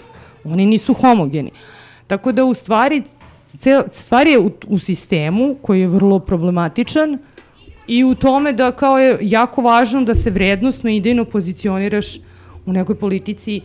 oni 0.43 0.65
nisu 0.65 0.93
homogeni. 0.93 1.51
Tako 2.07 2.31
da 2.31 2.45
u 2.45 2.53
stvari, 2.53 3.03
cel, 3.57 3.83
stvar 3.91 4.27
je 4.27 4.39
u, 4.39 4.51
u 4.67 4.79
sistemu 4.79 5.55
koji 5.61 5.81
je 5.81 5.87
vrlo 5.87 6.19
problematičan 6.19 7.17
i 7.87 8.03
u 8.03 8.15
tome 8.15 8.53
da 8.53 8.71
kao 8.71 8.99
je 8.99 9.17
jako 9.21 9.61
važno 9.61 10.01
da 10.01 10.15
se 10.15 10.29
vrednostno 10.29 10.89
idejno 10.89 11.25
pozicioniraš 11.25 12.15
u 12.65 12.73
nekoj 12.73 12.95
politici 12.95 13.61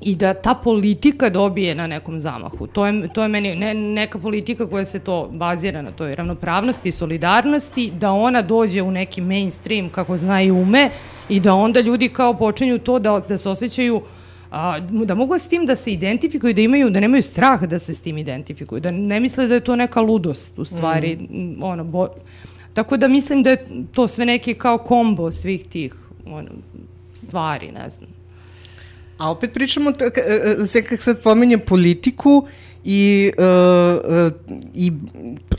i 0.00 0.16
da 0.16 0.34
ta 0.34 0.54
politika 0.54 1.30
dobije 1.30 1.74
na 1.74 1.86
nekom 1.86 2.20
zamahu. 2.20 2.66
To 2.66 2.86
je, 2.86 3.08
to 3.14 3.22
je 3.22 3.28
meni 3.28 3.54
ne, 3.54 3.74
neka 3.74 4.18
politika 4.18 4.66
koja 4.66 4.84
se 4.84 4.98
to 4.98 5.28
bazira 5.32 5.82
na 5.82 5.90
toj 5.90 6.14
ravnopravnosti 6.14 6.88
i 6.88 6.92
solidarnosti, 6.92 7.90
da 7.90 8.12
ona 8.12 8.42
dođe 8.42 8.82
u 8.82 8.90
neki 8.90 9.20
mainstream 9.20 9.88
kako 9.88 10.18
zna 10.18 10.42
i 10.42 10.50
ume 10.50 10.90
i 11.28 11.40
da 11.40 11.54
onda 11.54 11.80
ljudi 11.80 12.08
kao 12.08 12.34
počinju 12.34 12.78
to 12.78 12.98
da, 12.98 13.22
da 13.28 13.36
se 13.36 13.48
osjećaju 13.48 14.02
a, 14.50 14.80
da 14.80 15.14
mogu 15.14 15.38
s 15.38 15.48
tim 15.48 15.66
da 15.66 15.76
se 15.76 15.92
identifikuju, 15.92 16.54
da 16.54 16.60
imaju, 16.60 16.90
da 16.90 17.00
nemaju 17.00 17.22
strah 17.22 17.62
da 17.62 17.78
se 17.78 17.94
s 17.94 18.00
tim 18.00 18.18
identifikuju, 18.18 18.80
da 18.80 18.90
ne 18.90 19.20
misle 19.20 19.46
da 19.46 19.54
je 19.54 19.60
to 19.60 19.76
neka 19.76 20.00
ludost 20.00 20.58
u 20.58 20.64
stvari, 20.64 21.16
mm. 21.16 21.62
ono, 21.62 21.84
bo, 21.84 22.08
tako 22.74 22.96
da 22.96 23.08
mislim 23.08 23.42
da 23.42 23.50
je 23.50 23.66
to 23.94 24.08
sve 24.08 24.26
neki 24.26 24.54
kao 24.54 24.78
kombo 24.78 25.32
svih 25.32 25.66
tih 25.66 25.94
ono, 26.26 26.48
stvari, 27.14 27.72
ne 27.72 27.90
znam. 27.90 28.15
A 29.18 29.30
opet 29.30 29.52
pričamo, 29.52 29.90
e, 29.90 30.20
e, 30.62 30.66
sve 30.66 30.82
kak 30.82 31.02
sad 31.02 31.22
pomenje 31.22 31.58
politiku 31.58 32.46
i, 32.84 33.32
uh, 33.38 34.32
i 34.74 34.92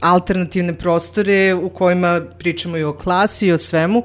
alternativne 0.02 0.74
prostore 0.74 1.54
u 1.54 1.70
kojima 1.70 2.22
pričamo 2.40 2.78
i 2.78 2.84
o 2.84 2.94
klasi 2.94 3.48
i 3.48 3.52
o 3.52 3.58
svemu. 3.58 4.04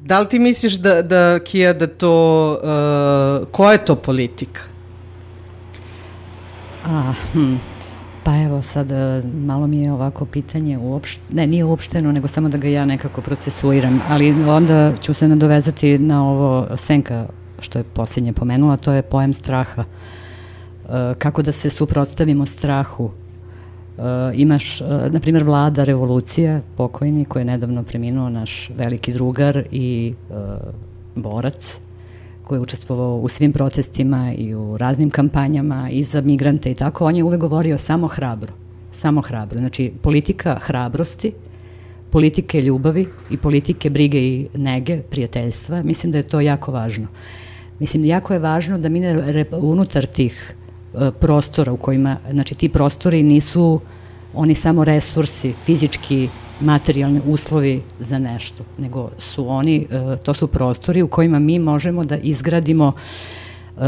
Da 0.00 0.20
li 0.20 0.28
ti 0.28 0.38
misliš 0.38 0.72
da, 0.72 1.02
da 1.02 1.38
Kija, 1.44 1.72
da 1.72 1.86
to, 1.86 2.58
uh, 2.62 3.48
koja 3.52 3.72
je 3.72 3.84
to 3.84 3.96
politika? 3.96 4.60
A, 6.84 7.12
hm. 7.32 7.54
Pa 8.24 8.36
evo 8.36 8.62
sad, 8.62 8.88
malo 9.34 9.66
mi 9.66 9.82
je 9.82 9.92
ovako 9.92 10.24
pitanje 10.24 10.78
uopšte, 10.78 11.34
ne, 11.34 11.46
nije 11.46 11.64
uopšteno, 11.64 12.12
nego 12.12 12.28
samo 12.28 12.48
da 12.48 12.58
ga 12.58 12.68
ja 12.68 12.84
nekako 12.84 13.20
procesuiram, 13.20 14.02
ali 14.08 14.30
onda 14.48 14.92
ću 15.00 15.14
se 15.14 15.28
nadovezati 15.28 15.98
na 15.98 16.28
ovo 16.30 16.76
Senka 16.76 17.26
što 17.62 17.78
je 17.78 17.84
posljednje 17.84 18.32
pomenula, 18.32 18.76
to 18.76 18.92
je 18.92 19.02
pojem 19.02 19.34
straha. 19.34 19.84
E, 19.84 21.14
kako 21.18 21.42
da 21.42 21.52
se 21.52 21.70
suprotstavimo 21.70 22.46
strahu. 22.46 23.10
E, 23.98 24.02
imaš, 24.34 24.80
e, 24.80 24.84
na 25.10 25.20
primjer, 25.20 25.44
vlada 25.44 25.84
revolucija, 25.84 26.60
pokojni, 26.76 27.24
koji 27.24 27.40
je 27.40 27.44
nedavno 27.44 27.82
preminuo 27.82 28.28
naš 28.28 28.70
veliki 28.76 29.12
drugar 29.12 29.62
i 29.70 30.14
borac, 31.14 31.78
koji 32.44 32.56
je 32.58 32.62
učestvovao 32.62 33.16
u 33.16 33.28
svim 33.28 33.52
protestima 33.52 34.32
i 34.34 34.54
u 34.54 34.76
raznim 34.76 35.10
kampanjama 35.10 35.90
i 35.90 36.02
za 36.02 36.20
migrante 36.20 36.70
i 36.70 36.74
tako, 36.74 37.06
on 37.06 37.16
je 37.16 37.24
uvek 37.24 37.40
govorio 37.40 37.78
samo 37.78 38.08
hrabro. 38.08 38.52
Samo 38.92 39.20
hrabro. 39.20 39.58
Znači, 39.58 39.92
politika 40.02 40.58
hrabrosti, 40.62 41.32
politike 42.10 42.62
ljubavi 42.62 43.06
i 43.30 43.36
politike 43.36 43.90
brige 43.90 44.18
i 44.18 44.48
nege, 44.54 45.00
prijateljstva, 45.00 45.82
mislim 45.82 46.12
da 46.12 46.18
je 46.18 46.28
to 46.28 46.40
jako 46.40 46.72
važno. 46.72 47.06
Mislim, 47.82 48.04
jako 48.04 48.32
je 48.32 48.38
važno 48.38 48.78
da 48.78 48.88
mi 48.88 49.00
ne, 49.00 49.44
unutar 49.58 50.06
tih 50.06 50.54
e, 50.94 51.10
prostora 51.20 51.72
u 51.72 51.76
kojima, 51.76 52.16
znači 52.30 52.54
ti 52.54 52.68
prostori 52.68 53.22
nisu 53.22 53.80
oni 54.34 54.54
samo 54.54 54.84
resursi, 54.84 55.52
fizički, 55.64 56.28
materijalni 56.60 57.20
uslovi 57.26 57.82
za 58.00 58.18
nešto, 58.18 58.64
nego 58.78 59.10
su 59.18 59.48
oni, 59.48 59.86
e, 59.90 60.16
to 60.22 60.34
su 60.34 60.46
prostori 60.46 61.02
u 61.02 61.08
kojima 61.08 61.38
mi 61.38 61.58
možemo 61.58 62.04
da 62.04 62.16
izgradimo 62.16 62.92
uh, 63.76 63.82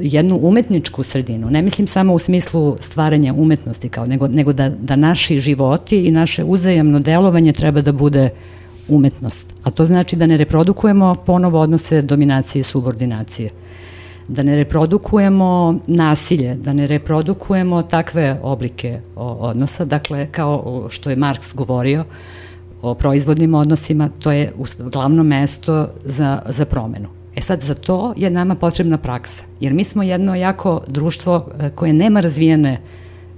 jednu 0.00 0.38
umetničku 0.42 1.02
sredinu. 1.02 1.50
Ne 1.50 1.62
mislim 1.62 1.86
samo 1.86 2.14
u 2.14 2.18
smislu 2.18 2.76
stvaranja 2.80 3.34
umetnosti, 3.34 3.88
kao, 3.88 4.06
nego, 4.06 4.28
nego 4.28 4.52
da, 4.52 4.68
da 4.68 4.96
naši 4.96 5.40
životi 5.40 6.06
i 6.06 6.10
naše 6.10 6.44
uzajamno 6.44 7.00
delovanje 7.00 7.52
treba 7.52 7.80
da 7.80 7.92
bude 7.92 8.30
umetnost. 8.90 9.54
A 9.62 9.70
to 9.70 9.84
znači 9.84 10.16
da 10.16 10.26
ne 10.26 10.36
reprodukujemo 10.36 11.14
ponovo 11.26 11.60
odnose 11.60 12.02
dominacije 12.02 12.60
i 12.60 12.64
subordinacije 12.64 13.50
da 14.30 14.42
ne 14.42 14.56
reprodukujemo 14.56 15.78
nasilje, 15.86 16.54
da 16.54 16.72
ne 16.72 16.86
reprodukujemo 16.86 17.82
takve 17.82 18.38
oblike 18.42 19.00
odnosa, 19.16 19.84
dakle 19.84 20.26
kao 20.26 20.86
što 20.90 21.10
je 21.10 21.16
Marks 21.16 21.54
govorio 21.54 22.04
o 22.82 22.94
proizvodnim 22.94 23.54
odnosima, 23.54 24.08
to 24.18 24.32
je 24.32 24.52
glavno 24.78 25.22
mesto 25.22 25.88
za, 26.04 26.42
za 26.48 26.64
promenu. 26.64 27.08
E 27.36 27.40
sad, 27.40 27.60
za 27.60 27.74
to 27.74 28.12
je 28.16 28.30
nama 28.30 28.54
potrebna 28.54 28.98
praksa, 28.98 29.44
jer 29.60 29.72
mi 29.72 29.84
smo 29.84 30.02
jedno 30.02 30.34
jako 30.34 30.80
društvo 30.86 31.46
e, 31.60 31.70
koje 31.70 31.92
nema 31.92 32.20
razvijene 32.20 32.80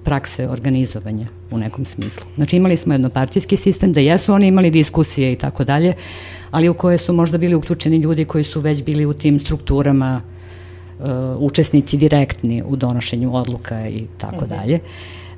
prakse 0.05 0.49
organizovanja 0.49 1.27
u 1.53 1.59
nekom 1.59 1.85
smislu. 1.85 2.27
Znači 2.35 2.57
imali 2.57 2.77
smo 2.77 2.95
jednopartijski 2.95 3.57
sistem, 3.57 3.93
da 3.93 4.01
jesu 4.01 4.35
oni 4.35 4.47
imali 4.47 4.71
diskusije 4.71 5.33
i 5.33 5.37
tako 5.37 5.65
dalje, 5.65 5.95
ali 6.51 6.69
u 6.69 6.75
koje 6.75 6.99
su 6.99 7.13
možda 7.13 7.39
bili 7.39 7.55
uključeni 7.55 7.97
ljudi 7.97 8.25
koji 8.25 8.45
su 8.45 8.61
već 8.61 8.83
bili 8.83 9.07
u 9.07 9.13
tim 9.13 9.41
strukturama 9.41 10.21
uh, 10.99 11.07
učesnici 11.39 11.97
direktni 11.97 12.63
u 12.67 12.77
donošenju 12.77 13.35
odluka 13.35 13.89
i 13.89 14.07
tako 14.19 14.45
mhm. 14.45 14.55
dalje. 14.55 14.79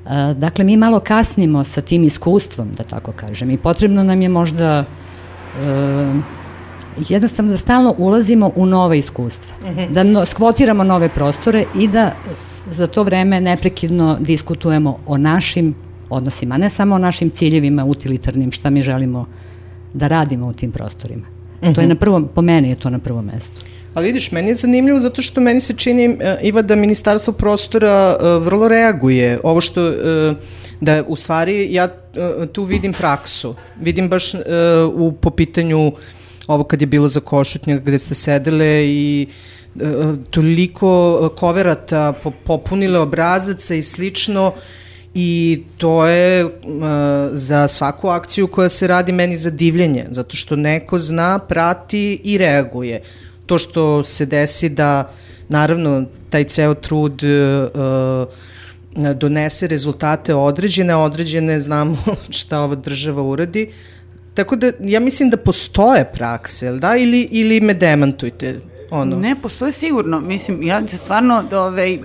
Uh, 0.05 0.11
dakle, 0.37 0.63
mi 0.63 0.77
malo 0.77 0.99
kasnimo 0.99 1.63
sa 1.63 1.81
tim 1.81 2.03
iskustvom, 2.03 2.67
da 2.77 2.83
tako 2.83 3.11
kažem, 3.11 3.51
i 3.51 3.57
potrebno 3.57 4.03
nam 4.03 4.21
je 4.21 4.29
možda 4.29 4.79
uh, 4.79 6.15
jednostavno 7.09 7.51
da 7.51 7.57
stalno 7.57 7.95
ulazimo 7.97 8.51
u 8.55 8.65
nove 8.65 8.97
iskustva, 8.97 9.53
mm 9.61 9.75
-hmm. 9.75 9.91
da 9.91 10.03
no, 10.03 10.25
skvotiramo 10.25 10.83
nove 10.83 11.09
prostore 11.09 11.65
i 11.79 11.87
da 11.87 12.11
za 12.71 12.87
to 12.87 13.03
vreme 13.03 13.41
neprekidno 13.41 14.17
diskutujemo 14.19 14.99
o 15.05 15.17
našim 15.17 15.75
odnosima, 16.09 16.57
ne 16.57 16.69
samo 16.69 16.95
o 16.95 16.97
našim 16.97 17.29
ciljevima 17.29 17.85
utilitarnim, 17.85 18.51
šta 18.51 18.69
mi 18.69 18.81
želimo 18.81 19.25
da 19.93 20.07
radimo 20.07 20.47
u 20.47 20.53
tim 20.53 20.71
prostorima. 20.71 21.25
Mm 21.25 21.65
-hmm. 21.65 21.75
To 21.75 21.81
je 21.81 21.87
mhm. 21.87 21.93
na 21.93 21.99
prvom, 21.99 22.27
po 22.35 22.41
meni 22.41 22.69
je 22.69 22.75
to 22.75 22.89
na 22.89 22.99
prvom 22.99 23.25
mestu. 23.25 23.61
Ali 23.93 24.05
vidiš, 24.05 24.31
meni 24.31 24.47
je 24.47 24.53
zanimljivo 24.53 24.99
zato 24.99 25.21
što 25.21 25.41
meni 25.41 25.59
se 25.59 25.73
čini, 25.73 26.07
uh, 26.07 26.17
Iva, 26.41 26.61
da 26.61 26.75
Ministarstvo 26.75 27.33
prostora 27.33 28.17
uh, 28.19 28.43
vrlo 28.43 28.67
reaguje. 28.67 29.39
Ovo 29.43 29.61
što, 29.61 29.87
uh, 29.89 29.95
da 30.81 31.03
u 31.07 31.15
stvari 31.15 31.73
ja 31.73 31.87
tu 32.51 32.63
vidim 32.63 32.93
praksu. 32.93 33.55
Vidim 33.81 34.09
baš 34.09 34.33
u, 34.93 35.11
po 35.11 35.29
pitanju 35.29 35.91
ovo 36.47 36.63
kad 36.63 36.81
je 36.81 36.87
bilo 36.87 37.07
za 37.07 37.19
Košutnjak 37.19 37.83
gde 37.83 37.99
ste 37.99 38.13
sedele 38.13 38.85
i 38.85 39.27
toliko 40.29 41.29
koverata 41.37 42.13
popunile 42.43 42.99
obrazaca 42.99 43.75
i 43.75 43.81
slično 43.81 44.53
i 45.15 45.63
to 45.77 46.05
je 46.07 46.45
uh, 46.45 46.51
za 47.33 47.67
svaku 47.67 48.09
akciju 48.09 48.47
koja 48.47 48.69
se 48.69 48.87
radi 48.87 49.11
meni 49.11 49.37
za 49.37 49.49
divljenje, 49.49 50.05
zato 50.09 50.35
što 50.35 50.55
neko 50.55 50.97
zna, 50.97 51.39
prati 51.39 52.19
i 52.23 52.37
reaguje. 52.37 53.01
To 53.45 53.57
što 53.57 54.03
se 54.03 54.25
desi 54.25 54.69
da, 54.69 55.11
naravno, 55.49 56.05
taj 56.29 56.43
ceo 56.43 56.73
trud 56.73 57.23
uh, 57.23 59.13
donese 59.15 59.67
rezultate 59.67 60.35
određene, 60.35 60.95
određene 60.95 61.59
znamo 61.59 61.97
šta 62.37 62.59
ova 62.59 62.75
država 62.75 63.23
uradi, 63.23 63.71
Tako 64.35 64.55
da 64.55 64.71
ja 64.79 64.99
mislim 64.99 65.29
da 65.29 65.37
postoje 65.37 66.05
prakse, 66.13 66.71
da? 66.71 66.95
Ili, 66.97 67.27
ili 67.31 67.61
me 67.61 67.73
demantujte? 67.73 68.59
Ono. 68.91 69.19
Ne, 69.19 69.35
postoje 69.41 69.71
sigurno. 69.71 70.19
Mislim, 70.19 70.63
ja 70.63 70.87
se 70.87 70.97
stvarno 70.97 71.43
da, 71.49 71.61
ovaj, 71.61 71.99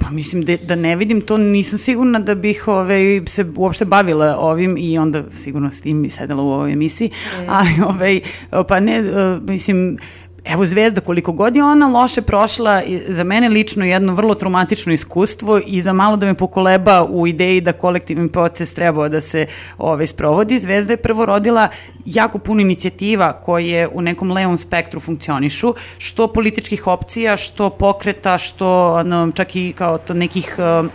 Pa 0.00 0.10
mislim 0.10 0.42
da, 0.42 0.56
da 0.56 0.74
ne 0.74 0.96
vidim 0.96 1.20
to, 1.20 1.36
nisam 1.36 1.78
sigurna 1.78 2.18
da 2.18 2.34
bih 2.34 2.68
ovaj, 2.68 3.22
se 3.26 3.46
uopšte 3.56 3.84
bavila 3.84 4.36
ovim 4.38 4.76
i 4.78 4.98
onda 4.98 5.24
sigurno 5.30 5.70
s 5.70 5.80
tim 5.80 6.04
i 6.04 6.10
sedela 6.10 6.42
u 6.42 6.48
ovoj 6.48 6.72
emisiji, 6.72 7.08
mm. 7.08 7.44
ali 7.48 7.70
ovaj, 7.86 8.20
pa 8.68 8.80
ne, 8.80 9.00
uh, 9.00 9.42
mislim, 9.42 9.98
Evo 10.44 10.66
Zvezda, 10.66 11.00
koliko 11.00 11.32
god 11.32 11.56
je 11.56 11.64
ona 11.64 11.86
loše 11.86 12.22
prošla, 12.22 12.82
za 13.08 13.24
mene 13.24 13.48
lično 13.48 13.84
jedno 13.84 14.14
vrlo 14.14 14.34
traumatično 14.34 14.92
iskustvo 14.92 15.60
i 15.66 15.80
za 15.80 15.92
malo 15.92 16.16
da 16.16 16.26
me 16.26 16.34
pokoleba 16.34 17.04
u 17.04 17.26
ideji 17.26 17.60
da 17.60 17.72
kolektivni 17.72 18.28
proces 18.28 18.74
trebao 18.74 19.08
da 19.08 19.20
se 19.20 19.46
ovaj, 19.78 20.06
sprovodi. 20.06 20.58
Zvezda 20.58 20.92
je 20.92 20.96
prvo 20.96 21.26
rodila 21.26 21.68
jako 22.04 22.38
puno 22.38 22.60
inicijativa 22.60 23.32
koje 23.32 23.88
u 23.88 24.02
nekom 24.02 24.32
levom 24.32 24.58
spektru 24.58 25.00
funkcionišu, 25.00 25.74
što 25.98 26.28
političkih 26.28 26.86
opcija, 26.86 27.36
što 27.36 27.70
pokreta, 27.70 28.38
što 28.38 28.94
ono, 28.94 29.32
čak 29.34 29.56
i 29.56 29.72
kao 29.72 29.98
to 29.98 30.14
nekih 30.14 30.56
uh, 30.58 30.90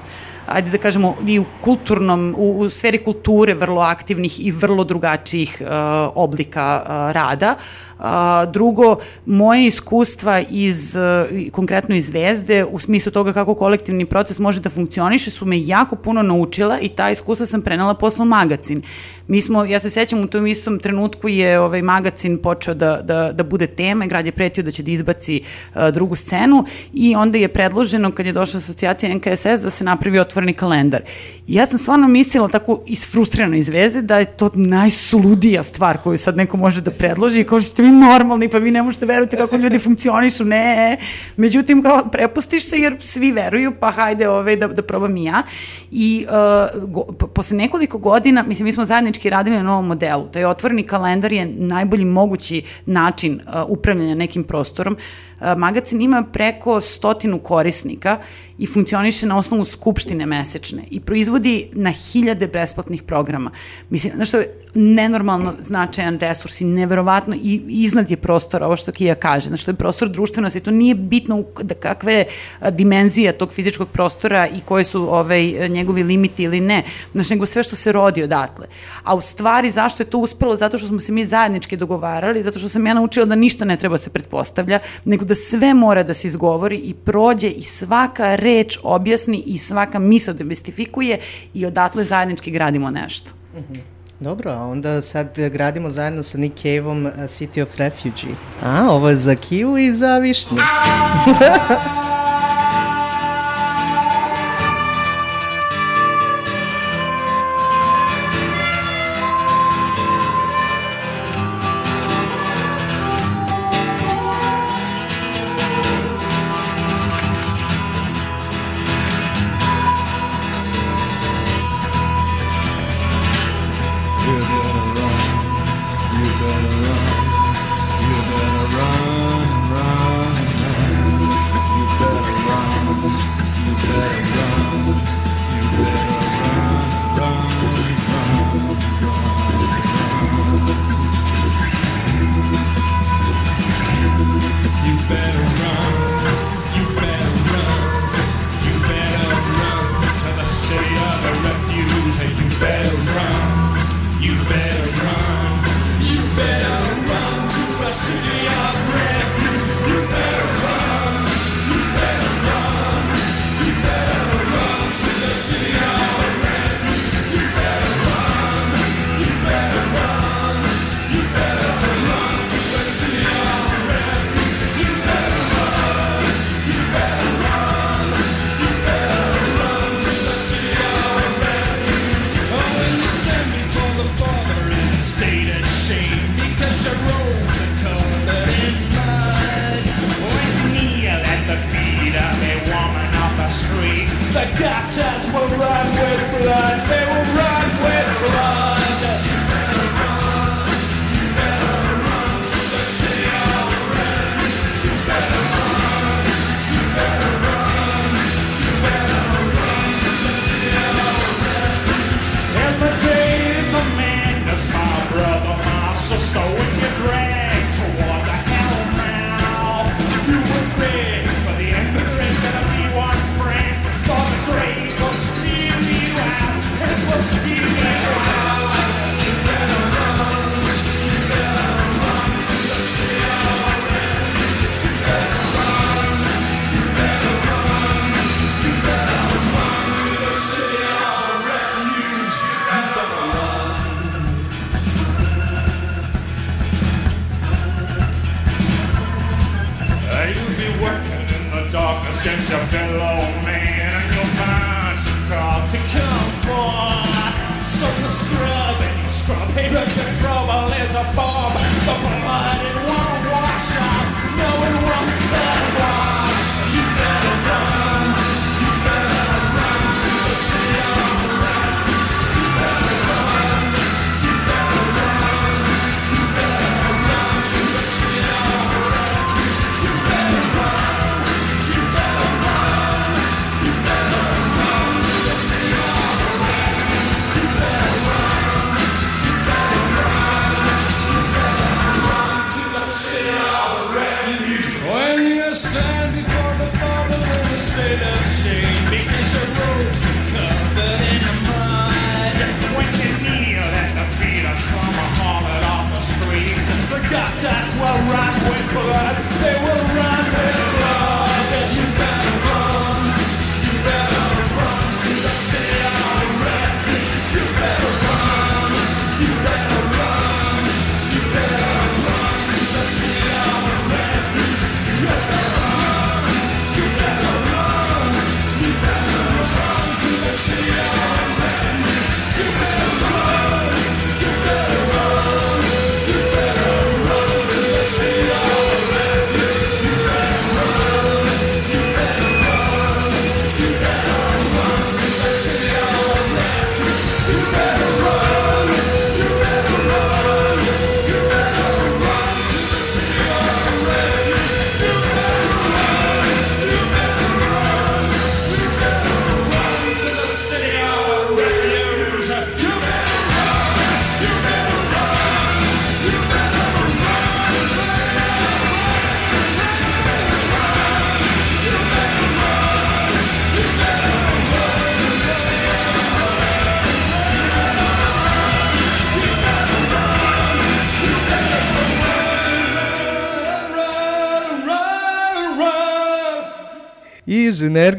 ajde 0.50 0.72
da 0.72 0.78
kažemo, 0.78 1.16
i 1.28 1.40
u 1.40 1.46
kulturnom, 1.62 2.36
u, 2.38 2.60
u 2.60 2.70
sferi 2.70 2.98
kulture 3.04 3.54
vrlo 3.54 3.82
aktivnih 3.82 4.46
i 4.46 4.52
vrlo 4.52 4.84
drugačijih 4.84 5.62
uh, 5.62 5.68
oblika 6.16 6.82
uh, 6.84 6.90
rada. 7.12 7.56
Uh, 7.58 7.89
A, 8.00 8.46
drugo, 8.46 8.98
moje 9.26 9.66
iskustva 9.68 10.40
iz, 10.40 10.96
e, 10.96 11.28
konkretno 11.52 11.96
iz 11.96 12.06
Zvezde, 12.06 12.66
u 12.66 12.80
smislu 12.80 13.12
toga 13.12 13.34
kako 13.34 13.56
kolektivni 13.56 14.06
proces 14.06 14.40
može 14.40 14.62
da 14.62 14.70
funkcioniše, 14.70 15.32
su 15.32 15.46
me 15.46 15.62
jako 15.66 15.96
puno 15.96 16.22
naučila 16.22 16.80
i 16.80 16.90
ta 16.90 17.10
iskustva 17.10 17.46
sam 17.46 17.62
prenala 17.62 17.94
posle 17.94 18.26
magazin. 18.26 18.82
Mi 19.28 19.42
smo, 19.42 19.66
ja 19.66 19.80
se 19.80 19.90
sećam, 19.90 20.24
u 20.24 20.28
tom 20.28 20.48
istom 20.48 20.80
trenutku 20.80 21.28
je 21.28 21.60
ovaj 21.60 21.82
magazin 21.82 22.38
počeo 22.38 22.74
da, 22.74 23.02
da, 23.04 23.32
da 23.34 23.44
bude 23.44 23.68
tema, 23.68 24.06
grad 24.06 24.26
je 24.26 24.32
pretio 24.32 24.64
da 24.64 24.72
će 24.72 24.84
da 24.84 24.92
izbaci 24.92 25.42
uh, 25.42 25.82
drugu 25.94 26.16
scenu 26.16 26.66
i 26.94 27.16
onda 27.16 27.38
je 27.38 27.48
predloženo, 27.48 28.12
kad 28.12 28.26
je 28.26 28.34
došla 28.34 28.58
asocijacija 28.58 29.16
NKSS, 29.16 29.62
da 29.64 29.70
se 29.70 29.84
napravi 29.84 30.20
otvoreni 30.20 30.54
kalendar. 30.54 31.02
I 31.48 31.54
ja 31.54 31.66
sam 31.66 31.80
stvarno 31.80 32.08
mislila 32.08 32.48
tako 32.48 32.82
isfrustrirana 32.86 33.58
iz 33.58 33.66
Zvezde 33.66 34.02
da 34.02 34.20
je 34.20 34.26
to 34.26 34.50
najsuludija 34.54 35.64
stvar 35.64 35.98
koju 35.98 36.18
sad 36.18 36.38
neko 36.38 36.58
može 36.58 36.82
da 36.82 36.92
predloži, 36.92 37.44
kao 37.44 37.62
što 37.62 37.70
ste 37.70 37.84
vi 37.84 37.89
normalni, 37.92 38.50
pa 38.50 38.58
vi 38.58 38.72
ne 38.72 38.84
možete 38.84 39.06
verovati 39.06 39.38
kako 39.38 39.56
ljudi 39.56 39.80
funkcionišu, 39.80 40.46
ne. 40.46 40.98
Međutim, 41.38 41.84
kao 41.84 42.10
prepustiš 42.12 42.70
se 42.70 42.80
jer 42.80 42.96
svi 43.00 43.32
veruju, 43.32 43.74
pa 43.80 43.92
hajde 43.92 44.30
ove, 44.30 44.56
da, 44.56 44.68
da 44.68 44.82
probam 44.82 45.18
i 45.18 45.24
ja. 45.24 45.44
I 45.92 46.26
uh, 46.30 46.90
go, 46.90 47.04
posle 47.04 47.58
nekoliko 47.58 47.98
godina, 47.98 48.44
mislim, 48.44 48.66
mi 48.66 48.72
smo 48.72 48.86
zajednički 48.86 49.30
radili 49.30 49.56
na 49.56 49.64
novom 49.64 49.88
modelu. 49.88 50.28
Taj 50.28 50.46
otvoreni 50.46 50.84
kalendar 50.84 51.34
je 51.34 51.46
najbolji 51.46 52.06
mogući 52.06 52.62
način 52.86 53.34
uh, 53.34 53.54
upravljanja 53.68 54.16
nekim 54.16 54.44
prostorom. 54.44 54.94
Uh, 54.94 55.29
magazin 55.58 56.02
ima 56.02 56.24
preko 56.24 56.82
stotinu 56.82 57.40
korisnika 57.40 58.18
i 58.58 58.68
funkcioniše 58.68 59.26
na 59.26 59.38
osnovu 59.38 59.66
skupštine 59.66 60.26
mesečne 60.26 60.84
i 60.92 61.00
proizvodi 61.00 61.70
na 61.74 61.92
hiljade 61.92 62.48
besplatnih 62.48 63.04
programa. 63.04 63.52
Mislim, 63.90 64.14
znaš 64.16 64.28
što 64.28 64.38
je 64.38 64.54
nenormalno 64.74 65.54
značajan 65.62 66.20
resurs 66.20 66.62
i 66.62 66.66
neverovatno 66.66 67.36
i 67.36 67.62
iznad 67.68 68.12
je 68.12 68.18
prostor, 68.18 68.64
ovo 68.64 68.76
što 68.76 68.92
Kija 68.92 69.16
kaže, 69.16 69.48
znaš 69.48 69.62
što 69.62 69.72
je 69.72 69.76
prostor 69.76 70.10
društvenosti, 70.10 70.60
to 70.60 70.72
nije 70.72 70.96
bitno 70.96 71.44
da 71.62 71.76
kakve 71.76 72.14
je 72.14 72.26
dimenzija 72.72 73.34
tog 73.34 73.54
fizičkog 73.54 73.90
prostora 73.90 74.48
i 74.48 74.62
koje 74.66 74.84
su 74.84 75.16
ovaj, 75.16 75.70
njegovi 75.70 76.04
limiti 76.04 76.44
ili 76.44 76.62
ne, 76.62 76.84
znaš, 77.12 77.30
nego 77.30 77.46
sve 77.46 77.64
što 77.64 77.76
se 77.76 77.92
rodi 77.92 78.24
odatle. 78.24 78.68
A 79.04 79.16
u 79.16 79.22
stvari, 79.22 79.72
zašto 79.72 80.04
je 80.04 80.10
to 80.10 80.18
uspelo? 80.18 80.56
Zato 80.56 80.78
što 80.78 80.88
smo 80.88 81.00
se 81.00 81.12
mi 81.12 81.26
zajednički 81.26 81.78
dogovarali, 81.78 82.44
zato 82.44 82.60
što 82.60 82.70
sam 82.70 82.88
ja 82.88 82.94
naučila 82.94 83.26
da 83.26 83.36
ništa 83.36 83.66
ne 83.66 83.78
treba 83.78 83.98
se 83.98 84.10
pretpostavlja, 84.10 84.80
nego 85.06 85.26
da 85.30 85.36
sve 85.36 85.74
mora 85.74 86.04
da 86.04 86.14
se 86.14 86.28
izgovori 86.28 86.78
i 86.78 86.94
prođe 86.94 87.50
i 87.50 87.64
svaka 87.64 88.36
reč 88.36 88.80
objasni 88.84 89.44
i 89.46 89.58
svaka 89.58 90.00
misla 90.00 90.34
demistifikuje 90.34 91.20
i 91.54 91.66
odatle 91.66 92.04
zajednički 92.04 92.52
gradimo 92.52 92.92
nešto. 92.92 93.32
Mm 93.56 93.58
-hmm. 93.58 93.80
Dobro, 94.20 94.52
a 94.52 94.66
onda 94.66 95.02
sad 95.02 95.38
gradimo 95.52 95.90
zajedno 95.90 96.24
sa 96.24 96.38
Nick 96.38 96.58
Cave-om 96.58 97.12
City 97.18 97.64
of 97.64 97.76
Refugee. 97.76 98.36
A, 98.64 98.88
ovo 98.90 99.10
je 99.10 99.16
za 99.16 99.36
Kiju 99.36 99.78
i 99.78 99.94
za 99.94 100.18
Višnju. 100.18 100.58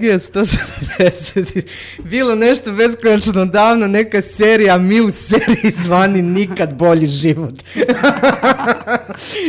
energija 0.01 0.19
170. 0.19 1.63
Bilo 1.99 2.35
nešto 2.35 2.73
beskonačno 2.73 3.45
davno, 3.45 3.87
neka 3.87 4.23
serija, 4.23 4.79
mi 4.79 5.01
u 5.01 5.11
seriji 5.11 5.73
zvani 5.83 6.23
Nikad 6.23 6.75
bolji 6.75 7.07
život. 7.07 7.55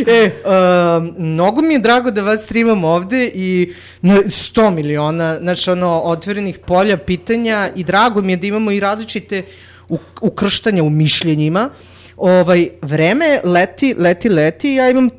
e, 0.08 0.32
um, 0.46 1.16
mnogo 1.18 1.62
mi 1.62 1.74
je 1.74 1.80
drago 1.80 2.12
da 2.12 2.22
vas 2.22 2.46
trimam 2.46 2.84
ovde 2.84 3.32
i 3.34 3.74
na 4.02 4.16
100 4.16 4.72
miliona, 4.72 5.38
znači 5.40 5.70
ono, 5.70 6.02
otvorenih 6.02 6.60
polja, 6.60 6.98
pitanja 6.98 7.70
i 7.76 7.84
drago 7.84 8.22
mi 8.22 8.32
je 8.32 8.38
da 8.38 8.48
imamo 8.48 8.72
i 8.72 8.80
različite 8.80 9.44
ukrštanja 10.22 10.84
u 10.84 10.90
mišljenjima. 10.90 11.70
Ovaj, 12.22 12.70
vreme 12.82 13.40
leti, 13.44 13.96
leti, 13.98 14.30
leti, 14.30 14.74
ja 14.74 14.90
imam 14.90 15.10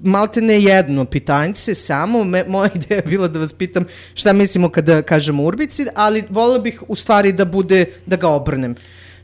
malte 0.00 0.40
ne 0.40 0.62
jedno 0.62 1.04
pitanjce 1.04 1.74
samo, 1.74 2.24
me, 2.24 2.44
moja 2.48 2.70
ideja 2.76 2.96
je 2.96 3.02
bila 3.02 3.28
da 3.28 3.38
vas 3.38 3.52
pitam 3.52 3.84
šta 4.14 4.32
mislimo 4.32 4.68
kada 4.68 5.02
kažemo 5.02 5.42
urbicid, 5.42 5.88
ali 5.94 6.24
volila 6.28 6.58
bih 6.58 6.82
u 6.88 6.96
stvari 6.96 7.32
da 7.32 7.44
bude, 7.44 7.84
da 8.06 8.16
ga 8.16 8.28
obrnem. 8.28 8.74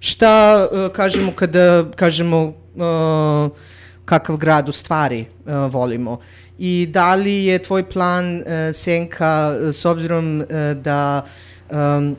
Šta 0.01 0.66
uh, 0.72 0.93
kažemo 0.93 1.32
kada 1.32 1.84
kažemo 1.97 2.43
uh, 2.47 3.57
kakav 4.05 4.37
grad 4.37 4.68
u 4.68 4.72
stvari 4.72 5.20
uh, 5.45 5.72
volimo. 5.72 6.20
I 6.59 6.89
da 6.91 7.14
li 7.14 7.45
je 7.45 7.59
tvoj 7.59 7.91
plan, 7.91 8.37
uh, 8.37 8.45
Senka, 8.72 9.57
s 9.72 9.84
obzirom 9.84 10.41
uh, 10.41 10.47
da 10.82 11.24
um, 11.70 12.16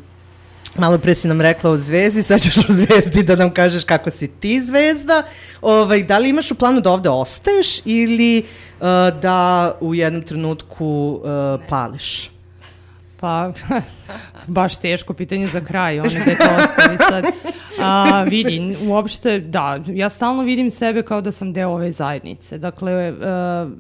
Malo 0.76 0.98
pre 0.98 1.16
si 1.16 1.28
nam 1.28 1.42
rekla 1.42 1.70
o 1.70 1.78
zvezdi, 1.78 2.24
sad 2.24 2.42
ćeš 2.42 2.58
o 2.58 2.74
zvezdi 2.74 3.24
da 3.24 3.36
nam 3.36 3.54
kažeš 3.54 3.84
kako 3.84 4.10
si 4.10 4.28
ti 4.28 4.62
zvezda. 4.62 5.24
Ovaj, 5.62 6.04
da 6.04 6.18
li 6.18 6.30
imaš 6.30 6.52
u 6.52 6.56
planu 6.56 6.82
da 6.82 6.92
ovde 6.92 7.10
ostaješ 7.10 7.80
ili 7.86 8.44
uh, 8.80 8.88
da 9.22 9.74
u 9.82 9.96
jednom 9.96 10.22
trenutku 10.22 11.22
uh, 11.24 11.62
pališ? 11.70 12.32
Pa, 13.20 13.52
baš 14.48 14.78
teško 14.78 15.14
pitanje 15.14 15.48
za 15.48 15.62
kraj, 15.62 16.00
ono 16.00 16.10
da 16.10 16.32
je 16.32 16.38
to 16.38 16.50
ostavi 16.58 16.98
sad. 17.00 17.26
A, 17.80 18.24
vidi, 18.24 18.76
uopšte, 18.82 19.40
da, 19.40 19.80
ja 19.88 20.10
stalno 20.10 20.44
vidim 20.44 20.70
sebe 20.70 21.02
kao 21.02 21.22
da 21.22 21.32
sam 21.32 21.54
deo 21.54 21.70
ove 21.70 21.92
zajednice. 21.92 22.58
Dakle, 22.58 22.92
e, 22.94 23.14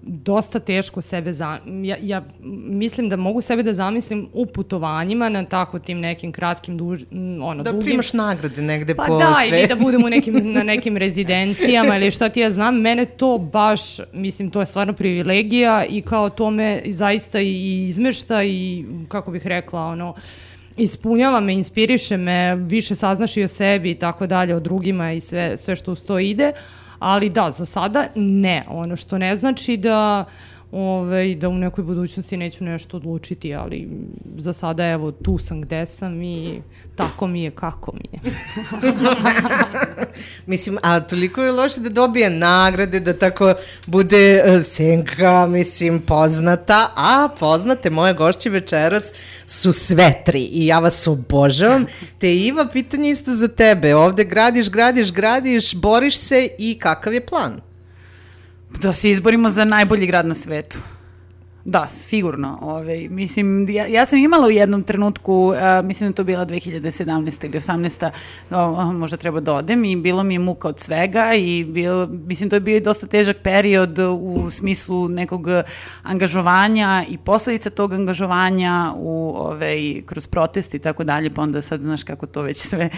dosta 0.01 0.59
teško 0.59 1.01
sebe, 1.01 1.33
za, 1.33 1.57
ja, 1.83 1.95
ja 2.01 2.21
mislim 2.67 3.09
da 3.09 3.15
mogu 3.15 3.41
sebe 3.41 3.63
da 3.63 3.73
zamislim 3.73 4.27
u 4.33 4.45
putovanjima 4.45 5.29
na 5.29 5.45
tako 5.45 5.79
tim 5.79 5.99
nekim 5.99 6.31
kratkim, 6.31 6.77
duž, 6.77 7.03
ono, 7.41 7.63
Da 7.63 7.71
dugim. 7.71 7.85
primaš 7.85 8.13
nagrade 8.13 8.61
negde 8.61 8.95
Pa 8.95 9.03
po 9.03 9.17
da, 9.17 9.33
svetu. 9.35 9.55
ili 9.55 9.67
da 9.67 9.75
budem 9.75 10.03
u 10.03 10.09
nekim, 10.09 10.51
na 10.53 10.63
nekim 10.63 10.97
rezidencijama 10.97 11.95
ili 11.97 12.11
šta 12.11 12.29
ti 12.29 12.39
ja 12.39 12.51
znam, 12.51 12.75
mene 12.75 13.05
to 13.05 13.37
baš, 13.37 13.81
mislim, 14.13 14.49
to 14.51 14.59
je 14.59 14.65
stvarno 14.65 14.93
privilegija 14.93 15.85
i 15.85 16.01
kao 16.01 16.29
to 16.29 16.49
me 16.49 16.81
zaista 16.85 17.39
i 17.39 17.85
izmešta 17.85 18.43
i, 18.43 18.85
kako 19.07 19.31
bih 19.31 19.47
rekla, 19.47 19.81
ono, 19.81 20.13
ispunjava 20.77 21.39
me, 21.39 21.53
inspiriše 21.53 22.17
me, 22.17 22.55
više 22.55 22.95
saznaš 22.95 23.37
i 23.37 23.43
o 23.43 23.47
sebi 23.47 23.91
i 23.91 23.95
tako 23.95 24.27
dalje, 24.27 24.55
o 24.55 24.59
drugima 24.59 25.11
i 25.11 25.21
sve, 25.21 25.57
sve 25.57 25.75
što 25.75 25.91
uz 25.91 26.03
to 26.03 26.19
ide, 26.19 26.51
ali 26.99 27.29
da, 27.29 27.51
za 27.51 27.65
sada 27.65 28.07
ne, 28.15 28.63
ono 28.67 28.95
što 28.95 29.17
ne 29.17 29.35
znači 29.35 29.77
da 29.77 30.25
ovaj, 30.71 31.35
da 31.35 31.49
u 31.49 31.53
nekoj 31.53 31.83
budućnosti 31.83 32.37
neću 32.37 32.63
nešto 32.63 32.97
odlučiti, 32.97 33.55
ali 33.55 33.89
za 34.37 34.53
sada 34.53 34.87
evo 34.87 35.11
tu 35.11 35.37
sam 35.37 35.61
gde 35.61 35.85
sam 35.85 36.23
i 36.23 36.61
tako 36.95 37.27
mi 37.27 37.43
je 37.43 37.51
kako 37.51 37.93
mi 37.93 38.09
je. 38.11 38.31
Mislim, 40.45 40.77
a 40.81 40.99
toliko 40.99 41.43
je 41.43 41.51
loše 41.51 41.81
da 41.81 41.89
dobije 41.89 42.29
nagrade, 42.29 42.99
da 42.99 43.13
tako 43.13 43.53
bude 43.87 44.43
uh, 44.43 44.65
senka, 44.65 45.47
mislim, 45.47 46.01
poznata, 46.01 46.91
a 46.95 47.29
poznate 47.39 47.89
moje 47.89 48.13
gošće 48.13 48.49
večeras 48.49 49.13
su 49.45 49.73
sve 49.73 50.21
tri 50.25 50.43
i 50.51 50.65
ja 50.65 50.79
vas 50.79 51.07
obožavam. 51.07 51.85
Te 52.17 52.35
Iva, 52.35 52.67
pitanje 52.73 53.09
isto 53.09 53.35
za 53.35 53.47
tebe. 53.47 53.95
Ovde 53.95 54.23
gradiš, 54.23 54.69
gradiš, 54.69 55.13
gradiš, 55.13 55.75
boriš 55.75 56.17
se 56.17 56.49
i 56.57 56.79
kakav 56.79 57.13
je 57.13 57.25
plan? 57.25 57.61
Da 58.69 58.93
se 58.93 59.11
izborimo 59.11 59.49
za 59.49 59.65
najbolji 59.65 60.07
grad 60.07 60.25
na 60.25 60.35
svetu. 60.35 60.79
Da, 61.69 61.87
sigurno. 61.91 62.59
Ove, 62.61 63.09
mislim, 63.09 63.69
ja, 63.69 63.85
ja 63.87 64.05
sam 64.05 64.19
imala 64.19 64.47
u 64.47 64.51
jednom 64.51 64.83
trenutku, 64.83 65.53
a, 65.57 65.81
mislim 65.81 66.09
da 66.09 66.15
to 66.15 66.23
bila 66.23 66.45
2017. 66.45 67.45
ili 67.45 67.59
18. 67.59 68.09
O, 68.51 68.93
možda 68.93 69.17
treba 69.17 69.39
da 69.39 69.53
odem 69.53 69.85
i 69.85 69.95
bilo 69.95 70.23
mi 70.23 70.33
je 70.33 70.39
muka 70.39 70.67
od 70.67 70.79
svega 70.79 71.33
i 71.33 71.63
bilo, 71.63 72.07
mislim, 72.07 72.49
to 72.49 72.55
je 72.55 72.59
bio 72.59 72.77
i 72.77 72.79
dosta 72.81 73.07
težak 73.07 73.37
period 73.43 73.99
u 73.99 74.51
smislu 74.51 75.09
nekog 75.09 75.47
angažovanja 76.03 77.05
i 77.09 77.17
posledica 77.17 77.69
tog 77.69 77.93
angažovanja 77.93 78.93
u, 78.95 79.33
ove, 79.37 80.01
kroz 80.05 80.27
protest 80.27 80.73
i 80.73 80.79
tako 80.79 81.03
dalje, 81.03 81.33
pa 81.33 81.41
onda 81.41 81.61
sad 81.61 81.81
znaš 81.81 82.03
kako 82.03 82.25
to 82.27 82.41
već 82.41 82.57
sve, 82.57 82.89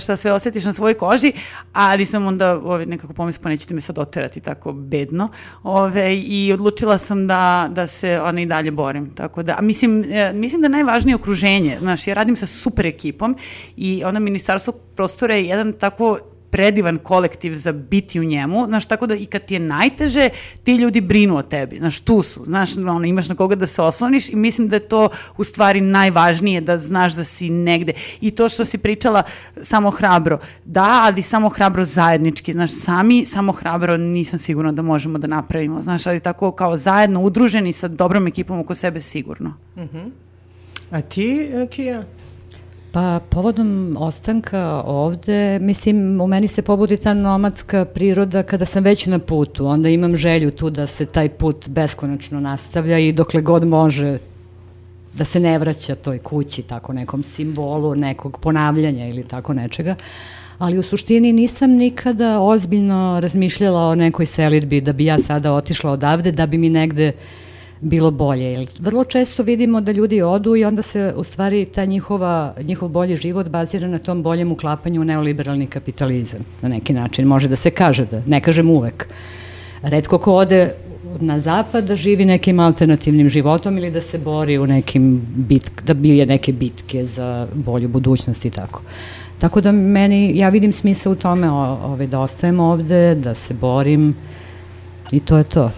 šta 0.00 0.16
sve 0.16 0.32
osetiš 0.32 0.64
na 0.64 0.72
svojoj 0.72 0.94
koži, 0.94 1.32
ali 1.72 2.06
sam 2.06 2.26
onda 2.26 2.52
ove, 2.52 2.86
nekako 2.86 3.12
pomislila, 3.12 3.42
pa 3.42 3.48
nećete 3.48 3.74
me 3.74 3.80
sad 3.80 3.98
oterati 3.98 4.40
tako 4.40 4.72
bedno 4.72 5.28
ove, 5.62 6.16
i 6.16 6.52
odlučila 6.52 6.98
sam 6.98 7.26
da, 7.26 7.68
da 7.70 7.86
se 7.86 8.20
ona 8.20 8.40
i 8.40 8.46
dalje 8.46 8.70
borim. 8.70 9.14
Tako 9.14 9.42
da, 9.42 9.54
a 9.58 9.60
mislim, 9.60 10.04
e, 10.12 10.32
mislim 10.32 10.60
da 10.60 10.66
je 10.66 10.70
najvažnije 10.70 11.14
okruženje. 11.14 11.76
Znaš, 11.80 12.06
ja 12.06 12.14
radim 12.14 12.36
sa 12.36 12.46
super 12.46 12.86
ekipom 12.86 13.36
i 13.76 14.04
ona 14.04 14.20
ministarstvo 14.20 14.72
prostora 14.72 15.34
je 15.34 15.46
jedan 15.46 15.72
tako 15.72 16.18
predivan 16.52 16.98
kolektiv 16.98 17.54
za 17.54 17.72
biti 17.72 18.20
u 18.20 18.24
njemu, 18.24 18.66
znaš, 18.66 18.86
tako 18.86 19.06
da 19.06 19.14
i 19.14 19.26
kad 19.26 19.44
ti 19.44 19.54
je 19.54 19.60
najteže, 19.60 20.28
ti 20.64 20.74
ljudi 20.76 21.00
brinu 21.00 21.36
o 21.36 21.42
tebi, 21.42 21.78
znaš, 21.78 22.00
tu 22.00 22.22
su, 22.22 22.44
znaš, 22.44 22.76
ono, 22.76 23.04
imaš 23.04 23.28
na 23.28 23.34
koga 23.34 23.54
da 23.54 23.66
se 23.66 23.82
osloniš 23.82 24.28
i 24.28 24.36
mislim 24.36 24.68
da 24.68 24.76
je 24.76 24.88
to 24.88 25.08
u 25.36 25.44
stvari 25.44 25.80
najvažnije 25.80 26.60
da 26.60 26.78
znaš 26.78 27.12
da 27.12 27.24
si 27.24 27.50
negde. 27.50 27.92
I 28.20 28.30
to 28.30 28.48
što 28.48 28.64
si 28.64 28.78
pričala 28.78 29.22
samo 29.62 29.90
hrabro, 29.90 30.38
da, 30.64 31.00
ali 31.04 31.22
samo 31.22 31.48
hrabro 31.48 31.84
zajednički, 31.84 32.52
znaš, 32.52 32.70
sami 32.70 33.24
samo 33.24 33.52
hrabro 33.52 33.96
nisam 33.96 34.38
sigurna 34.38 34.72
da 34.72 34.82
možemo 34.82 35.18
da 35.18 35.26
napravimo, 35.26 35.82
znaš, 35.82 36.06
ali 36.06 36.20
tako 36.20 36.52
kao 36.52 36.76
zajedno 36.76 37.22
udruženi 37.22 37.72
sa 37.72 37.88
dobrom 37.88 38.26
ekipom 38.26 38.58
oko 38.58 38.74
sebe 38.74 39.00
sigurno. 39.00 39.54
Uh 39.76 39.82
-huh. 39.82 40.10
A 40.90 41.00
ti, 41.00 41.48
Kija? 41.70 42.02
Pa 42.92 43.20
povodom 43.28 43.96
ostanka 44.00 44.82
ovde, 44.86 45.58
mislim, 45.58 46.20
u 46.20 46.26
meni 46.26 46.48
se 46.48 46.62
pobudi 46.62 46.96
ta 46.96 47.14
nomadska 47.14 47.84
priroda 47.84 48.42
kada 48.42 48.66
sam 48.66 48.84
već 48.84 49.06
na 49.06 49.18
putu, 49.18 49.66
onda 49.66 49.88
imam 49.88 50.16
želju 50.16 50.50
tu 50.50 50.70
da 50.70 50.86
se 50.86 51.06
taj 51.06 51.28
put 51.28 51.68
beskonačno 51.68 52.40
nastavlja 52.40 52.98
i 52.98 53.12
dokle 53.12 53.40
god 53.40 53.66
može 53.66 54.18
da 55.14 55.24
se 55.24 55.40
ne 55.40 55.58
vraća 55.58 55.94
toj 55.94 56.18
kući, 56.18 56.62
tako 56.62 56.92
nekom 56.92 57.22
simbolu 57.22 57.94
nekog 57.94 58.38
ponavljanja 58.40 59.06
ili 59.08 59.24
tako 59.24 59.52
nečega. 59.52 59.94
Ali 60.58 60.78
u 60.78 60.82
suštini 60.82 61.32
nisam 61.32 61.70
nikada 61.70 62.40
ozbiljno 62.40 63.20
razmišljala 63.20 63.88
o 63.88 63.94
nekoj 63.94 64.26
selitbi 64.26 64.80
da 64.80 64.92
bi 64.92 65.04
ja 65.04 65.18
sada 65.18 65.52
otišla 65.52 65.90
odavde, 65.90 66.32
da 66.32 66.46
bi 66.46 66.58
mi 66.58 66.68
negde 66.68 67.08
uh, 67.08 67.14
bilo 67.82 68.10
bolje. 68.10 68.44
Jer 68.44 68.66
vrlo 68.78 69.04
često 69.04 69.42
vidimo 69.42 69.80
da 69.80 69.92
ljudi 69.92 70.22
odu 70.22 70.56
i 70.56 70.64
onda 70.64 70.82
se 70.82 71.12
u 71.16 71.24
stvari 71.24 71.64
ta 71.64 71.84
njihova, 71.84 72.54
njihov 72.62 72.88
bolji 72.88 73.16
život 73.16 73.48
bazira 73.48 73.88
na 73.88 73.98
tom 73.98 74.22
boljem 74.22 74.52
uklapanju 74.52 75.00
u 75.00 75.04
neoliberalni 75.04 75.66
kapitalizam. 75.66 76.40
Na 76.62 76.68
neki 76.68 76.92
način 76.92 77.26
može 77.26 77.48
da 77.48 77.56
se 77.56 77.70
kaže, 77.70 78.06
da 78.06 78.22
ne 78.26 78.40
kažem 78.40 78.70
uvek. 78.70 79.08
Redko 79.82 80.18
ko 80.18 80.34
ode 80.34 80.74
na 81.20 81.38
zapad 81.38 81.84
da 81.84 81.96
živi 81.96 82.24
nekim 82.24 82.60
alternativnim 82.60 83.28
životom 83.28 83.78
ili 83.78 83.90
da 83.90 84.00
se 84.00 84.18
bori 84.18 84.58
u 84.58 84.66
nekim 84.66 85.26
bitk, 85.36 85.82
da 85.82 85.94
bije 85.94 86.26
neke 86.26 86.52
bitke 86.52 87.04
za 87.04 87.48
bolju 87.54 87.88
budućnost 87.88 88.44
i 88.44 88.50
tako. 88.50 88.82
Tako 89.38 89.60
da 89.60 89.72
meni, 89.72 90.38
ja 90.38 90.48
vidim 90.48 90.72
smisla 90.72 91.12
u 91.12 91.14
tome 91.14 91.50
o, 91.50 91.78
ove, 91.84 92.06
da 92.06 92.20
ostajem 92.20 92.60
ovde, 92.60 93.14
da 93.14 93.34
se 93.34 93.54
borim 93.54 94.14
i 95.10 95.20
to 95.20 95.38
je 95.38 95.44
to. 95.44 95.70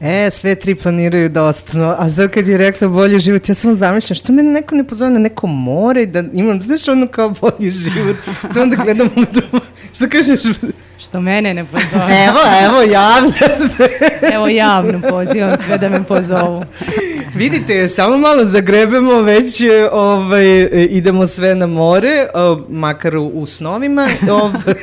E, 0.00 0.30
sve 0.30 0.54
tri 0.54 0.74
planiraju 0.74 1.28
da 1.28 1.42
ostanu, 1.42 1.94
a 1.98 2.10
sad 2.10 2.30
kad 2.30 2.48
je 2.48 2.58
rekla 2.58 2.88
bolji 2.88 3.20
život, 3.20 3.48
ja 3.48 3.54
samo 3.54 3.74
zamišljam, 3.74 4.14
što 4.14 4.32
mene 4.32 4.52
neko 4.52 4.74
ne 4.74 4.84
pozove 4.84 5.10
na 5.10 5.18
neko 5.18 5.46
more 5.46 6.06
da 6.06 6.24
imam, 6.32 6.62
znaš, 6.62 6.88
ono 6.88 7.06
kao 7.06 7.30
bolji 7.40 7.70
život, 7.70 8.16
samo 8.52 8.66
da 8.66 8.82
gledam 8.84 9.06
u 9.16 9.24
to, 9.24 9.60
što 9.96 10.08
kažeš? 10.08 10.40
Što 10.98 11.20
mene 11.20 11.54
ne 11.54 11.64
pozove. 11.64 12.24
Evo, 12.28 12.38
evo, 12.64 12.82
javlja 12.92 13.68
se. 13.68 13.88
evo, 14.34 14.48
javno 14.48 15.00
pozivam 15.10 15.58
sve 15.64 15.78
da 15.78 15.88
me 15.88 16.04
pozovu. 16.04 16.64
Vidite, 17.34 17.88
samo 17.88 18.18
malo 18.18 18.44
zagrebemo, 18.44 19.22
već 19.22 19.62
ovaj, 19.92 20.68
idemo 20.90 21.26
sve 21.26 21.54
na 21.54 21.66
more, 21.66 22.26
makar 22.68 23.16
u, 23.16 23.46
snovima. 23.46 24.08
Ovaj, 24.30 24.74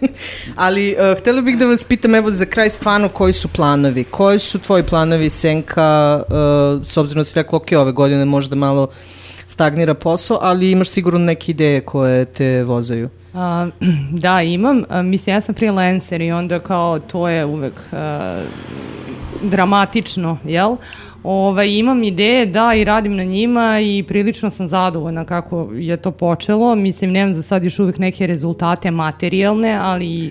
ali 0.56 0.96
htela 1.18 1.40
bih 1.40 1.58
da 1.58 1.66
vas 1.66 1.84
pitam, 1.84 2.14
evo 2.14 2.30
za 2.30 2.46
kraj 2.46 2.70
stvarno, 2.70 3.08
koji 3.08 3.32
su 3.32 3.48
planovi? 3.48 4.04
Koji 4.04 4.38
su 4.38 4.58
tvoji 4.58 4.82
planovi, 4.82 5.30
Senka, 5.30 6.22
s 6.84 6.96
obzirom 6.96 7.20
da 7.20 7.24
si 7.24 7.34
rekla, 7.34 7.56
ok, 7.56 7.72
ove 7.76 7.92
godine 7.92 8.24
možda 8.24 8.56
malo 8.56 8.88
stagnira 9.46 9.94
posao, 9.94 10.38
ali 10.42 10.70
imaš 10.70 10.88
sigurno 10.88 11.18
neke 11.18 11.50
ideje 11.52 11.80
koje 11.80 12.24
te 12.24 12.64
vozaju? 12.64 13.08
A, 13.34 13.68
da, 14.24 14.42
imam. 14.42 14.82
A, 14.88 15.02
mislim, 15.02 15.36
ja 15.36 15.40
sam 15.40 15.54
freelancer 15.54 16.20
i 16.20 16.32
onda 16.32 16.58
kao 16.58 16.98
to 16.98 17.28
je 17.28 17.44
uvek 17.44 17.80
a, 17.92 18.42
dramatično, 19.42 20.38
jel? 20.44 20.76
Ovaj, 21.22 21.68
imam 21.68 22.04
ideje, 22.04 22.46
da, 22.46 22.74
i 22.74 22.84
radim 22.84 23.16
na 23.16 23.24
njima 23.24 23.80
i 23.80 24.04
prilično 24.08 24.50
sam 24.50 24.66
zadovoljna 24.66 25.24
kako 25.24 25.68
je 25.74 25.96
to 25.96 26.10
počelo. 26.10 26.74
Mislim, 26.74 27.12
nemam 27.12 27.34
za 27.34 27.42
sad 27.42 27.64
još 27.64 27.78
uvek 27.78 27.98
neke 27.98 28.26
rezultate 28.26 28.90
materijalne, 28.90 29.78
ali 29.80 30.30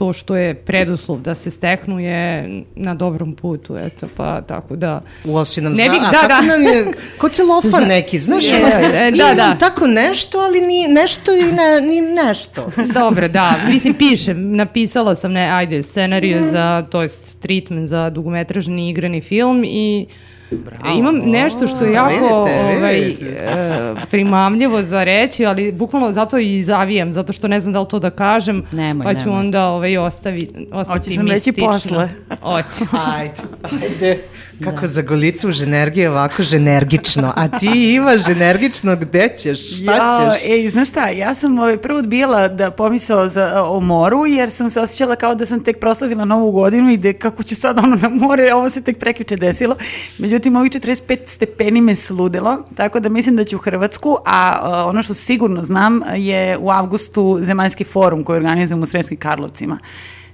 to 0.00 0.12
što 0.12 0.36
je 0.36 0.54
preduslov 0.54 1.20
da 1.20 1.34
se 1.34 1.50
steknu 1.50 2.00
je 2.00 2.48
na 2.76 2.94
dobrom 2.94 3.34
putu, 3.34 3.76
eto, 3.76 4.08
pa 4.16 4.40
tako 4.40 4.76
da... 4.76 5.00
Uopšte 5.24 5.60
nam 5.60 5.72
ne 5.72 5.84
zna, 5.84 5.92
bih, 5.92 6.02
da, 6.02 6.28
da. 6.28 6.40
nam 6.40 6.62
je, 6.62 6.92
ko 7.20 7.28
celofan 7.28 7.84
neki, 7.84 8.18
znaš, 8.18 8.44
je, 8.44 8.60
e, 8.94 9.10
da, 9.10 9.34
da. 9.34 9.56
tako 9.58 9.86
nešto, 9.86 10.38
ali 10.38 10.60
ni 10.60 10.88
nešto 10.88 11.36
i 11.36 11.52
ne, 11.52 11.80
ni 11.80 12.00
nešto. 12.00 12.70
Dobro, 13.00 13.28
da, 13.28 13.60
mislim, 13.68 13.94
pišem, 13.94 14.56
napisala 14.56 15.14
sam, 15.14 15.32
ne, 15.32 15.50
ajde, 15.50 15.82
scenariju 15.82 16.40
mm. 16.40 16.44
za, 16.44 16.86
to 16.90 17.02
jest, 17.02 17.40
treatment 17.40 17.88
za 17.88 18.10
dugometražni 18.10 18.90
igrani 18.90 19.20
film 19.20 19.64
i 19.64 20.06
Bravo. 20.50 20.98
Imam 20.98 21.16
nešto 21.16 21.66
što 21.66 21.84
je 21.84 21.92
jako 21.92 22.08
vidite, 22.44 22.76
ovaj, 22.76 22.94
vidite. 22.94 23.48
Uh, 23.94 24.02
primamljivo 24.10 24.82
za 24.82 25.04
reći, 25.04 25.46
ali 25.46 25.72
bukvalno 25.72 26.12
zato 26.12 26.38
i 26.38 26.62
zavijam, 26.62 27.12
zato 27.12 27.32
što 27.32 27.48
ne 27.48 27.60
znam 27.60 27.72
da 27.72 27.80
li 27.80 27.88
to 27.88 27.98
da 27.98 28.10
kažem, 28.10 28.62
nemoj, 28.72 29.04
pa 29.04 29.14
ću 29.14 29.28
nemoj. 29.28 29.40
onda 29.40 29.66
ovaj, 29.66 29.96
ostavi, 29.98 30.48
ostati 30.72 30.98
Hoćeš 30.98 31.22
mistično. 31.22 31.32
reći 31.32 31.52
posle? 31.52 32.08
Hoću. 32.42 32.84
Ajde, 33.16 33.42
ajde. 33.82 34.18
Kako 34.64 34.80
da. 34.80 34.86
za 34.86 35.02
golicu 35.02 35.48
u 35.48 35.52
ženergiji 35.52 36.06
ovako 36.06 36.42
ženergično. 36.42 37.32
A 37.36 37.58
ti 37.58 37.92
Iva 37.94 38.18
ženergično 38.18 38.96
gde 38.96 39.28
ćeš? 39.38 39.82
Šta 39.82 39.94
ja, 39.94 40.30
ćeš? 40.34 40.46
Ej, 40.48 40.70
znaš 40.70 40.88
šta, 40.88 41.08
ja 41.08 41.34
sam 41.34 41.58
ovaj, 41.58 41.76
prvo 41.76 41.98
odbijala 41.98 42.48
da 42.48 42.70
pomisao 42.70 43.28
za, 43.28 43.64
o 43.64 43.80
moru 43.80 44.26
jer 44.26 44.50
sam 44.50 44.70
se 44.70 44.80
osjećala 44.80 45.16
kao 45.16 45.34
da 45.34 45.46
sam 45.46 45.64
tek 45.64 45.80
proslavila 45.80 46.24
novu 46.24 46.50
godinu 46.50 46.90
i 46.90 46.96
da 46.96 47.12
kako 47.12 47.42
ću 47.42 47.56
sad 47.56 47.78
ono 47.78 47.96
na 47.96 48.08
more, 48.08 48.54
ovo 48.54 48.70
se 48.70 48.82
tek 48.82 48.98
prekriče 48.98 49.36
desilo. 49.36 49.76
Međutim, 50.18 50.56
ovih 50.56 50.72
45 50.72 51.18
stepeni 51.26 51.80
me 51.80 51.96
sludilo, 51.96 52.58
tako 52.76 53.00
da 53.00 53.08
mislim 53.08 53.36
da 53.36 53.44
ću 53.44 53.56
u 53.56 53.60
Hrvatsku, 53.60 54.16
a, 54.24 54.58
a 54.62 54.86
ono 54.86 55.02
što 55.02 55.14
sigurno 55.14 55.62
znam 55.62 56.00
je 56.16 56.58
u 56.58 56.70
avgustu 56.70 57.38
zemaljski 57.42 57.84
forum 57.84 58.24
koji 58.24 58.36
organizujemo 58.36 58.82
u 58.82 58.86
Sremskim 58.86 59.16
Karlovcima. 59.16 59.78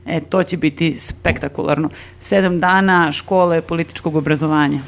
E, 0.07 0.21
to 0.21 0.43
će 0.43 0.57
biti 0.57 0.99
spektakularno. 0.99 1.91
Sedam 2.21 2.59
dana 2.59 3.13
škole 3.13 3.63
političkog 3.63 4.17
obrazovanja. 4.17 4.79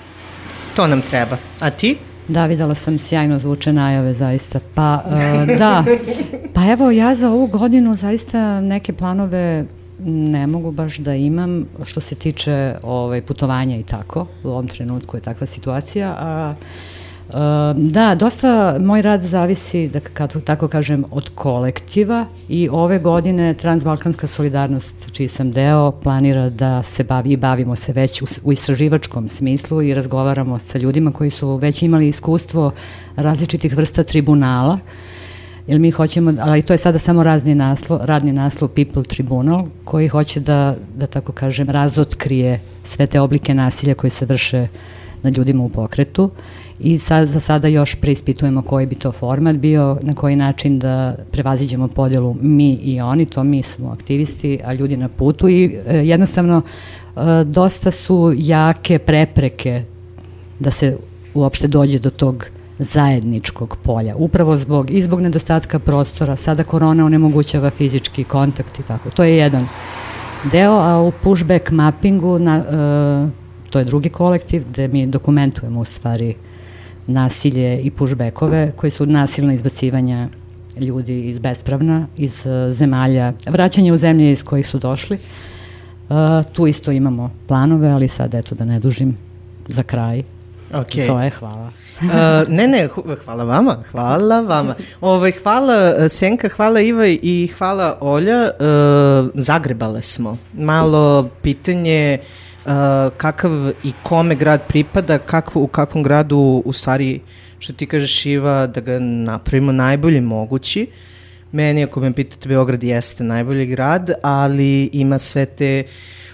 To 0.76 0.86
nam 0.86 1.02
treba. 1.02 1.36
A 1.60 1.70
ti? 1.70 1.96
Da, 2.28 2.46
videla 2.46 2.74
sam 2.74 2.98
sjajno 2.98 3.38
zvuče 3.38 3.72
najave, 3.72 4.14
zaista. 4.14 4.60
Pa, 4.74 5.02
uh, 5.06 5.58
da, 5.58 5.84
pa 6.54 6.72
evo, 6.72 6.90
ja 6.90 7.14
za 7.14 7.30
ovu 7.30 7.46
godinu 7.46 7.96
zaista 7.96 8.60
neke 8.60 8.92
planove 8.92 9.64
ne 10.04 10.46
mogu 10.46 10.70
baš 10.70 10.96
da 10.96 11.14
imam 11.14 11.64
što 11.84 12.00
se 12.00 12.14
tiče 12.14 12.74
ovaj, 12.82 13.22
putovanja 13.22 13.76
i 13.76 13.82
tako. 13.82 14.26
U 14.44 14.48
ovom 14.48 14.68
trenutku 14.68 15.16
je 15.16 15.20
takva 15.20 15.46
situacija. 15.46 16.16
A, 16.18 16.54
Uh, 16.60 16.97
da, 17.74 18.14
dosta 18.14 18.76
moj 18.80 19.02
rad 19.02 19.22
zavisi, 19.22 19.88
da 19.88 20.00
kad 20.00 20.42
tako 20.44 20.68
kažem, 20.68 21.04
od 21.10 21.30
kolektiva 21.34 22.26
i 22.48 22.68
ove 22.72 22.98
godine 22.98 23.54
Transbalkanska 23.54 24.26
solidarnost, 24.26 24.94
čiji 25.12 25.28
sam 25.28 25.52
deo, 25.52 25.92
planira 25.92 26.50
da 26.50 26.82
se 26.82 27.04
bavi 27.04 27.30
i 27.30 27.36
bavimo 27.36 27.76
se 27.76 27.92
već 27.92 28.22
u, 28.22 28.26
u 28.44 28.52
istraživačkom 28.52 29.28
smislu 29.28 29.82
i 29.82 29.94
razgovaramo 29.94 30.58
sa 30.58 30.78
ljudima 30.78 31.12
koji 31.12 31.30
su 31.30 31.56
već 31.56 31.82
imali 31.82 32.08
iskustvo 32.08 32.72
različitih 33.16 33.76
vrsta 33.76 34.04
tribunala, 34.04 34.78
jer 35.66 35.78
mi 35.78 35.90
hoćemo, 35.90 36.32
ali 36.40 36.62
to 36.62 36.72
je 36.72 36.78
sada 36.78 36.98
samo 36.98 37.22
razni 37.22 37.54
naslov, 37.54 38.00
radni 38.02 38.32
naslov 38.32 38.68
People 38.68 39.02
Tribunal, 39.02 39.66
koji 39.84 40.08
hoće 40.08 40.40
da, 40.40 40.76
da 40.96 41.06
tako 41.06 41.32
kažem, 41.32 41.70
razotkrije 41.70 42.60
sve 42.84 43.06
te 43.06 43.20
oblike 43.20 43.54
nasilja 43.54 43.94
koje 43.94 44.10
se 44.10 44.26
vrše 44.26 44.68
na 45.22 45.30
ljudima 45.30 45.64
u 45.64 45.68
pokretu 45.68 46.30
i 46.80 46.98
sad, 46.98 47.28
za 47.28 47.40
sada 47.40 47.68
još 47.68 47.94
preispitujemo 47.94 48.62
koji 48.62 48.86
bi 48.86 48.94
to 48.94 49.12
format 49.12 49.56
bio, 49.56 49.98
na 50.02 50.12
koji 50.12 50.36
način 50.36 50.78
da 50.78 51.14
prevaziđemo 51.32 51.88
podelu 51.88 52.36
mi 52.40 52.72
i 52.72 53.00
oni, 53.00 53.26
to 53.26 53.44
mi 53.44 53.62
smo 53.62 53.90
aktivisti, 53.90 54.60
a 54.64 54.72
ljudi 54.72 54.96
na 54.96 55.08
putu 55.08 55.48
i 55.48 55.76
e, 55.86 55.96
jednostavno 55.96 56.62
e, 56.62 57.20
dosta 57.44 57.90
su 57.90 58.32
jake 58.36 58.98
prepreke 58.98 59.82
da 60.58 60.70
se 60.70 60.96
uopšte 61.34 61.68
dođe 61.68 61.98
do 61.98 62.10
tog 62.10 62.46
zajedničkog 62.78 63.76
polja. 63.82 64.16
Upravo 64.16 64.56
zbog, 64.56 64.90
i 64.90 65.02
zbog 65.02 65.20
nedostatka 65.20 65.78
prostora, 65.78 66.36
sada 66.36 66.64
korona 66.64 67.06
onemogućava 67.06 67.70
fizički 67.70 68.24
kontakt 68.24 68.78
i 68.78 68.82
tako. 68.82 69.10
To 69.10 69.24
je 69.24 69.36
jedan 69.36 69.66
deo, 70.52 70.72
a 70.72 71.00
u 71.00 71.12
pushback 71.22 71.70
mappingu 71.70 72.38
na, 72.38 72.56
e, 72.56 73.47
to 73.70 73.78
je 73.78 73.84
drugi 73.84 74.08
kolektiv 74.08 74.64
gde 74.70 74.88
mi 74.88 75.06
dokumentujemo 75.06 75.80
u 75.80 75.84
stvari 75.84 76.34
nasilje 77.06 77.80
i 77.80 77.90
pushbackove 77.90 78.72
koji 78.76 78.90
su 78.90 79.06
nasilna 79.06 79.54
izbacivanja 79.54 80.28
ljudi 80.80 81.20
iz 81.20 81.38
bespravna, 81.38 82.06
iz 82.16 82.46
uh, 82.46 82.72
zemalja, 82.72 83.32
vraćanje 83.46 83.92
u 83.92 83.96
zemlje 83.96 84.32
iz 84.32 84.44
kojih 84.44 84.66
su 84.66 84.78
došli. 84.78 85.18
Uh, 86.08 86.16
tu 86.52 86.66
isto 86.66 86.92
imamo 86.92 87.30
planove, 87.46 87.88
ali 87.88 88.08
sad 88.08 88.34
eto 88.34 88.54
da 88.54 88.64
ne 88.64 88.80
dužim 88.80 89.16
za 89.68 89.82
kraj. 89.82 90.22
Okay. 90.72 91.06
Zoe, 91.06 91.30
hvala. 91.30 91.70
uh, 92.02 92.08
ne, 92.48 92.68
ne, 92.68 92.88
hvala 93.24 93.44
vama, 93.44 93.76
hvala 93.90 94.40
vama. 94.40 94.74
Ovaj, 95.00 95.32
hvala 95.32 96.08
Senka, 96.08 96.48
hvala 96.48 96.80
Iva 96.80 97.06
i 97.06 97.48
hvala 97.58 97.98
Olja. 98.00 98.42
Uh, 98.42 99.30
zagrebale 99.34 100.02
smo. 100.02 100.36
Malo 100.54 101.28
pitanje 101.42 102.18
uh, 102.20 102.47
kakav 103.16 103.50
i 103.84 103.92
kome 104.02 104.34
grad 104.34 104.62
pripada, 104.68 105.18
kakvo, 105.18 105.62
u 105.62 105.66
kakvom 105.66 106.02
gradu 106.02 106.62
u 106.64 106.72
stvari, 106.72 107.20
što 107.58 107.72
ti 107.72 107.86
kažeš 107.86 108.26
Iva, 108.26 108.66
da 108.66 108.80
ga 108.80 108.98
napravimo 108.98 109.72
najbolje 109.72 110.20
mogući. 110.20 110.86
Meni, 111.52 111.84
ako 111.84 112.00
me 112.00 112.12
pitate, 112.12 112.48
Beograd 112.48 112.82
jeste 112.82 113.24
najbolji 113.24 113.66
grad, 113.66 114.10
ali 114.22 114.90
ima 114.92 115.18
sve 115.18 115.46
te 115.46 115.84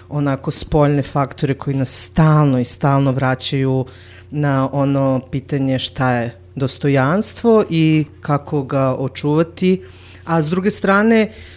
onako 0.09 0.51
spoljne 0.51 1.03
faktore 1.03 1.53
koji 1.53 1.75
nas 1.75 1.89
stalno 1.89 2.59
i 2.59 2.63
stalno 2.63 3.11
vraćaju 3.11 3.85
na 4.31 4.69
ono 4.71 5.21
pitanje 5.31 5.79
šta 5.79 6.11
je 6.11 6.35
dostojanstvo 6.55 7.63
i 7.69 8.05
kako 8.21 8.63
ga 8.63 8.95
očuvati. 8.95 9.81
A 10.25 10.41
s 10.41 10.49
druge 10.49 10.71
strane, 10.71 11.27
uh, 11.29 11.54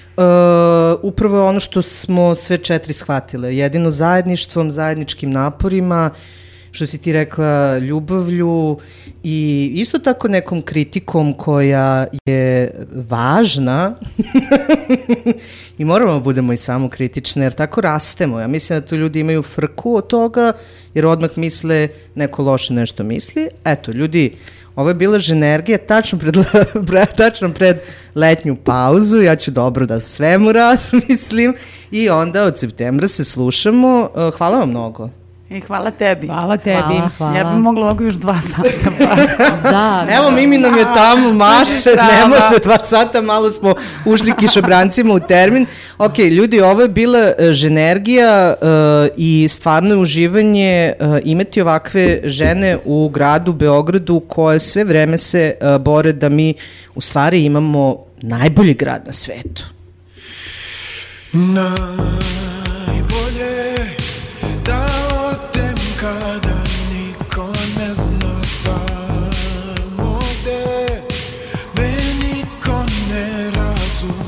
upravo 1.03 1.37
je 1.37 1.43
ono 1.43 1.61
što 1.61 1.83
smo 1.83 2.35
sve 2.35 2.59
četiri 2.59 2.93
shvatile. 2.93 3.57
Jedino 3.57 3.91
zajedništvom, 3.91 4.71
zajedničkim 4.71 5.31
naporima, 5.31 6.11
što 6.71 6.87
si 6.87 6.99
ti 6.99 7.13
rekla, 7.13 7.79
ljubavlju 7.79 8.79
i 9.23 9.71
isto 9.75 9.99
tako 9.99 10.29
nekom 10.29 10.63
kritikom 10.63 11.33
koja 11.33 12.07
je 12.27 12.71
važna 12.95 13.95
i 15.79 15.85
moramo 15.85 16.13
da 16.13 16.21
budemo 16.21 16.53
i 16.53 16.57
samo 16.57 16.89
kritične 16.89 17.45
jer 17.45 17.53
tako 17.53 17.81
rastemo. 17.81 18.41
Ja 18.41 18.47
mislim 18.47 18.81
da 18.81 18.87
tu 18.87 18.97
ljudi 18.97 19.21
imaju 19.21 19.43
frku 19.43 19.97
od 19.97 20.07
toga 20.07 20.53
jer 20.95 21.07
odmah 21.07 21.31
misle 21.39 21.89
neko 22.15 22.43
loše 22.43 22.75
nešto 22.75 23.05
misli. 23.05 23.49
Eto, 23.65 23.93
ljudi, 23.93 24.33
ovo 24.79 24.89
je 24.89 24.95
bila 24.95 25.19
ženergija 25.19 25.79
tačno 25.79 26.19
pred, 26.19 26.35
tačno 27.17 27.53
pred 27.53 27.81
letnju 28.15 28.57
pauzu. 28.65 29.21
Ja 29.21 29.37
ću 29.37 29.51
dobro 29.51 29.87
da 29.87 30.01
svemu 30.01 30.53
razmislim 30.63 31.55
i 31.91 32.11
onda 32.11 32.45
od 32.45 32.59
septembra 32.59 33.09
se 33.09 33.25
slušamo. 33.25 34.11
Hvala 34.39 34.59
vam 34.59 34.71
mnogo. 34.71 35.11
I 35.51 35.61
hvala 35.61 35.91
tebi. 35.91 36.27
Hvala 36.27 36.57
tebi. 36.57 36.77
Hvala, 36.77 37.11
hvala. 37.19 37.37
Ja 37.37 37.45
bih 37.45 37.63
mogla 37.63 37.87
ovako 37.87 38.05
još 38.05 38.15
dva 38.15 38.41
sata. 38.41 38.91
Pa. 38.99 39.17
Da, 39.63 40.05
da. 40.07 40.17
Evo 40.17 40.31
Mimi 40.31 40.59
nam 40.59 40.79
je 40.79 40.85
tamo, 40.85 41.33
maše, 41.33 41.91
ne 41.91 42.29
može 42.29 42.63
dva 42.63 42.83
sata, 42.83 43.21
malo 43.21 43.51
smo 43.51 43.75
ušli 44.05 44.33
kišobrancima 44.39 45.15
u 45.15 45.21
termin. 45.21 45.67
Ok, 45.99 46.19
ljudi, 46.19 46.61
ovo 46.61 46.83
je 46.83 46.89
bila 46.89 47.33
uh, 47.39 47.51
ženergija 47.51 48.55
uh, 48.61 48.69
i 49.17 49.49
stvarno 49.51 49.91
je 49.95 49.97
uživanje 49.97 50.93
uh, 51.01 51.19
imati 51.25 51.61
ovakve 51.61 52.21
žene 52.25 52.79
u 52.85 53.09
gradu 53.09 53.53
Beogradu 53.53 54.21
koje 54.21 54.59
sve 54.59 54.85
vreme 54.85 55.19
se 55.19 55.55
uh, 55.61 55.81
bore 55.81 56.13
da 56.13 56.29
mi 56.29 56.55
u 56.95 57.01
stvari 57.01 57.45
imamo 57.45 58.05
najbolji 58.23 58.75
grad 58.75 59.03
na 59.07 59.13
svetu. 59.13 59.65
Najbolje 61.33 62.38
Jesus. 73.99 74.28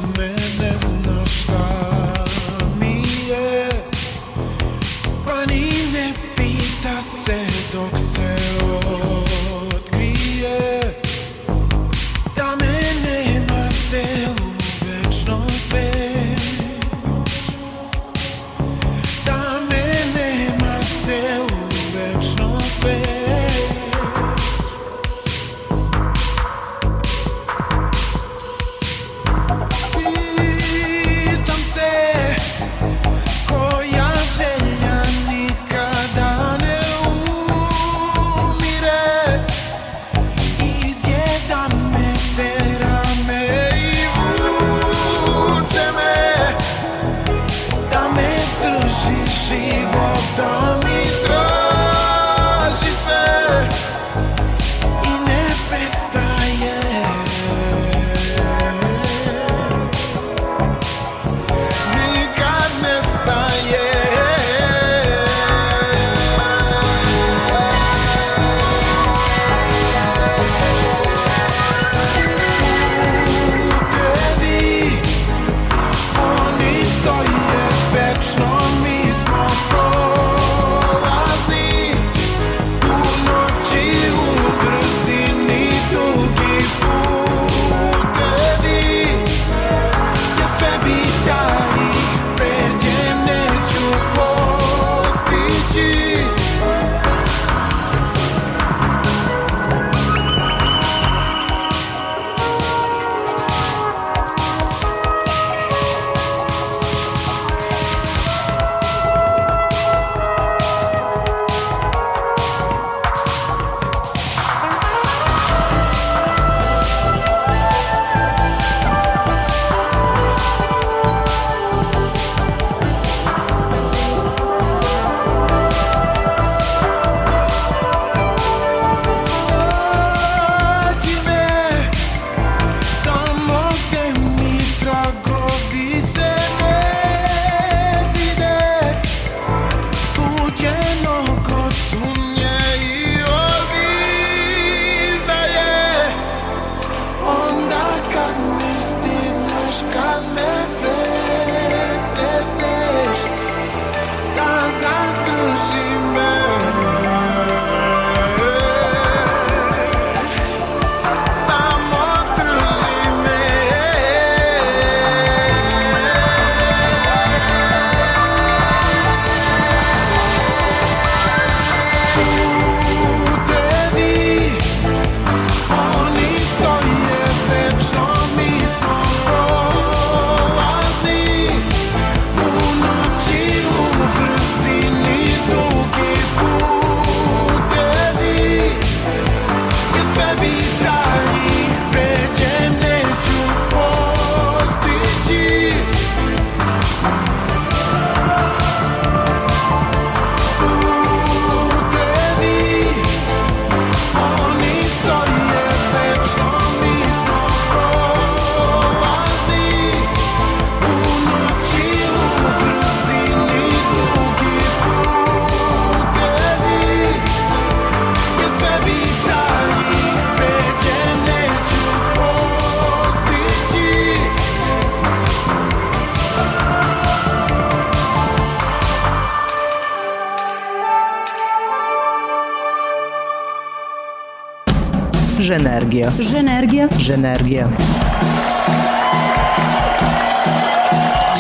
Ženergija. 235.51 236.11
Ženergija. 236.21 236.89
Ženergija. 236.99 237.69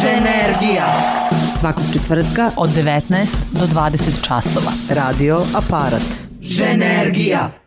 Ženergija. 0.01 0.87
Svakog 1.61 1.85
četvrtka 1.93 2.51
Od 2.57 2.71
19 2.71 3.35
do 3.53 3.67
20 3.67 4.27
časova. 4.29 4.73
Radio 4.91 5.43
aparat. 5.55 6.03
Ženergija. 6.41 7.60